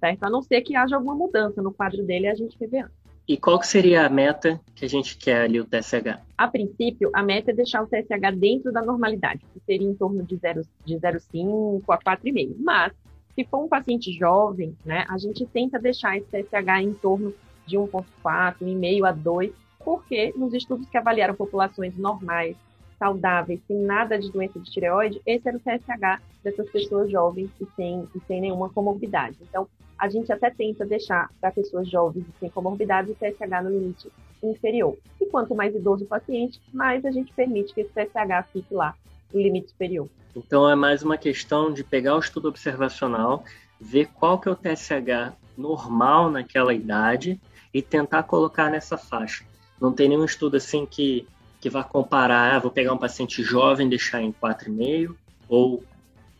certo? 0.00 0.24
A 0.24 0.30
não 0.30 0.40
ser 0.40 0.62
que 0.62 0.74
haja 0.74 0.96
alguma 0.96 1.14
mudança 1.14 1.60
no 1.60 1.74
quadro 1.74 2.02
dele 2.02 2.26
a 2.26 2.34
gente 2.34 2.56
vê 2.66 2.80
antes. 2.80 2.96
E 3.28 3.36
qual 3.36 3.60
que 3.60 3.66
seria 3.66 4.06
a 4.06 4.08
meta 4.08 4.58
que 4.74 4.86
a 4.86 4.88
gente 4.88 5.18
quer 5.18 5.42
ali, 5.42 5.60
o 5.60 5.66
TSH? 5.66 6.18
A 6.38 6.48
princípio, 6.48 7.10
a 7.12 7.22
meta 7.22 7.50
é 7.50 7.54
deixar 7.54 7.82
o 7.82 7.86
TSH 7.86 8.34
dentro 8.38 8.72
da 8.72 8.80
normalidade, 8.80 9.44
que 9.52 9.60
seria 9.66 9.86
em 9.86 9.94
torno 9.94 10.22
de 10.22 10.38
0,5 10.38 10.64
de 10.86 10.94
a 10.94 11.98
4,5. 11.98 12.56
Mas, 12.58 12.94
se 13.34 13.44
for 13.44 13.62
um 13.62 13.68
paciente 13.68 14.10
jovem, 14.12 14.74
né, 14.82 15.04
a 15.10 15.18
gente 15.18 15.44
tenta 15.44 15.78
deixar 15.78 16.16
esse 16.16 16.26
TSH 16.26 16.80
em 16.80 16.94
torno 16.94 17.34
de 17.66 17.76
1,4, 17.76 18.56
1,5 18.62 19.06
a 19.06 19.12
2, 19.12 19.52
porque 19.84 20.32
nos 20.34 20.54
estudos 20.54 20.88
que 20.88 20.96
avaliaram 20.96 21.34
populações 21.34 21.94
normais, 21.98 22.56
saudáveis, 22.98 23.60
sem 23.66 23.78
nada 23.78 24.18
de 24.18 24.30
doença 24.30 24.58
de 24.58 24.70
tireoide, 24.70 25.20
esse 25.24 25.46
era 25.48 25.56
o 25.56 25.60
TSH 25.60 26.22
dessas 26.42 26.68
pessoas 26.70 27.10
jovens 27.10 27.50
e 27.60 27.66
sem, 27.76 28.08
e 28.14 28.20
sem 28.26 28.40
nenhuma 28.40 28.68
comorbidade. 28.70 29.36
Então, 29.42 29.68
a 29.98 30.08
gente 30.08 30.32
até 30.32 30.50
tenta 30.50 30.86
deixar 30.86 31.30
para 31.40 31.50
pessoas 31.50 31.88
jovens 31.88 32.24
e 32.28 32.40
sem 32.40 32.50
comorbidade 32.50 33.10
o 33.10 33.14
TSH 33.14 33.62
no 33.62 33.70
limite 33.70 34.10
inferior. 34.42 34.96
E 35.20 35.26
quanto 35.26 35.54
mais 35.54 35.74
idoso 35.74 36.04
o 36.04 36.08
paciente, 36.08 36.60
mais 36.72 37.04
a 37.04 37.10
gente 37.10 37.32
permite 37.32 37.74
que 37.74 37.80
esse 37.80 37.92
TSH 37.92 38.48
fique 38.52 38.74
lá 38.74 38.94
no 39.32 39.40
limite 39.40 39.70
superior. 39.70 40.08
Então, 40.36 40.68
é 40.68 40.74
mais 40.74 41.02
uma 41.02 41.16
questão 41.16 41.72
de 41.72 41.82
pegar 41.82 42.14
o 42.14 42.20
estudo 42.20 42.48
observacional, 42.48 43.44
ver 43.80 44.06
qual 44.06 44.38
que 44.38 44.48
é 44.48 44.52
o 44.52 44.56
TSH 44.56 45.34
normal 45.56 46.30
naquela 46.30 46.72
idade 46.72 47.40
e 47.74 47.82
tentar 47.82 48.22
colocar 48.22 48.70
nessa 48.70 48.96
faixa. 48.96 49.44
Não 49.80 49.92
tem 49.92 50.08
nenhum 50.08 50.24
estudo 50.24 50.56
assim 50.56 50.86
que, 50.86 51.26
que 51.60 51.68
vá 51.68 51.82
comparar, 51.82 52.54
ah, 52.54 52.58
vou 52.58 52.70
pegar 52.70 52.92
um 52.92 52.98
paciente 52.98 53.42
jovem, 53.42 53.88
deixar 53.88 54.22
em 54.22 54.32
4,5 54.32 55.14
ou 55.48 55.82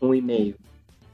1,5. 0.01 0.55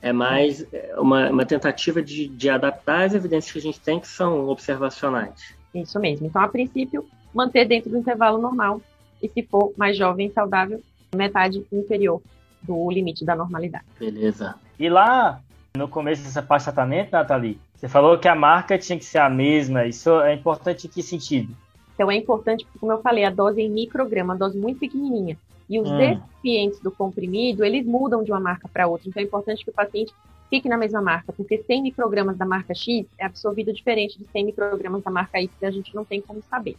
É 0.02 0.14
mais 0.14 0.66
é, 0.72 0.96
uma, 0.98 1.30
uma 1.30 1.46
tentativa 1.46 2.02
de, 2.02 2.28
de 2.28 2.50
adaptar 2.50 3.06
as 3.06 3.14
evidências 3.14 3.52
que 3.52 3.58
a 3.58 3.62
gente 3.62 3.80
tem, 3.80 4.00
que 4.00 4.08
são 4.08 4.48
observacionais. 4.48 5.56
Isso 5.74 6.00
mesmo. 6.00 6.28
Então, 6.28 6.42
a 6.42 6.48
princípio, 6.48 7.06
manter 7.34 7.66
dentro 7.66 7.90
do 7.90 7.98
intervalo 7.98 8.38
normal. 8.38 8.82
E 9.22 9.28
se 9.28 9.42
for 9.44 9.74
mais 9.76 9.98
jovem 9.98 10.28
e 10.28 10.32
saudável, 10.32 10.82
metade 11.16 11.66
inferior 11.72 12.22
do 12.62 12.90
limite 12.92 13.26
da 13.26 13.36
normalidade. 13.36 13.86
Beleza. 14.00 14.56
E 14.78 14.90
lá, 14.90 15.42
no 15.76 15.88
começo 15.88 16.24
dessa 16.24 16.42
parte 16.42 16.62
de 16.62 16.74
tratamento, 16.74 17.12
Nathalie, 17.12 17.60
você 17.76 17.88
falou 17.88 18.18
que 18.18 18.28
a 18.28 18.36
marca 18.36 18.78
tinha 18.78 18.98
que 18.98 19.06
ser 19.06 19.20
a 19.20 19.30
mesma. 19.30 19.86
Isso 19.86 20.22
é 20.22 20.34
importante 20.34 20.88
em 20.88 20.90
que 20.90 21.02
sentido? 21.02 21.56
Então 21.96 22.12
é 22.12 22.16
importante, 22.16 22.68
como 22.80 22.92
eu 22.92 23.02
falei, 23.02 23.24
a 23.24 23.30
dose 23.30 23.62
em 23.62 23.70
micrograma, 23.70 24.34
a 24.34 24.38
dose 24.38 24.58
muito 24.58 24.80
pequenininha. 24.80 25.38
E 25.68 25.80
os 25.80 25.90
hum. 25.90 25.98
recipientes 25.98 26.80
do 26.80 26.92
comprimido, 26.92 27.64
eles 27.64 27.86
mudam 27.86 28.24
de 28.24 28.32
uma 28.32 28.40
marca 28.40 28.68
para 28.68 28.86
outra. 28.86 29.10
Então 29.10 29.22
é 29.22 29.26
importante 29.26 29.64
que 29.64 29.72
o 29.72 29.74
paciente 29.74 30.14
fique 30.50 30.70
na 30.70 30.78
mesma 30.78 31.02
marca, 31.02 31.34
porque 31.34 31.58
100 31.58 31.82
microgramas 31.82 32.38
da 32.38 32.46
marca 32.46 32.76
X 32.76 33.06
é 33.18 33.26
absorvido 33.26 33.74
diferente 33.74 34.20
de 34.20 34.26
100 34.26 34.46
microgramas 34.46 35.04
da 35.04 35.10
marca 35.10 35.42
Y, 35.42 35.50
a 35.68 35.72
gente 35.72 35.96
não 35.96 36.06
tem 36.06 36.22
como 36.22 36.42
saber. 36.44 36.78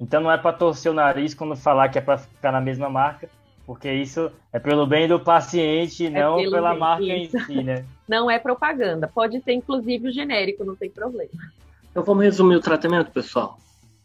Então 0.00 0.20
não 0.20 0.30
é 0.30 0.38
para 0.38 0.56
torcer 0.56 0.92
o 0.92 0.94
nariz 0.94 1.34
quando 1.34 1.56
falar 1.56 1.88
que 1.88 1.98
é 1.98 2.00
para 2.00 2.18
ficar 2.18 2.52
na 2.52 2.60
mesma 2.60 2.88
marca, 2.88 3.28
porque 3.66 3.92
isso 3.92 4.30
é 4.52 4.58
pelo 4.58 4.86
bem 4.86 5.08
do 5.08 5.18
paciente, 5.18 6.06
é 6.06 6.10
não 6.10 6.36
pela 6.36 6.70
bem, 6.70 6.78
marca 6.78 7.04
isso. 7.04 7.36
em 7.36 7.40
si, 7.40 7.62
né? 7.62 7.84
Não 8.08 8.30
é 8.30 8.38
propaganda. 8.38 9.06
Pode 9.06 9.38
ser, 9.42 9.52
inclusive, 9.52 10.08
o 10.08 10.10
genérico, 10.10 10.64
não 10.64 10.74
tem 10.74 10.88
problema. 10.88 11.28
Então 11.90 12.02
vamos 12.02 12.24
resumir 12.24 12.56
o 12.56 12.60
tratamento, 12.60 13.10
pessoal. 13.10 13.58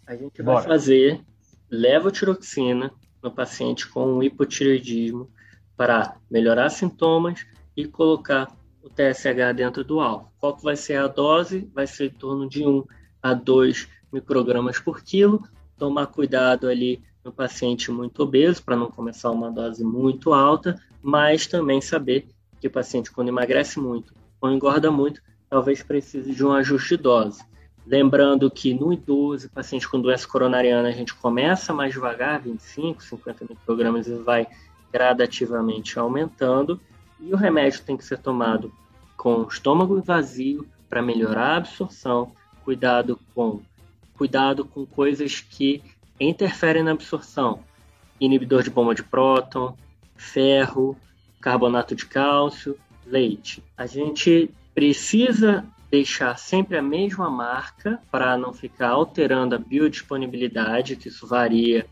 A 0.06 0.16
gente 0.16 0.42
Bora. 0.44 0.60
vai 0.60 0.68
fazer 0.68 1.22
levotiroxina 1.70 2.92
no 3.22 3.32
paciente 3.32 3.88
com 3.88 4.22
hipotireoidismo 4.22 5.30
para 5.78 6.18
melhorar 6.30 6.70
sintomas 6.70 7.46
e 7.76 7.86
colocar 7.86 8.56
o 8.82 8.90
TSH 8.90 9.56
dentro 9.56 9.84
do 9.84 10.00
alvo. 10.00 10.32
Qual 10.40 10.56
que 10.56 10.64
vai 10.64 10.76
ser 10.76 10.98
a 10.98 11.08
dose? 11.08 11.70
Vai 11.74 11.88
ser 11.88 12.06
em 12.06 12.14
torno 12.14 12.48
de 12.48 12.66
1 12.66 12.86
a 13.22 13.34
2 13.34 13.88
microgramas 14.12 14.78
por 14.78 15.02
quilo. 15.02 15.44
Tomar 15.78 16.08
cuidado 16.08 16.68
ali 16.68 17.02
no 17.24 17.32
paciente 17.32 17.90
muito 17.90 18.22
obeso, 18.22 18.62
para 18.62 18.76
não 18.76 18.92
começar 18.92 19.32
uma 19.32 19.50
dose 19.50 19.84
muito 19.84 20.34
alta, 20.34 20.76
mas 21.02 21.48
também 21.48 21.80
saber 21.80 22.28
que 22.60 22.68
o 22.68 22.72
paciente, 22.72 23.12
quando 23.12 23.30
emagrece 23.30 23.80
muito 23.80 24.14
ou 24.42 24.52
engorda 24.52 24.92
muito, 24.92 25.22
talvez 25.50 25.82
precise 25.82 26.34
de 26.34 26.46
um 26.46 26.52
ajuste 26.52 26.98
de 26.98 27.04
dose. 27.04 27.44
Lembrando 27.86 28.50
que 28.50 28.74
no 28.74 28.94
idoso, 28.94 29.50
paciente 29.50 29.90
com 29.90 30.00
doença 30.00 30.28
coronariana, 30.28 30.88
a 30.88 30.92
gente 30.92 31.14
começa 31.14 31.74
mais 31.74 31.94
devagar, 31.94 32.42
25, 32.42 33.04
50 33.04 33.46
microgramas, 33.50 34.08
e 34.08 34.14
vai 34.16 34.48
gradativamente 34.92 36.00
aumentando. 36.00 36.80
E 37.20 37.34
o 37.34 37.38
remédio 37.38 37.82
tem 37.82 37.98
que 37.98 38.06
ser 38.06 38.20
tomado 38.20 38.72
com 39.18 39.48
estômago 39.48 40.02
vazio 40.02 40.66
para 40.90 41.02
melhorar 41.02 41.54
a 41.54 41.58
absorção, 41.58 42.32
cuidado 42.64 43.20
com 43.34 43.62
cuidado 44.14 44.64
com 44.64 44.86
coisas 44.86 45.42
que 45.42 45.82
interferem 46.20 46.84
na 46.84 46.92
absorção, 46.92 47.60
inibidor 48.20 48.64
de 48.64 48.70
bomba 48.70 48.94
de 48.94 49.04
próton, 49.04 49.76
ferro, 50.16 50.96
carbonato 51.42 51.96
de 51.96 52.06
cálcio, 52.06 52.78
leite. 53.06 53.64
A 53.76 53.86
gente 53.86 54.50
precisa 54.74 55.66
deixar 55.94 56.40
sempre 56.40 56.76
a 56.76 56.82
mesma 56.82 57.30
marca 57.30 58.02
para 58.10 58.36
não 58.36 58.52
ficar 58.52 58.90
alterando 58.90 59.54
a 59.54 59.60
biodisponibilidade, 59.60 60.96
que 60.96 61.08
isso 61.08 61.28
varia 61.28 61.86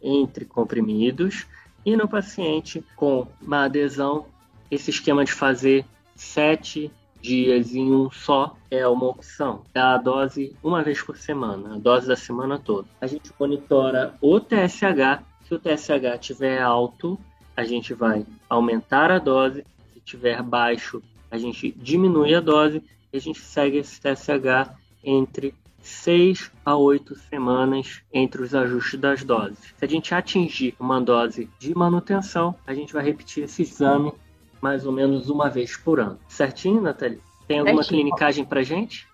entre 0.00 0.44
comprimidos, 0.44 1.44
e 1.84 1.96
no 1.96 2.06
paciente 2.06 2.84
com 2.94 3.26
uma 3.42 3.64
adesão, 3.64 4.26
esse 4.70 4.90
esquema 4.90 5.24
de 5.24 5.32
fazer 5.32 5.84
sete 6.14 6.88
dias 7.20 7.74
em 7.74 7.92
um 7.92 8.08
só 8.12 8.56
é 8.70 8.86
uma 8.86 9.06
opção. 9.06 9.64
Dá 9.74 9.94
a 9.94 9.98
dose 9.98 10.54
uma 10.62 10.84
vez 10.84 11.02
por 11.02 11.16
semana, 11.16 11.74
a 11.74 11.78
dose 11.78 12.06
da 12.06 12.14
semana 12.14 12.60
toda. 12.60 12.86
A 13.00 13.08
gente 13.08 13.32
monitora 13.40 14.14
o 14.20 14.38
TSH. 14.38 15.24
Se 15.42 15.52
o 15.52 15.58
TSH 15.58 16.14
estiver 16.20 16.62
alto, 16.62 17.18
a 17.56 17.64
gente 17.64 17.92
vai 17.92 18.24
aumentar 18.48 19.10
a 19.10 19.18
dose. 19.18 19.64
Se 19.92 19.98
estiver 19.98 20.40
baixo, 20.44 21.02
a 21.28 21.36
gente 21.36 21.72
diminui 21.76 22.36
a 22.36 22.40
dose 22.40 22.84
a 23.16 23.18
gente 23.18 23.40
segue 23.40 23.78
esse 23.78 24.00
TSH 24.00 24.70
entre 25.02 25.54
6 25.80 26.50
a 26.64 26.76
8 26.76 27.14
semanas 27.16 28.02
entre 28.12 28.42
os 28.42 28.54
ajustes 28.54 29.00
das 29.00 29.24
doses. 29.24 29.58
Se 29.76 29.84
a 29.84 29.88
gente 29.88 30.14
atingir 30.14 30.74
uma 30.78 31.00
dose 31.00 31.48
de 31.58 31.74
manutenção, 31.74 32.54
a 32.66 32.74
gente 32.74 32.92
vai 32.92 33.04
repetir 33.04 33.44
esse 33.44 33.62
exame 33.62 34.12
mais 34.60 34.84
ou 34.84 34.92
menos 34.92 35.30
uma 35.30 35.48
vez 35.48 35.76
por 35.76 36.00
ano. 36.00 36.18
Certinho, 36.28 36.80
Nathalie? 36.80 37.20
Tem 37.46 37.60
alguma 37.60 37.82
Certinho. 37.82 38.02
clinicagem 38.02 38.44
pra 38.44 38.62
gente? 38.62 39.06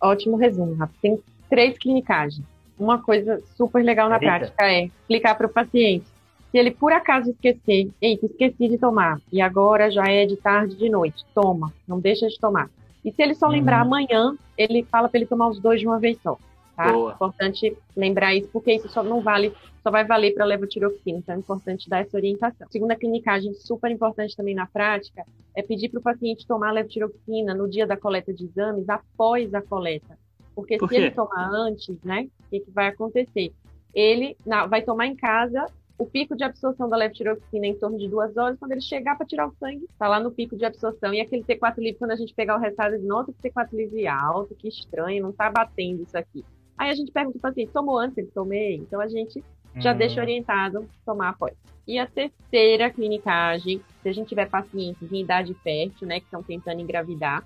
Ótimo 0.00 0.36
resumo, 0.36 0.74
Rafa. 0.74 0.92
Tem 1.00 1.22
três 1.48 1.78
clinicagens. 1.78 2.44
Uma 2.78 3.00
coisa 3.00 3.40
super 3.56 3.82
legal 3.84 4.08
na 4.08 4.16
Eita. 4.16 4.26
prática 4.26 4.64
é 4.64 4.86
explicar 4.86 5.36
para 5.36 5.46
o 5.46 5.50
paciente 5.50 6.04
se 6.52 6.58
ele 6.58 6.70
por 6.70 6.92
acaso 6.92 7.30
esquecer, 7.30 7.90
eita, 8.00 8.26
esqueci 8.26 8.68
de 8.68 8.76
tomar, 8.76 9.18
e 9.32 9.40
agora 9.40 9.90
já 9.90 10.04
é 10.04 10.26
de 10.26 10.36
tarde 10.36 10.76
de 10.76 10.90
noite, 10.90 11.24
toma, 11.34 11.72
não 11.88 11.98
deixa 11.98 12.28
de 12.28 12.38
tomar. 12.38 12.68
E 13.04 13.10
se 13.10 13.22
ele 13.22 13.34
só 13.34 13.46
uhum. 13.46 13.52
lembrar 13.52 13.80
amanhã, 13.80 14.36
ele 14.56 14.84
fala 14.84 15.08
para 15.08 15.18
ele 15.18 15.26
tomar 15.26 15.48
os 15.48 15.58
dois 15.58 15.80
de 15.80 15.86
uma 15.86 15.98
vez 15.98 16.18
só. 16.22 16.38
Tá? 16.76 16.92
Boa. 16.92 17.12
Importante 17.12 17.76
lembrar 17.96 18.34
isso, 18.34 18.48
porque 18.52 18.72
isso 18.72 18.88
só 18.88 19.02
não 19.02 19.20
vale, 19.20 19.52
só 19.82 19.90
vai 19.90 20.04
valer 20.04 20.32
para 20.34 20.44
levotiroxina, 20.44 21.18
então 21.18 21.34
é 21.34 21.38
importante 21.38 21.88
dar 21.88 22.00
essa 22.00 22.16
orientação. 22.16 22.66
Segunda 22.70 22.96
clinicagem, 22.96 23.52
super 23.54 23.90
importante 23.90 24.36
também 24.36 24.54
na 24.54 24.66
prática, 24.66 25.24
é 25.54 25.62
pedir 25.62 25.90
para 25.90 26.00
o 26.00 26.02
paciente 26.02 26.46
tomar 26.46 26.72
levotiroxina 26.72 27.54
no 27.54 27.68
dia 27.68 27.86
da 27.86 27.96
coleta 27.96 28.32
de 28.32 28.44
exames, 28.44 28.88
após 28.88 29.52
a 29.52 29.60
coleta. 29.60 30.18
Porque 30.54 30.78
Por 30.78 30.88
se 30.88 30.96
ele 30.96 31.10
tomar 31.10 31.50
antes, 31.50 31.96
né, 32.02 32.28
o 32.40 32.50
que, 32.50 32.60
que 32.60 32.70
vai 32.70 32.88
acontecer? 32.88 33.52
Ele 33.94 34.36
na, 34.46 34.66
vai 34.66 34.82
tomar 34.82 35.06
em 35.06 35.16
casa 35.16 35.66
o 35.98 36.06
pico 36.06 36.36
de 36.36 36.44
absorção 36.44 36.88
da 36.88 36.96
levotiroxina 36.96 37.66
é 37.66 37.68
em 37.68 37.78
torno 37.78 37.98
de 37.98 38.08
duas 38.08 38.36
horas. 38.36 38.58
Quando 38.58 38.72
ele 38.72 38.80
chegar 38.80 39.16
para 39.16 39.26
tirar 39.26 39.46
o 39.46 39.54
sangue, 39.58 39.86
tá 39.98 40.08
lá 40.08 40.18
no 40.18 40.30
pico 40.30 40.56
de 40.56 40.64
absorção. 40.64 41.12
E 41.14 41.20
aquele 41.20 41.44
T4 41.44 41.78
livre, 41.78 41.98
quando 41.98 42.12
a 42.12 42.16
gente 42.16 42.34
pegar 42.34 42.56
o 42.56 42.60
resultado, 42.60 42.98
de 42.98 43.06
nossa, 43.06 43.32
que 43.32 43.50
T4 43.50 43.68
livre 43.72 44.06
alto, 44.06 44.54
que 44.54 44.68
estranho, 44.68 45.22
não 45.22 45.32
tá 45.32 45.50
batendo 45.50 46.02
isso 46.02 46.16
aqui. 46.16 46.44
Aí 46.76 46.90
a 46.90 46.94
gente 46.94 47.12
pergunta 47.12 47.38
para 47.38 47.48
o 47.48 47.52
paciente, 47.52 47.72
tomou 47.72 47.98
antes? 47.98 48.18
Ele 48.18 48.30
tomei. 48.34 48.76
Então 48.76 49.00
a 49.00 49.08
gente 49.08 49.42
já 49.76 49.92
uhum. 49.92 49.98
deixa 49.98 50.20
orientado 50.20 50.88
tomar 51.04 51.30
após. 51.30 51.54
E 51.86 51.98
a 51.98 52.06
terceira 52.06 52.90
clinicagem, 52.90 53.80
se 54.02 54.08
a 54.08 54.12
gente 54.12 54.28
tiver 54.28 54.48
pacientes 54.48 55.12
em 55.12 55.20
idade 55.20 55.54
fértil, 55.54 56.06
né, 56.06 56.20
que 56.20 56.26
estão 56.26 56.42
tentando 56.42 56.80
engravidar, 56.80 57.44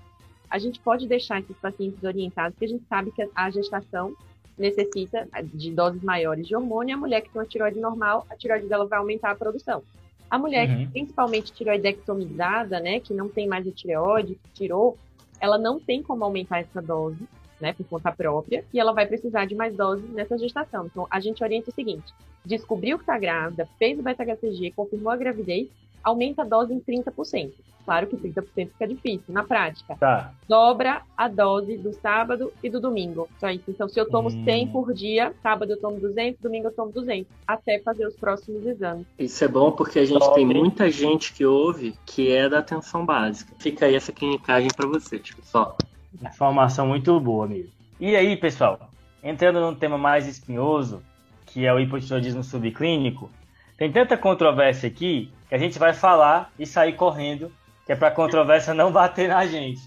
a 0.49 0.59
gente 0.59 0.79
pode 0.79 1.07
deixar 1.07 1.39
esses 1.39 1.57
pacientes 1.57 2.03
orientados, 2.03 2.53
porque 2.53 2.65
a 2.65 2.69
gente 2.69 2.85
sabe 2.87 3.11
que 3.11 3.27
a 3.35 3.49
gestação 3.49 4.15
necessita 4.57 5.27
de 5.53 5.71
doses 5.71 6.01
maiores 6.01 6.47
de 6.47 6.55
hormônio, 6.55 6.91
e 6.91 6.95
a 6.95 6.97
mulher 6.97 7.21
que 7.21 7.29
tem 7.29 7.41
uma 7.41 7.47
tiroide 7.47 7.79
normal, 7.79 8.25
a 8.29 8.35
tiroide 8.35 8.67
dela 8.67 8.85
vai 8.85 8.99
aumentar 8.99 9.31
a 9.31 9.35
produção. 9.35 9.83
A 10.29 10.37
mulher 10.37 10.67
uhum. 10.69 10.89
principalmente 10.91 11.53
tiroidectomizada, 11.53 12.79
né, 12.79 12.99
que 12.99 13.13
não 13.13 13.29
tem 13.29 13.47
mais 13.47 13.67
a 13.67 13.71
tireoide, 13.71 14.35
que 14.35 14.49
tirou, 14.53 14.97
ela 15.39 15.57
não 15.57 15.79
tem 15.79 16.01
como 16.01 16.23
aumentar 16.23 16.59
essa 16.59 16.81
dose, 16.81 17.27
né, 17.61 17.73
por 17.73 17.85
conta 17.85 18.11
própria, 18.11 18.63
e 18.73 18.79
ela 18.79 18.91
vai 18.91 19.05
precisar 19.05 19.45
de 19.45 19.55
mais 19.55 19.75
doses 19.75 20.09
nessa 20.11 20.37
gestação. 20.37 20.85
Então, 20.85 21.07
a 21.09 21.19
gente 21.19 21.43
orienta 21.43 21.69
o 21.69 21.73
seguinte: 21.73 22.13
descobriu 22.45 22.97
que 22.97 23.03
está 23.03 23.17
grávida, 23.17 23.67
fez 23.79 23.97
o 23.99 24.03
beta-HCG, 24.03 24.73
confirmou 24.75 25.11
a 25.11 25.17
gravidez, 25.17 25.67
aumenta 26.03 26.41
a 26.41 26.45
dose 26.45 26.73
em 26.73 26.79
30%. 26.79 27.53
Claro 27.87 28.05
que 28.05 28.17
30% 28.17 28.43
fica 28.53 28.85
difícil 28.85 29.33
na 29.33 29.45
prática. 29.45 29.95
Tá. 29.95 30.33
Dobra 30.45 31.03
a 31.15 31.29
dose 31.29 31.77
do 31.77 31.93
sábado 31.93 32.51
e 32.61 32.69
do 32.69 32.81
domingo. 32.81 33.29
Só 33.39 33.49
isso. 33.49 33.63
Então, 33.69 33.87
se 33.87 33.97
eu 33.97 34.09
tomo 34.09 34.27
hum. 34.27 34.43
100 34.43 34.67
por 34.67 34.93
dia, 34.93 35.33
sábado 35.41 35.71
eu 35.71 35.79
tomo 35.79 35.97
200, 35.97 36.41
domingo 36.41 36.67
eu 36.67 36.73
tomo 36.73 36.91
200, 36.91 37.31
até 37.47 37.79
fazer 37.79 38.05
os 38.05 38.17
próximos 38.17 38.65
exames. 38.65 39.07
Isso 39.17 39.41
é 39.41 39.47
bom 39.47 39.71
porque 39.71 39.99
a 39.99 40.05
gente 40.05 40.19
Dobre. 40.19 40.35
tem 40.35 40.45
muita 40.45 40.91
gente 40.91 41.31
que 41.31 41.45
ouve 41.45 41.95
que 42.05 42.29
é 42.29 42.49
da 42.49 42.59
atenção 42.59 43.05
básica. 43.05 43.53
Fica 43.57 43.85
aí 43.85 43.95
essa 43.95 44.11
clinicagem 44.11 44.69
para 44.75 44.85
você, 44.85 45.17
tipo, 45.17 45.41
só. 45.45 45.77
Informação 46.21 46.87
muito 46.87 47.17
boa, 47.21 47.45
amigo. 47.45 47.69
E 48.01 48.17
aí, 48.17 48.35
pessoal, 48.35 48.89
entrando 49.23 49.61
num 49.61 49.73
tema 49.73 49.97
mais 49.97 50.27
espinhoso, 50.27 51.01
que 51.45 51.65
é 51.65 51.73
o 51.73 51.79
hipotiroidismo 51.79 52.43
subclínico, 52.43 53.31
tem 53.77 53.91
tanta 53.91 54.17
controvérsia 54.17 54.89
aqui 54.89 55.31
que 55.47 55.55
a 55.55 55.57
gente 55.57 55.77
vai 55.77 55.93
falar 55.93 56.51
e 56.57 56.65
sair 56.65 56.93
correndo, 56.93 57.51
que 57.85 57.91
é 57.91 57.95
para 57.95 58.09
a 58.09 58.11
controvérsia 58.11 58.73
não 58.73 58.91
bater 58.91 59.29
na 59.29 59.45
gente, 59.45 59.81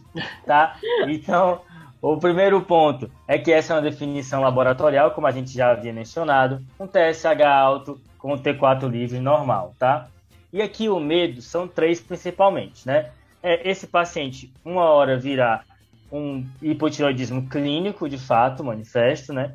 tá? 0.46 0.76
Então, 1.06 1.60
o 2.00 2.16
primeiro 2.16 2.62
ponto 2.62 3.10
é 3.28 3.38
que 3.38 3.52
essa 3.52 3.74
é 3.74 3.76
uma 3.76 3.82
definição 3.82 4.40
laboratorial, 4.40 5.10
como 5.10 5.26
a 5.26 5.30
gente 5.30 5.52
já 5.52 5.72
havia 5.72 5.92
mencionado, 5.92 6.64
um 6.78 6.86
TSH 6.86 7.42
alto 7.44 8.00
com 8.16 8.38
T4 8.38 8.88
livre 8.88 9.18
normal, 9.18 9.74
tá? 9.78 10.08
E 10.52 10.62
aqui 10.62 10.88
o 10.88 10.98
medo 10.98 11.42
são 11.42 11.68
três 11.68 12.00
principalmente, 12.00 12.86
né? 12.86 13.10
É 13.42 13.68
esse 13.68 13.86
paciente, 13.86 14.52
uma 14.64 14.84
hora 14.84 15.18
virar 15.18 15.64
um 16.12 16.46
hipotiroidismo 16.60 17.48
clínico, 17.48 18.08
de 18.08 18.18
fato, 18.18 18.64
manifesto, 18.64 19.32
né? 19.32 19.54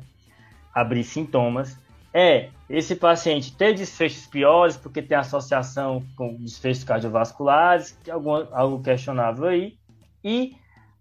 Abrir 0.74 1.04
sintomas 1.04 1.76
é 2.16 2.48
esse 2.70 2.96
paciente 2.96 3.54
ter 3.54 3.74
desfechos 3.74 4.26
piores 4.26 4.74
porque 4.74 5.02
tem 5.02 5.18
associação 5.18 6.02
com 6.16 6.34
desfechos 6.36 6.82
cardiovasculares, 6.82 7.98
é 8.06 8.10
algum, 8.10 8.32
algo 8.52 8.82
questionável 8.82 9.44
aí, 9.44 9.76
e 10.24 10.56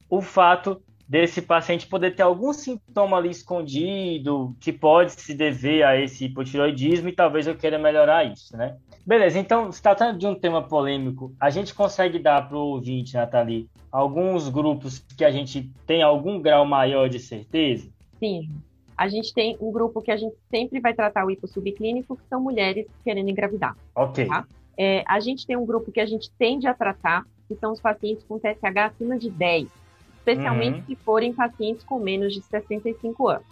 o 0.10 0.22
fato 0.22 0.82
desse 1.08 1.42
paciente 1.42 1.88
poder 1.88 2.16
ter 2.16 2.24
algum 2.24 2.52
sintoma 2.52 3.16
ali 3.16 3.30
escondido 3.30 4.54
que 4.60 4.74
pode 4.74 5.14
se 5.14 5.34
dever 5.34 5.84
a 5.84 5.98
esse 5.98 6.26
hipotiroidismo 6.26 7.08
e 7.08 7.14
talvez 7.14 7.48
eu 7.48 7.56
queira 7.56 7.80
melhorar 7.80 8.26
isso, 8.26 8.58
né? 8.58 8.76
Beleza, 9.06 9.40
então, 9.40 9.72
se 9.72 9.82
tratando 9.82 10.20
de 10.20 10.28
um 10.28 10.36
tema 10.36 10.64
polêmico, 10.64 11.34
a 11.40 11.50
gente 11.50 11.74
consegue 11.74 12.20
dar 12.20 12.50
para 12.50 12.58
o 12.58 12.72
ouvinte, 12.72 13.14
Nathalie, 13.14 13.70
alguns 13.90 14.50
grupos 14.50 15.00
que 15.00 15.24
a 15.24 15.32
gente 15.32 15.72
tem 15.88 16.02
algum 16.02 16.42
grau 16.42 16.66
maior 16.66 17.08
de 17.08 17.20
certeza? 17.20 17.88
Sim, 18.20 18.50
a 18.98 19.08
gente 19.08 19.34
tem 19.34 19.58
um 19.60 19.72
grupo 19.72 20.02
que 20.02 20.12
a 20.12 20.18
gente 20.18 20.36
sempre 20.50 20.80
vai 20.80 20.94
tratar 20.94 21.26
o 21.26 21.32
hipo 21.32 21.48
subclínico, 21.48 22.16
que 22.16 22.24
são 22.30 22.42
mulheres 22.42 22.88
querendo 23.04 23.30
engravidar. 23.30 23.76
Ok. 23.94 24.26
Tá? 24.28 24.46
É, 24.78 25.04
a 25.08 25.20
gente 25.20 25.46
tem 25.46 25.56
um 25.56 25.66
grupo 25.66 25.92
que 25.92 26.00
a 26.00 26.06
gente 26.06 26.32
tende 26.38 26.68
a 26.68 26.74
tratar, 26.74 27.26
que 27.48 27.56
são 27.56 27.72
os 27.74 27.80
pacientes 27.80 28.24
com 28.24 28.40
TSH 28.40 28.78
acima 28.78 29.18
de 29.18 29.30
10, 29.30 29.68
especialmente 30.18 30.80
uhum. 30.80 30.86
se 30.86 30.96
forem 30.96 31.34
pacientes 31.34 31.84
com 31.84 32.00
menos 32.00 32.34
de 32.34 32.42
65 32.42 33.28
anos. 33.28 33.46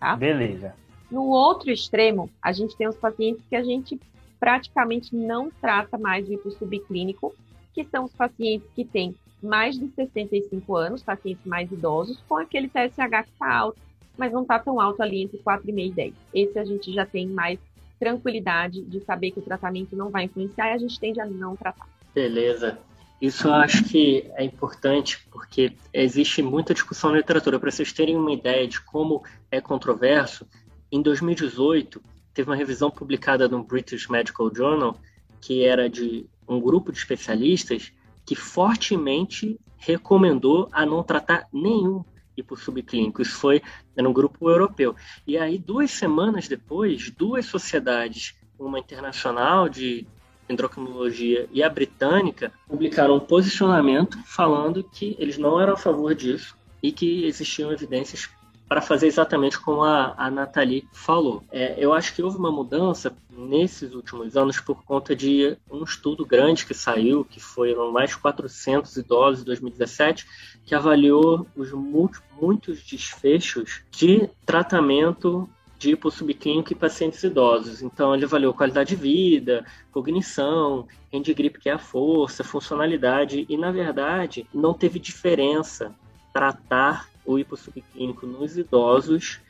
Tá? 0.00 0.16
Beleza. 0.16 0.74
No 1.10 1.28
outro 1.28 1.70
extremo, 1.70 2.28
a 2.42 2.52
gente 2.52 2.76
tem 2.76 2.88
os 2.88 2.96
pacientes 2.96 3.44
que 3.48 3.56
a 3.56 3.62
gente 3.62 3.98
praticamente 4.40 5.14
não 5.14 5.50
trata 5.50 5.96
mais 5.96 6.28
o 6.28 6.32
hipo 6.32 6.50
subclínico, 6.50 7.34
que 7.72 7.84
são 7.84 8.04
os 8.04 8.12
pacientes 8.12 8.68
que 8.74 8.84
têm 8.84 9.14
mais 9.42 9.78
de 9.78 9.88
65 9.88 10.76
anos, 10.76 11.02
pacientes 11.02 11.44
mais 11.44 11.70
idosos, 11.70 12.22
com 12.28 12.36
aquele 12.36 12.68
TSH 12.68 12.96
que 13.24 13.30
está 13.32 13.54
alto, 13.54 13.78
mas 14.16 14.32
não 14.32 14.42
está 14.42 14.58
tão 14.58 14.80
alto 14.80 15.02
ali 15.02 15.22
entre 15.22 15.38
4,5 15.38 15.78
e 15.78 15.90
10. 15.90 16.14
Esse 16.34 16.58
a 16.58 16.64
gente 16.64 16.92
já 16.92 17.04
tem 17.04 17.26
mais 17.26 17.58
tranquilidade 17.98 18.82
de 18.82 19.00
saber 19.00 19.30
que 19.30 19.38
o 19.38 19.42
tratamento 19.42 19.96
não 19.96 20.10
vai 20.10 20.24
influenciar 20.24 20.68
e 20.68 20.72
a 20.72 20.78
gente 20.78 20.98
tende 21.00 21.20
a 21.20 21.26
não 21.26 21.56
tratar. 21.56 21.86
Beleza. 22.14 22.78
Isso 23.20 23.48
eu 23.48 23.54
acho 23.54 23.84
que 23.84 24.30
é 24.34 24.44
importante 24.44 25.26
porque 25.30 25.72
existe 25.92 26.42
muita 26.42 26.74
discussão 26.74 27.10
na 27.10 27.16
literatura. 27.16 27.58
Para 27.58 27.70
vocês 27.70 27.92
terem 27.92 28.16
uma 28.16 28.32
ideia 28.32 28.68
de 28.68 28.80
como 28.80 29.24
é 29.50 29.60
controverso, 29.60 30.46
em 30.92 31.00
2018 31.00 32.02
teve 32.34 32.50
uma 32.50 32.56
revisão 32.56 32.90
publicada 32.90 33.48
no 33.48 33.62
British 33.64 34.08
Medical 34.08 34.54
Journal 34.54 34.96
que 35.40 35.64
era 35.64 35.88
de 35.88 36.26
um 36.48 36.60
grupo 36.60 36.92
de 36.92 36.98
especialistas 36.98 37.92
que 38.26 38.34
fortemente 38.34 39.58
recomendou 39.78 40.68
a 40.72 40.84
não 40.84 41.02
tratar 41.02 41.48
nenhum 41.52 42.04
hipossubclínico. 42.36 43.22
Isso 43.22 43.36
foi 43.36 43.62
no 43.96 44.12
grupo 44.12 44.50
europeu. 44.50 44.94
E 45.26 45.38
aí, 45.38 45.58
duas 45.58 45.90
semanas 45.90 46.48
depois, 46.48 47.10
duas 47.10 47.46
sociedades, 47.46 48.34
uma 48.58 48.78
internacional 48.78 49.68
de 49.68 50.06
endocrinologia 50.48 51.48
e 51.52 51.62
a 51.62 51.68
britânica, 51.68 52.52
publicaram 52.68 53.16
um 53.16 53.20
posicionamento 53.20 54.18
falando 54.24 54.84
que 54.84 55.16
eles 55.18 55.36
não 55.38 55.60
eram 55.60 55.74
a 55.74 55.76
favor 55.76 56.14
disso 56.14 56.56
e 56.82 56.92
que 56.92 57.24
existiam 57.24 57.72
evidências 57.72 58.26
para 58.68 58.80
fazer 58.80 59.06
exatamente 59.06 59.58
como 59.60 59.84
a, 59.84 60.14
a 60.16 60.30
Nathalie 60.30 60.88
falou. 60.92 61.42
É, 61.52 61.76
eu 61.78 61.92
acho 61.92 62.14
que 62.14 62.22
houve 62.22 62.36
uma 62.36 62.50
mudança 62.50 63.16
nesses 63.30 63.94
últimos 63.94 64.36
anos 64.36 64.60
por 64.60 64.82
conta 64.84 65.14
de 65.14 65.56
um 65.70 65.84
estudo 65.84 66.26
grande 66.26 66.66
que 66.66 66.74
saiu, 66.74 67.24
que 67.24 67.38
foram 67.38 67.92
mais 67.92 68.10
de 68.10 68.18
400 68.18 68.96
idosos 68.96 69.42
em 69.42 69.44
2017, 69.44 70.26
que 70.64 70.74
avaliou 70.74 71.46
os 71.54 71.72
muitos 71.72 72.82
desfechos 72.82 73.82
de 73.90 74.28
tratamento 74.44 75.48
de 75.78 75.90
hipossubclínico 75.90 76.72
em 76.72 76.76
pacientes 76.76 77.22
idosos. 77.22 77.82
Então, 77.82 78.14
ele 78.14 78.24
avaliou 78.24 78.54
qualidade 78.54 78.90
de 78.90 78.96
vida, 78.96 79.64
cognição, 79.92 80.86
grip 81.12 81.58
que 81.58 81.68
é 81.68 81.72
a 81.72 81.78
força, 81.78 82.42
funcionalidade, 82.42 83.46
e, 83.48 83.56
na 83.56 83.70
verdade, 83.70 84.46
não 84.52 84.74
teve 84.74 84.98
diferença 84.98 85.94
tratar 86.32 87.08
o 87.26 87.38
hipossubclínico 87.38 88.26
nos 88.26 88.56
idosos 88.56 89.40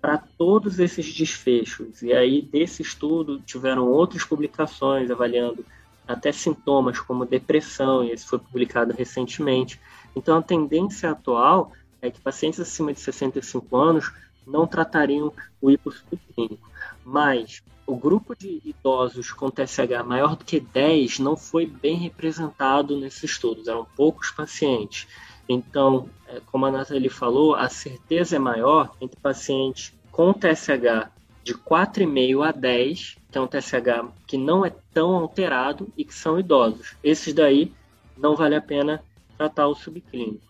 para 0.00 0.18
todos 0.18 0.78
esses 0.78 1.12
desfechos. 1.12 2.02
E 2.02 2.12
aí, 2.12 2.40
desse 2.40 2.82
estudo, 2.82 3.40
tiveram 3.40 3.88
outras 3.88 4.24
publicações 4.24 5.10
avaliando 5.10 5.64
até 6.06 6.32
sintomas 6.32 6.98
como 6.98 7.26
depressão, 7.26 8.02
e 8.02 8.12
esse 8.12 8.26
foi 8.26 8.38
publicado 8.38 8.94
recentemente. 8.94 9.80
Então, 10.16 10.38
a 10.38 10.42
tendência 10.42 11.10
atual 11.10 11.72
é 12.00 12.10
que 12.10 12.20
pacientes 12.20 12.60
acima 12.60 12.92
de 12.92 13.00
65 13.00 13.76
anos 13.76 14.12
não 14.46 14.66
tratariam 14.66 15.32
o 15.60 15.70
hipossubclínico. 15.70 16.70
Mas 17.04 17.62
o 17.86 17.96
grupo 17.96 18.34
de 18.36 18.60
idosos 18.64 19.32
com 19.32 19.50
TSH 19.50 20.04
maior 20.04 20.36
do 20.36 20.44
que 20.44 20.60
10 20.60 21.18
não 21.18 21.36
foi 21.36 21.66
bem 21.66 21.96
representado 21.96 22.98
nesses 22.98 23.24
estudos, 23.24 23.66
eram 23.66 23.86
poucos 23.96 24.30
pacientes. 24.30 25.06
Então, 25.48 26.08
é, 26.26 26.40
como 26.46 26.66
a 26.66 26.70
Nathalie 26.70 27.08
falou, 27.08 27.54
a 27.54 27.68
certeza 27.68 28.36
é 28.36 28.38
maior 28.38 28.92
entre 29.00 29.18
pacientes 29.20 29.94
com 30.12 30.32
TSH 30.32 31.10
de 31.42 31.54
4,5 31.54 32.46
a 32.46 32.52
10, 32.52 33.16
que 33.30 33.38
é 33.38 33.40
um 33.40 33.46
TSH 33.46 34.12
que 34.26 34.36
não 34.36 34.66
é 34.66 34.72
tão 34.92 35.14
alterado 35.16 35.88
e 35.96 36.04
que 36.04 36.14
são 36.14 36.38
idosos. 36.38 36.96
Esses 37.02 37.32
daí 37.32 37.72
não 38.16 38.36
vale 38.36 38.54
a 38.54 38.60
pena 38.60 39.02
tratar 39.38 39.68
o 39.68 39.74
subclínico. 39.74 40.46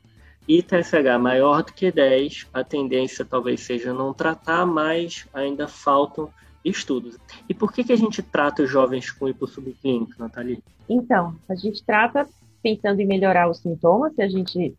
E 0.48 0.62
TSH 0.62 1.18
maior 1.20 1.62
do 1.62 1.72
que 1.72 1.92
10, 1.92 2.48
a 2.52 2.64
tendência 2.64 3.24
talvez 3.24 3.60
seja 3.60 3.92
não 3.92 4.14
tratar, 4.14 4.66
mas 4.66 5.26
ainda 5.32 5.68
faltam 5.68 6.30
estudos. 6.64 7.16
E 7.48 7.54
por 7.54 7.72
que, 7.72 7.84
que 7.84 7.92
a 7.92 7.96
gente 7.96 8.22
trata 8.22 8.62
os 8.62 8.70
jovens 8.70 9.10
com 9.12 9.28
hipossubclínico, 9.28 10.14
Nathalie? 10.18 10.62
Então, 10.88 11.36
a 11.48 11.54
gente 11.54 11.84
trata 11.84 12.26
pensando 12.62 13.00
em 13.00 13.06
melhorar 13.06 13.48
os 13.48 13.58
sintomas, 13.58 14.14
se 14.14 14.22
a 14.22 14.28
gente 14.28 14.74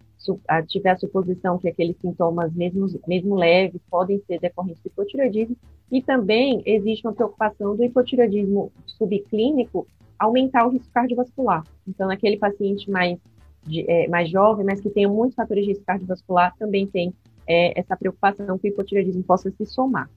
tiver 0.68 0.92
a 0.92 0.98
suposição 0.98 1.58
que 1.58 1.68
aqueles 1.68 1.98
sintomas, 1.98 2.54
mesmo, 2.54 2.88
mesmo 3.08 3.36
leves, 3.36 3.82
podem 3.90 4.22
ser 4.28 4.40
decorrentes 4.40 4.82
do 4.82 4.88
hipotireoidismo, 4.88 5.56
e 5.92 6.02
também 6.02 6.62
existe 6.66 7.06
uma 7.06 7.14
preocupação 7.14 7.76
do 7.76 7.84
hipotireoidismo 7.84 8.72
subclínico 8.86 9.88
aumentar 10.18 10.68
o 10.68 10.70
risco 10.70 10.92
cardiovascular. 10.94 11.64
Então, 11.88 12.08
naquele 12.08 12.38
paciente 12.38 12.92
mais, 12.92 13.18
de, 13.64 13.90
é, 13.90 14.08
mais 14.08 14.30
jovem, 14.30 14.66
mas 14.66 14.82
que 14.82 14.90
tenha 14.90 15.08
muitos 15.08 15.36
fatores 15.36 15.64
de 15.64 15.72
risco 15.72 15.86
cardiovascular, 15.86 16.54
também 16.58 16.86
tem 16.86 17.14
é, 17.48 17.80
essa 17.80 17.96
preocupação 17.96 18.58
que 18.60 18.68
o 18.68 18.70
hipotireoidismo 18.70 19.24
possa 19.24 19.50
se 19.50 19.66
somar. 19.66 20.10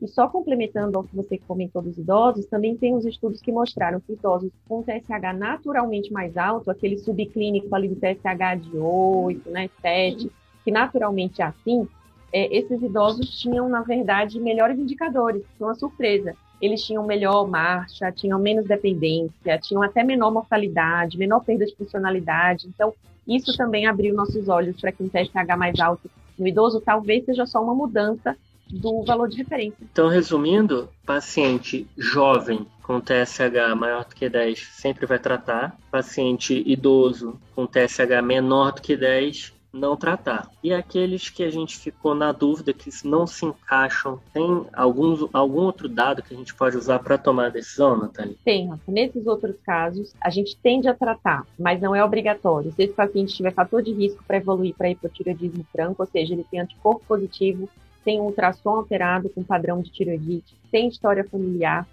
E 0.00 0.08
só 0.08 0.28
complementando 0.28 0.96
ao 0.96 1.04
que 1.04 1.14
você 1.14 1.36
comentou 1.36 1.82
dos 1.82 1.98
idosos, 1.98 2.46
também 2.46 2.74
tem 2.76 2.94
os 2.94 3.04
estudos 3.04 3.40
que 3.40 3.52
mostraram 3.52 4.00
que 4.00 4.14
idosos 4.14 4.50
com 4.66 4.82
TSH 4.82 5.36
naturalmente 5.36 6.10
mais 6.10 6.36
alto, 6.38 6.70
aquele 6.70 6.96
subclínico 6.96 7.74
ali 7.74 7.88
do 7.88 7.96
TSH 7.96 8.62
de 8.62 8.78
8, 8.78 9.50
né, 9.50 9.68
7, 9.82 10.30
que 10.64 10.70
naturalmente 10.70 11.42
é 11.42 11.44
assim, 11.44 11.86
é, 12.32 12.56
esses 12.56 12.80
idosos 12.80 13.38
tinham, 13.38 13.68
na 13.68 13.82
verdade, 13.82 14.40
melhores 14.40 14.78
indicadores, 14.78 15.42
foi 15.58 15.66
uma 15.66 15.74
surpresa. 15.74 16.34
Eles 16.62 16.82
tinham 16.82 17.04
melhor 17.04 17.46
marcha, 17.48 18.12
tinham 18.12 18.38
menos 18.38 18.66
dependência, 18.66 19.58
tinham 19.58 19.82
até 19.82 20.02
menor 20.02 20.30
mortalidade, 20.30 21.18
menor 21.18 21.40
perda 21.40 21.66
de 21.66 21.74
funcionalidade. 21.74 22.68
Então, 22.68 22.94
isso 23.26 23.56
também 23.56 23.86
abriu 23.86 24.14
nossos 24.14 24.48
olhos 24.48 24.80
para 24.80 24.92
que 24.92 25.02
um 25.02 25.08
TSH 25.08 25.56
mais 25.58 25.78
alto 25.80 26.10
no 26.38 26.46
idoso 26.46 26.80
talvez 26.80 27.24
seja 27.24 27.44
só 27.44 27.62
uma 27.62 27.74
mudança 27.74 28.36
do 28.72 29.02
valor 29.04 29.28
de 29.28 29.38
referência. 29.38 29.76
Então, 29.82 30.08
resumindo, 30.08 30.88
paciente 31.04 31.86
jovem 31.96 32.66
com 32.82 33.00
TSH 33.00 33.74
maior 33.76 34.04
do 34.04 34.14
que 34.14 34.28
10 34.28 34.68
sempre 34.72 35.06
vai 35.06 35.18
tratar, 35.18 35.76
paciente 35.90 36.62
idoso 36.66 37.40
com 37.54 37.66
TSH 37.66 38.22
menor 38.22 38.72
do 38.72 38.82
que 38.82 38.96
10 38.96 39.52
não 39.72 39.96
tratar. 39.96 40.50
E 40.62 40.72
aqueles 40.72 41.30
que 41.30 41.42
a 41.42 41.50
gente 41.50 41.78
ficou 41.78 42.14
na 42.14 42.32
dúvida 42.32 42.72
que 42.72 42.90
não 43.04 43.26
se 43.26 43.46
encaixam, 43.46 44.20
tem 44.32 44.66
alguns, 44.72 45.28
algum 45.32 45.60
outro 45.60 45.88
dado 45.88 46.22
que 46.22 46.34
a 46.34 46.36
gente 46.36 46.54
pode 46.54 46.76
usar 46.76 46.98
para 46.98 47.16
tomar 47.16 47.46
a 47.46 47.50
decisão, 47.50 47.96
Nathalie? 47.96 48.36
Tem, 48.44 48.70
nesses 48.86 49.26
outros 49.26 49.56
casos, 49.64 50.12
a 50.20 50.30
gente 50.30 50.56
tende 50.56 50.88
a 50.88 50.94
tratar, 50.94 51.46
mas 51.58 51.80
não 51.80 51.94
é 51.94 52.04
obrigatório. 52.04 52.72
Se 52.72 52.82
esse 52.82 52.92
paciente 52.92 53.34
tiver 53.34 53.52
fator 53.52 53.82
de 53.82 53.92
risco 53.92 54.24
para 54.26 54.38
evoluir 54.38 54.74
para 54.74 54.90
hipotireoidismo 54.90 55.64
franco, 55.70 56.02
ou 56.02 56.08
seja, 56.08 56.34
ele 56.34 56.46
tem 56.50 56.60
anticorpo 56.60 57.04
positivo, 57.06 57.68
tem 58.04 58.20
um 58.20 58.24
ultrassom 58.24 58.70
alterado 58.70 59.28
com 59.28 59.42
padrão 59.42 59.80
de 59.80 59.90
tireoidite, 59.90 60.56
tem 60.70 60.88
história 60.88 61.24
familiar, 61.24 61.86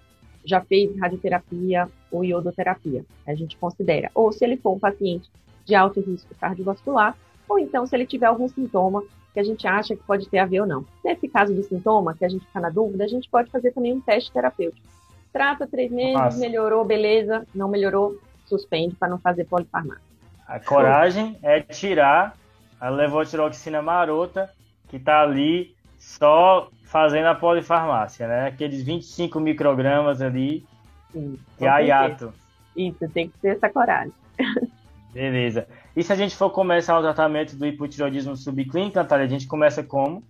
já 0.44 0.60
fez 0.60 0.96
radioterapia 0.98 1.88
ou 2.10 2.24
iodoterapia, 2.24 3.04
a 3.26 3.34
gente 3.34 3.56
considera. 3.56 4.10
Ou 4.14 4.32
se 4.32 4.44
ele 4.44 4.56
for 4.56 4.72
um 4.72 4.78
paciente 4.78 5.30
de 5.64 5.74
alto 5.74 6.00
risco 6.00 6.34
cardiovascular, 6.40 7.16
ou 7.48 7.58
então 7.58 7.86
se 7.86 7.94
ele 7.94 8.06
tiver 8.06 8.26
algum 8.26 8.48
sintoma 8.48 9.02
que 9.32 9.40
a 9.40 9.44
gente 9.44 9.66
acha 9.66 9.94
que 9.94 10.02
pode 10.02 10.28
ter 10.28 10.38
a 10.38 10.46
ver 10.46 10.60
ou 10.60 10.66
não. 10.66 10.84
Nesse 11.04 11.28
caso 11.28 11.54
de 11.54 11.62
sintoma, 11.62 12.14
que 12.14 12.24
a 12.24 12.28
gente 12.28 12.46
fica 12.46 12.60
na 12.60 12.70
dúvida, 12.70 13.04
a 13.04 13.08
gente 13.08 13.28
pode 13.28 13.50
fazer 13.50 13.72
também 13.72 13.92
um 13.92 14.00
teste 14.00 14.32
terapêutico. 14.32 14.86
Trata 15.32 15.66
três 15.66 15.90
meses, 15.92 16.14
Nossa. 16.14 16.38
melhorou, 16.38 16.84
beleza, 16.84 17.46
não 17.54 17.68
melhorou, 17.68 18.18
suspende 18.46 18.94
para 18.96 19.08
não 19.08 19.18
fazer 19.18 19.44
polifarmácia. 19.44 20.02
A 20.46 20.58
coragem 20.58 21.38
é 21.42 21.60
tirar 21.60 22.34
a 22.80 22.88
levotiroxina 22.88 23.82
marota 23.82 24.50
que 24.88 24.96
está 24.96 25.22
ali 25.22 25.76
só 26.08 26.70
fazendo 26.84 27.26
a 27.26 27.34
polifarmácia, 27.34 28.26
né? 28.26 28.46
Aqueles 28.46 28.82
25 28.82 29.38
microgramas 29.38 30.22
ali 30.22 30.64
Sim, 31.12 31.38
e 31.60 31.66
a 31.66 31.80
hiato. 31.80 32.32
Isso, 32.74 33.06
tem 33.10 33.28
que 33.28 33.38
ter 33.38 33.48
essa 33.48 33.68
coragem. 33.68 34.12
Beleza. 35.12 35.66
E 35.94 36.02
se 36.02 36.12
a 36.12 36.16
gente 36.16 36.34
for 36.34 36.50
começar 36.50 36.98
o 36.98 37.02
tratamento 37.02 37.56
do 37.56 37.66
hipotiroidismo 37.66 38.36
subclínico, 38.36 38.96
Natália, 38.96 39.26
a 39.26 39.28
gente 39.28 39.46
começa 39.46 39.82
como? 39.82 40.22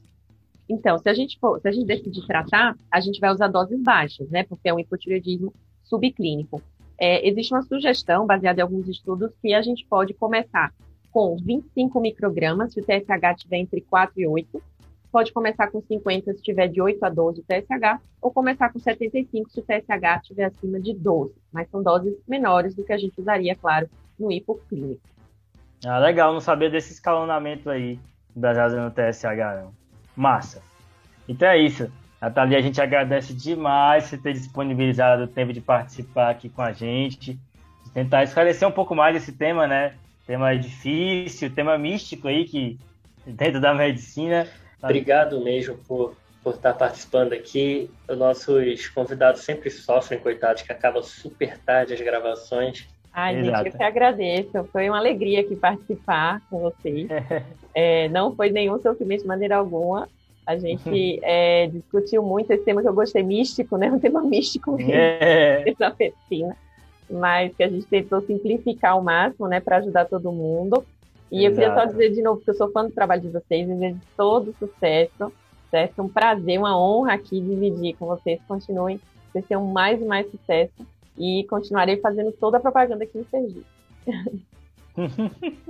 Então, 0.69 0.99
se 0.99 1.09
a 1.09 1.15
gente 1.15 1.39
for, 1.39 1.61
se 1.61 1.69
a 1.69 1.73
gente 1.73 1.87
decidir 1.87 2.27
tratar, 2.27 2.75
a 2.91 3.01
gente 3.01 3.21
vai 3.21 3.31
usar 3.31 3.49
doses 3.49 3.81
baixas, 3.81 4.29
né? 4.31 4.43
Porque 4.43 4.69
é 4.69 4.75
um 4.75 4.81
hipotiroidismo 4.81 5.55
subclínico. 5.85 6.61
É, 6.99 7.27
existe 7.27 7.55
uma 7.55 7.63
sugestão, 7.63 8.27
baseada 8.27 8.61
em 8.61 8.63
alguns 8.63 8.89
estudos, 8.89 9.31
que 9.41 9.55
a 9.55 9.63
gente 9.63 9.87
pode 9.87 10.13
começar 10.15 10.73
com 11.13 11.37
25 11.37 12.01
microgramas, 12.01 12.73
se 12.73 12.81
o 12.81 12.85
TSH 12.85 13.37
estiver 13.37 13.59
entre 13.59 13.81
4 13.83 14.21
e 14.21 14.27
8, 14.27 14.63
Pode 15.11 15.33
começar 15.33 15.71
com 15.71 15.81
50 15.81 16.35
se 16.35 16.43
tiver 16.43 16.69
de 16.69 16.83
8 16.83 17.03
a 17.03 17.09
12 17.09 17.41
o 17.41 17.45
TSH, 17.45 18.01
ou 18.21 18.31
começar 18.31 18.71
com 18.71 18.79
75 18.79 19.51
se 19.51 19.61
o 19.61 19.63
TSH 19.63 20.21
estiver 20.23 20.45
acima 20.45 20.79
de 20.79 20.95
12. 20.95 21.35
Mas 21.53 21.69
são 21.71 21.83
doses 21.83 22.15
menores 22.29 22.75
do 22.75 22.85
que 22.85 22.93
a 22.93 22.99
gente 22.99 23.19
usaria, 23.19 23.57
claro, 23.57 23.89
no 24.19 24.31
hipoclínico. 24.31 25.01
Ah, 25.87 25.99
legal, 25.99 26.33
não 26.33 26.41
sabia 26.41 26.69
desse 26.69 26.93
escalonamento 26.93 27.71
aí 27.71 27.99
baseado 28.35 28.77
no 28.77 28.91
TSH, 28.91 29.63
não. 29.63 29.73
Massa. 30.17 30.63
Então 31.29 31.49
é 31.49 31.59
isso. 31.59 31.91
Natalia, 32.21 32.59
a 32.59 32.61
gente 32.61 32.81
agradece 32.81 33.33
demais 33.33 34.05
você 34.05 34.19
ter 34.19 34.33
disponibilizado 34.33 35.25
o 35.25 35.29
tempo 35.29 35.53
de 35.53 35.61
participar 35.61 36.31
aqui 36.31 36.49
com 36.49 36.63
a 36.63 36.73
gente, 36.73 37.39
de 37.85 37.91
tentar 37.93 38.25
esclarecer 38.25 38.67
um 38.67 38.73
pouco 38.73 38.95
mais 38.95 39.17
esse 39.17 39.33
tema, 39.33 39.67
né? 39.67 39.95
Tema 40.27 40.57
difícil, 40.57 41.55
tema 41.55 41.79
místico 41.79 42.27
aí 42.27 42.45
que 42.45 42.79
dentro 43.25 43.61
da 43.61 43.73
medicina. 43.73 44.49
Obrigado 44.83 45.41
mesmo 45.43 45.77
por, 45.87 46.15
por 46.43 46.55
estar 46.55 46.75
participando 46.75 47.33
aqui. 47.33 47.91
Os 48.09 48.17
nossos 48.17 48.89
convidados 48.89 49.43
sempre 49.43 49.71
sofrem, 49.71 50.19
coitados, 50.19 50.63
que 50.63 50.73
acabam 50.73 51.03
super 51.03 51.59
tarde 51.59 51.95
as 51.95 52.01
gravações. 52.01 52.87
Ai, 53.13 53.41
Exato. 53.41 53.65
gente, 53.65 53.73
eu 53.73 53.79
que 53.79 53.85
agradeço. 53.85 54.65
Foi 54.71 54.89
uma 54.89 54.99
alegria 54.99 55.41
aqui 55.41 55.57
participar 55.57 56.41
com 56.49 56.61
vocês. 56.61 57.09
é, 57.75 58.09
não 58.11 58.35
foi 58.35 58.51
nenhum 58.51 58.81
sofrimento 58.81 59.23
de 59.23 59.27
maneira 59.27 59.57
alguma. 59.57 60.09
A 60.47 60.57
gente 60.57 61.19
é, 61.25 61.67
discutiu 61.67 62.23
muito 62.23 62.53
esse 62.53 62.65
tema 62.65 62.81
que 62.81 62.89
eu 62.89 62.95
gostei 62.95 63.23
místico, 63.23 63.77
né? 63.77 63.91
Um 63.93 63.99
tema 63.99 64.23
místico 64.23 64.73
mesmo, 64.73 64.93
é. 64.93 65.65
essa 65.69 65.95
medicina. 65.99 66.57
mas 67.11 67.53
que 67.57 67.65
a 67.65 67.69
gente 67.69 67.87
tentou 67.87 68.21
simplificar 68.23 68.93
ao 68.93 69.03
máximo, 69.03 69.49
né, 69.49 69.59
para 69.59 69.79
ajudar 69.79 70.05
todo 70.05 70.31
mundo. 70.31 70.85
E 71.31 71.45
Exato. 71.45 71.51
eu 71.51 71.55
queria 71.55 71.75
só 71.75 71.85
dizer 71.85 72.11
de 72.11 72.23
novo 72.23 72.41
que 72.41 72.51
eu 72.51 72.55
sou 72.55 72.71
fã 72.71 72.85
do 72.85 72.91
trabalho 72.91 73.23
de 73.23 73.29
vocês, 73.29 73.67
desejo 73.67 74.01
todo 74.17 74.55
sucesso, 74.59 75.33
certo? 75.71 75.99
É 75.99 76.03
um 76.03 76.09
prazer, 76.09 76.59
uma 76.59 76.79
honra 76.79 77.15
aqui 77.15 77.41
dividir 77.41 77.97
com 77.97 78.07
vocês. 78.07 78.41
Continuem, 78.49 79.01
vocês 79.31 79.45
tenham 79.47 79.67
mais 79.67 80.01
e 80.01 80.05
mais 80.05 80.31
sucesso 80.31 80.87
e 81.17 81.45
continuarei 81.51 81.99
fazendo 81.99 82.33
toda 82.33 82.57
a 82.57 82.61
propaganda 82.61 83.05
aqui 83.05 83.19
em 83.19 83.25
Sergipe. 83.25 83.67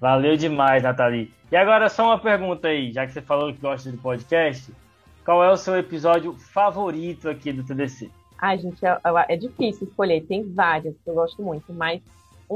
Valeu 0.00 0.36
demais, 0.36 0.82
Nathalie. 0.82 1.30
E 1.50 1.56
agora 1.56 1.88
só 1.88 2.06
uma 2.06 2.18
pergunta 2.18 2.68
aí, 2.68 2.92
já 2.92 3.06
que 3.06 3.12
você 3.12 3.22
falou 3.22 3.52
que 3.52 3.60
gosta 3.60 3.90
do 3.90 3.98
podcast, 3.98 4.72
qual 5.24 5.44
é 5.44 5.50
o 5.50 5.56
seu 5.56 5.76
episódio 5.76 6.32
favorito 6.32 7.28
aqui 7.28 7.52
do 7.52 7.62
TDC? 7.62 8.10
Ai, 8.38 8.58
gente, 8.58 8.84
é, 8.84 8.98
é, 9.28 9.36
difícil 9.36 9.86
escolher, 9.86 10.22
tem 10.22 10.42
vários 10.42 10.96
que 10.96 11.08
eu 11.08 11.14
gosto 11.14 11.40
muito, 11.40 11.72
mas 11.72 12.02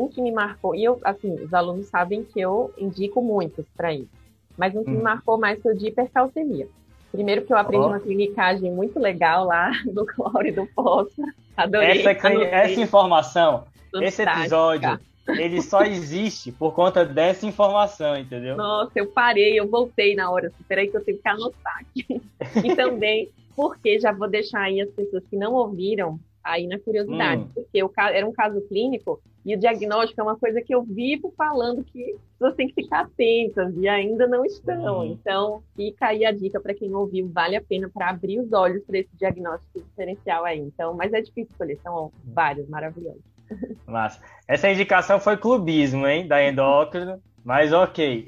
um 0.04 0.08
que 0.08 0.20
me 0.20 0.30
marcou, 0.32 0.74
e 0.74 0.84
eu, 0.84 0.98
assim, 1.04 1.34
os 1.34 1.52
alunos 1.52 1.86
sabem 1.86 2.22
que 2.22 2.40
eu 2.40 2.72
indico 2.76 3.22
muitos 3.22 3.64
para 3.76 3.92
ir, 3.92 4.08
mas 4.56 4.74
um 4.74 4.84
que 4.84 4.90
hum. 4.90 4.96
me 4.96 5.02
marcou 5.02 5.38
mais 5.38 5.60
foi 5.60 5.74
o 5.74 5.76
de 5.76 5.88
hipercalcemia. 5.88 6.68
Primeiro 7.12 7.46
que 7.46 7.52
eu 7.52 7.56
aprendi 7.56 7.84
oh. 7.84 7.88
uma 7.88 8.00
clinicagem 8.00 8.70
muito 8.70 8.98
legal 8.98 9.46
lá 9.46 9.70
do 9.86 10.04
Clório 10.04 10.54
do 10.54 10.66
Poço. 10.66 11.22
Adorei. 11.56 12.06
Essa, 12.06 12.28
essa 12.28 12.80
informação, 12.80 13.64
esse 14.02 14.22
episódio, 14.22 14.98
ele 15.28 15.62
só 15.62 15.82
existe 15.82 16.52
por 16.52 16.74
conta 16.74 17.04
dessa 17.04 17.46
informação, 17.46 18.16
entendeu? 18.16 18.56
Nossa, 18.56 18.92
eu 18.96 19.06
parei, 19.06 19.58
eu 19.58 19.66
voltei 19.66 20.14
na 20.14 20.30
hora. 20.30 20.52
Espera 20.60 20.86
que 20.86 20.96
eu 20.96 21.04
tenho 21.04 21.18
que 21.18 21.28
anotar 21.28 21.78
aqui. 21.80 22.06
E 22.62 22.76
também, 22.76 23.28
porque 23.54 23.98
já 23.98 24.12
vou 24.12 24.28
deixar 24.28 24.60
aí 24.60 24.80
as 24.80 24.90
pessoas 24.90 25.24
que 25.28 25.36
não 25.36 25.54
ouviram 25.54 26.20
aí 26.46 26.66
na 26.66 26.78
curiosidade, 26.78 27.42
hum. 27.42 27.50
porque 27.52 27.82
o, 27.82 27.90
era 27.96 28.26
um 28.26 28.32
caso 28.32 28.60
clínico 28.62 29.20
e 29.44 29.54
o 29.54 29.58
diagnóstico 29.58 30.20
é 30.20 30.24
uma 30.24 30.36
coisa 30.36 30.60
que 30.60 30.74
eu 30.74 30.82
vivo 30.82 31.32
falando 31.36 31.84
que 31.84 32.12
as 32.12 32.20
pessoas 32.32 32.54
têm 32.56 32.68
que 32.68 32.74
ficar 32.74 33.00
atentas 33.02 33.76
e 33.76 33.88
ainda 33.88 34.26
não 34.26 34.44
estão. 34.44 35.00
Hum. 35.00 35.12
Então, 35.12 35.62
fica 35.74 36.06
aí 36.06 36.24
a 36.24 36.32
dica 36.32 36.60
para 36.60 36.74
quem 36.74 36.94
ouviu, 36.94 37.28
vale 37.28 37.56
a 37.56 37.62
pena 37.62 37.88
para 37.92 38.10
abrir 38.10 38.40
os 38.40 38.52
olhos 38.52 38.82
para 38.84 38.98
esse 38.98 39.10
diagnóstico 39.16 39.80
diferencial 39.80 40.44
aí. 40.44 40.58
Então, 40.58 40.94
mas 40.94 41.12
é 41.12 41.20
difícil 41.20 41.50
escolher, 41.50 41.78
são 41.82 42.12
vários 42.24 42.68
maravilhosos. 42.68 43.22
Massa. 43.86 44.20
Essa 44.48 44.70
indicação 44.70 45.20
foi 45.20 45.36
clubismo, 45.36 46.06
hein, 46.06 46.26
da 46.26 46.42
endócrino, 46.42 47.20
mas 47.44 47.72
ok. 47.72 48.26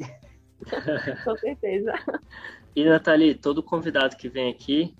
Com 1.25 1.37
certeza. 1.37 1.93
E, 2.77 2.85
Nathalie, 2.85 3.35
todo 3.35 3.61
convidado 3.63 4.17
que 4.17 4.29
vem 4.29 4.51
aqui 4.51 4.95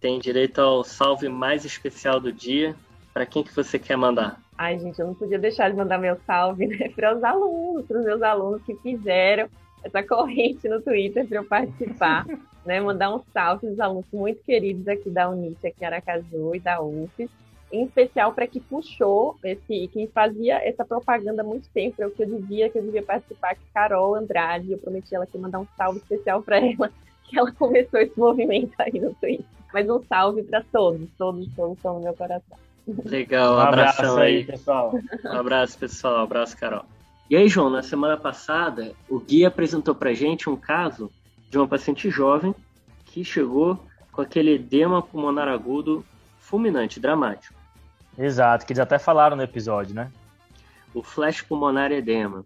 tem 0.00 0.18
direito 0.18 0.60
ao 0.60 0.84
salve 0.84 1.28
mais 1.28 1.64
especial 1.64 2.20
do 2.20 2.32
dia. 2.32 2.74
Para 3.12 3.26
quem 3.26 3.42
que 3.42 3.54
você 3.54 3.78
quer 3.78 3.96
mandar? 3.96 4.40
Ai, 4.56 4.78
gente, 4.78 4.98
eu 4.98 5.06
não 5.06 5.14
podia 5.14 5.38
deixar 5.38 5.70
de 5.70 5.76
mandar 5.76 5.98
meu 5.98 6.16
salve 6.26 6.66
né, 6.68 6.88
para 6.94 7.16
os 7.16 7.24
alunos, 7.24 7.86
para 7.86 7.98
os 7.98 8.04
meus 8.04 8.22
alunos 8.22 8.62
que 8.62 8.74
fizeram 8.76 9.48
essa 9.82 10.02
corrente 10.02 10.68
no 10.68 10.80
Twitter 10.80 11.26
para 11.26 11.38
eu 11.38 11.44
participar. 11.44 12.26
né, 12.64 12.80
mandar 12.80 13.14
um 13.14 13.22
salve 13.32 13.66
para 13.66 13.72
os 13.72 13.80
alunos 13.80 14.06
muito 14.12 14.42
queridos 14.44 14.86
aqui 14.86 15.08
da 15.08 15.28
Unite, 15.30 15.66
aqui 15.66 15.82
em 15.82 15.86
Aracaju 15.86 16.54
e 16.54 16.60
da 16.60 16.82
UFES 16.82 17.30
em 17.70 17.84
especial 17.84 18.32
para 18.32 18.46
que 18.46 18.60
puxou 18.60 19.36
esse, 19.44 19.88
quem 19.88 20.06
fazia 20.06 20.56
essa 20.66 20.84
propaganda 20.84 21.42
há 21.42 21.44
muito 21.44 21.68
tempo, 21.70 22.02
é 22.02 22.06
o 22.06 22.10
que 22.10 22.22
eu 22.22 22.26
dizia 22.26 22.70
que 22.70 22.78
eu 22.78 22.82
devia 22.82 23.02
participar, 23.02 23.54
que 23.54 23.62
Carol 23.74 24.14
Andrade, 24.14 24.72
eu 24.72 24.78
prometi 24.78 25.14
ela 25.14 25.26
que 25.26 25.36
mandar 25.36 25.60
um 25.60 25.66
salve 25.76 25.98
especial 25.98 26.42
para 26.42 26.58
ela, 26.58 26.90
que 27.28 27.38
ela 27.38 27.52
começou 27.52 28.00
esse 28.00 28.18
movimento 28.18 28.72
aí 28.78 28.98
no 29.00 29.14
Twitter. 29.14 29.46
Mas 29.72 29.88
um 29.88 30.02
salve 30.02 30.42
para 30.42 30.62
todos, 30.72 31.08
todos, 31.18 31.46
todos 31.54 31.76
estão 31.76 31.94
no 31.94 32.00
meu 32.00 32.14
coração. 32.14 32.58
Legal, 33.04 33.56
um 33.56 33.60
abraço 33.60 34.18
aí, 34.18 34.44
pessoal. 34.44 34.94
Um 35.24 35.32
abraço, 35.36 35.78
pessoal. 35.78 36.20
Um 36.20 36.22
abraço, 36.22 36.56
Carol. 36.56 36.84
E 37.28 37.36
aí, 37.36 37.46
João, 37.48 37.68
na 37.68 37.82
semana 37.82 38.16
passada, 38.16 38.92
o 39.08 39.20
Gui 39.20 39.44
apresentou 39.44 39.94
pra 39.94 40.14
gente 40.14 40.48
um 40.48 40.56
caso 40.56 41.10
de 41.50 41.58
uma 41.58 41.68
paciente 41.68 42.10
jovem 42.10 42.54
que 43.04 43.22
chegou 43.22 43.78
com 44.10 44.22
aquele 44.22 44.54
edema 44.54 45.02
pulmonar 45.02 45.48
agudo 45.48 46.04
fulminante, 46.40 46.98
dramático. 46.98 47.54
Exato, 48.16 48.64
que 48.64 48.72
eles 48.72 48.80
até 48.80 48.98
falaram 48.98 49.36
no 49.36 49.42
episódio, 49.42 49.94
né? 49.94 50.10
O 50.94 51.02
flash 51.02 51.42
pulmonar 51.42 51.92
edema. 51.92 52.44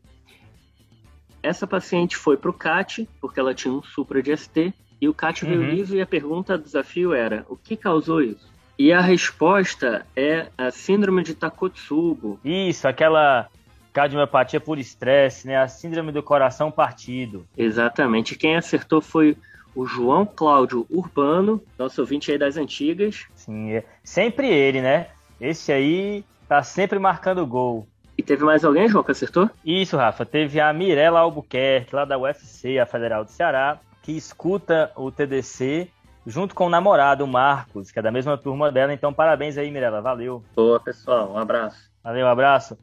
Essa 1.43 1.67
paciente 1.67 2.17
foi 2.17 2.37
para 2.37 2.51
o 2.51 2.55
CAT, 2.55 3.09
porque 3.21 3.41
ela 3.41 3.55
tinha 3.55 3.75
um 3.75 3.83
supra 3.83 4.23
de 4.23 4.37
ST, 4.37 4.73
e 5.01 5.09
o 5.09 5.15
CAT 5.15 5.45
uhum. 5.45 5.51
veio 5.51 5.71
liso 5.71 5.97
e 5.97 6.01
a 6.01 6.07
pergunta 6.07 6.57
do 6.57 6.65
desafio 6.65 7.13
era: 7.13 7.45
o 7.49 7.57
que 7.57 7.77
causou 7.77 8.23
isso? 8.23 8.53
E 8.79 8.93
a 8.93 9.01
resposta 9.01 10.07
é 10.17 10.47
a 10.57 10.71
síndrome 10.71 11.23
de 11.23 11.35
Takotsubo. 11.35 12.39
Isso, 12.45 12.89
aquela 12.89 13.49
cardiomiopatia 13.93 14.61
por 14.61 14.79
estresse, 14.79 15.47
né? 15.47 15.57
A 15.57 15.69
síndrome 15.69 16.11
do 16.11 16.23
coração 16.23 16.71
partido. 16.71 17.47
Exatamente. 17.57 18.37
Quem 18.37 18.57
acertou 18.57 19.01
foi 19.01 19.37
o 19.75 19.87
João 19.87 20.25
Cláudio 20.25 20.87
Urbano, 20.91 21.63
nosso 21.79 22.01
ouvinte 22.01 22.31
aí 22.31 22.39
das 22.39 22.57
antigas. 22.57 23.27
Sim, 23.35 23.73
é 23.73 23.85
sempre 24.03 24.49
ele, 24.49 24.81
né? 24.81 25.09
Esse 25.41 25.73
aí 25.73 26.25
tá 26.49 26.63
sempre 26.63 26.99
marcando 26.99 27.47
gol. 27.47 27.87
E 28.23 28.25
teve 28.25 28.45
mais 28.45 28.65
alguém, 28.65 28.89
João, 28.89 29.03
que 29.03 29.11
acertou? 29.11 29.51
Isso, 29.65 29.97
Rafa. 29.97 30.25
Teve 30.25 30.61
a 30.61 30.73
Mirella 30.73 31.19
Albuquerque, 31.19 31.93
lá 31.93 32.05
da 32.05 32.17
UFC, 32.17 32.79
a 32.79 32.87
Federal 32.87 33.25
do 33.25 33.33
Ceará, 33.33 33.81
que 34.01 34.13
escuta 34.13 34.93
o 34.95 35.11
TDC 35.11 35.89
junto 36.25 36.55
com 36.55 36.67
o 36.67 36.71
namorado, 36.71 37.25
o 37.25 37.27
Marcos, 37.27 37.91
que 37.91 37.99
é 37.99 38.03
da 38.03 38.13
mesma 38.13 38.39
turma 38.39 38.71
dela. 38.71 38.95
Então, 38.95 39.13
parabéns 39.13 39.59
aí, 39.59 39.73
Mirella. 39.73 40.01
Valeu. 40.01 40.41
Boa, 40.55 40.79
pessoal. 40.79 41.33
Um 41.33 41.37
abraço. 41.37 41.91
Valeu, 42.01 42.25
um 42.25 42.29
abraço. 42.29 42.79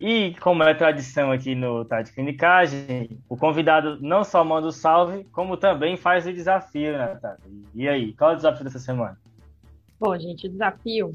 E 0.00 0.34
como 0.40 0.62
é 0.62 0.72
tradição 0.72 1.30
aqui 1.30 1.54
no 1.54 1.84
Tade 1.84 2.10
Clinicagem, 2.12 3.10
o 3.28 3.36
convidado 3.36 3.98
não 4.00 4.24
só 4.24 4.42
manda 4.42 4.68
o 4.68 4.72
salve, 4.72 5.24
como 5.32 5.58
também 5.58 5.98
faz 5.98 6.26
o 6.26 6.32
desafio, 6.32 6.92
né, 6.92 7.08
Tati? 7.20 7.42
E 7.74 7.86
aí, 7.86 8.14
qual 8.14 8.30
é 8.30 8.32
o 8.32 8.36
desafio 8.36 8.64
dessa 8.64 8.78
semana? 8.78 9.18
Bom, 10.00 10.18
gente, 10.18 10.46
o 10.46 10.50
desafio 10.50 11.14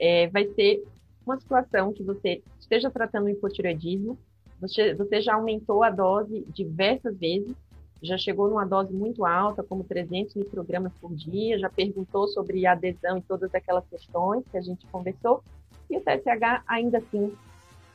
é, 0.00 0.28
vai 0.28 0.46
ser 0.46 0.82
uma 1.26 1.38
situação 1.38 1.92
que 1.92 2.02
você 2.02 2.42
esteja 2.64 2.90
tratando 2.90 3.26
o 3.26 3.30
hipotireoidismo, 3.30 4.18
você, 4.60 4.94
você 4.94 5.20
já 5.20 5.34
aumentou 5.34 5.82
a 5.82 5.90
dose 5.90 6.44
diversas 6.48 7.16
vezes, 7.16 7.54
já 8.02 8.18
chegou 8.18 8.48
numa 8.48 8.66
dose 8.66 8.92
muito 8.92 9.24
alta, 9.24 9.62
como 9.62 9.84
300 9.84 10.34
microgramas 10.34 10.92
por 11.00 11.14
dia, 11.14 11.58
já 11.58 11.70
perguntou 11.70 12.28
sobre 12.28 12.66
adesão 12.66 13.18
e 13.18 13.22
todas 13.22 13.54
aquelas 13.54 13.86
questões 13.88 14.44
que 14.50 14.58
a 14.58 14.60
gente 14.60 14.86
conversou, 14.86 15.42
e 15.88 15.96
o 15.96 16.00
TSH 16.00 16.62
ainda 16.66 16.98
assim 16.98 17.32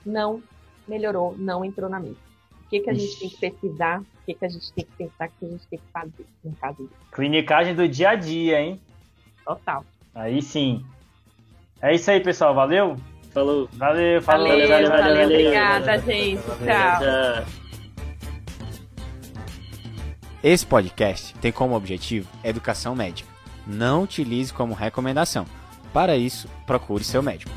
não 0.05 0.41
melhorou, 0.87 1.35
não 1.37 1.63
entrou 1.63 1.89
na 1.89 1.99
mesa. 1.99 2.17
O 2.65 2.69
que, 2.69 2.81
que 2.81 2.89
a 2.89 2.93
gente 2.93 3.19
tem 3.19 3.29
que 3.29 3.37
pesquisar, 3.37 4.01
o 4.01 4.25
que, 4.25 4.33
que 4.33 4.45
a 4.45 4.49
gente 4.49 4.73
tem 4.73 4.85
que 4.85 4.91
pensar, 4.91 5.27
o 5.27 5.31
que 5.39 5.45
a 5.45 5.49
gente 5.49 5.67
tem 5.67 5.79
que 5.79 5.91
fazer 5.91 6.25
no 6.43 6.55
caso 6.55 6.77
disso. 6.83 6.95
Clinicagem 7.11 7.75
do 7.75 7.87
dia 7.87 8.09
a 8.11 8.15
dia, 8.15 8.61
hein? 8.61 8.79
Total. 9.43 9.83
Aí 10.13 10.41
sim. 10.41 10.85
É 11.81 11.95
isso 11.95 12.11
aí, 12.11 12.19
pessoal. 12.19 12.53
Valeu? 12.53 12.95
Falou. 13.39 13.69
Valeu, 13.71 14.21
falou. 14.21 14.47
Valeu, 14.49 14.67
valeu, 14.67 14.89
valeu, 14.89 15.05
valeu 15.05 15.25
obrigada, 15.25 15.85
valeu, 15.85 16.01
gente. 16.01 16.41
Tchau. 16.41 17.45
Esse 20.43 20.65
podcast 20.65 21.33
tem 21.35 21.49
como 21.49 21.73
objetivo 21.73 22.29
educação 22.43 22.93
médica. 22.93 23.29
Não 23.65 24.03
utilize 24.03 24.51
como 24.51 24.73
recomendação. 24.73 25.45
Para 25.93 26.17
isso, 26.17 26.49
procure 26.67 27.03
seu 27.05 27.23
médico. 27.23 27.51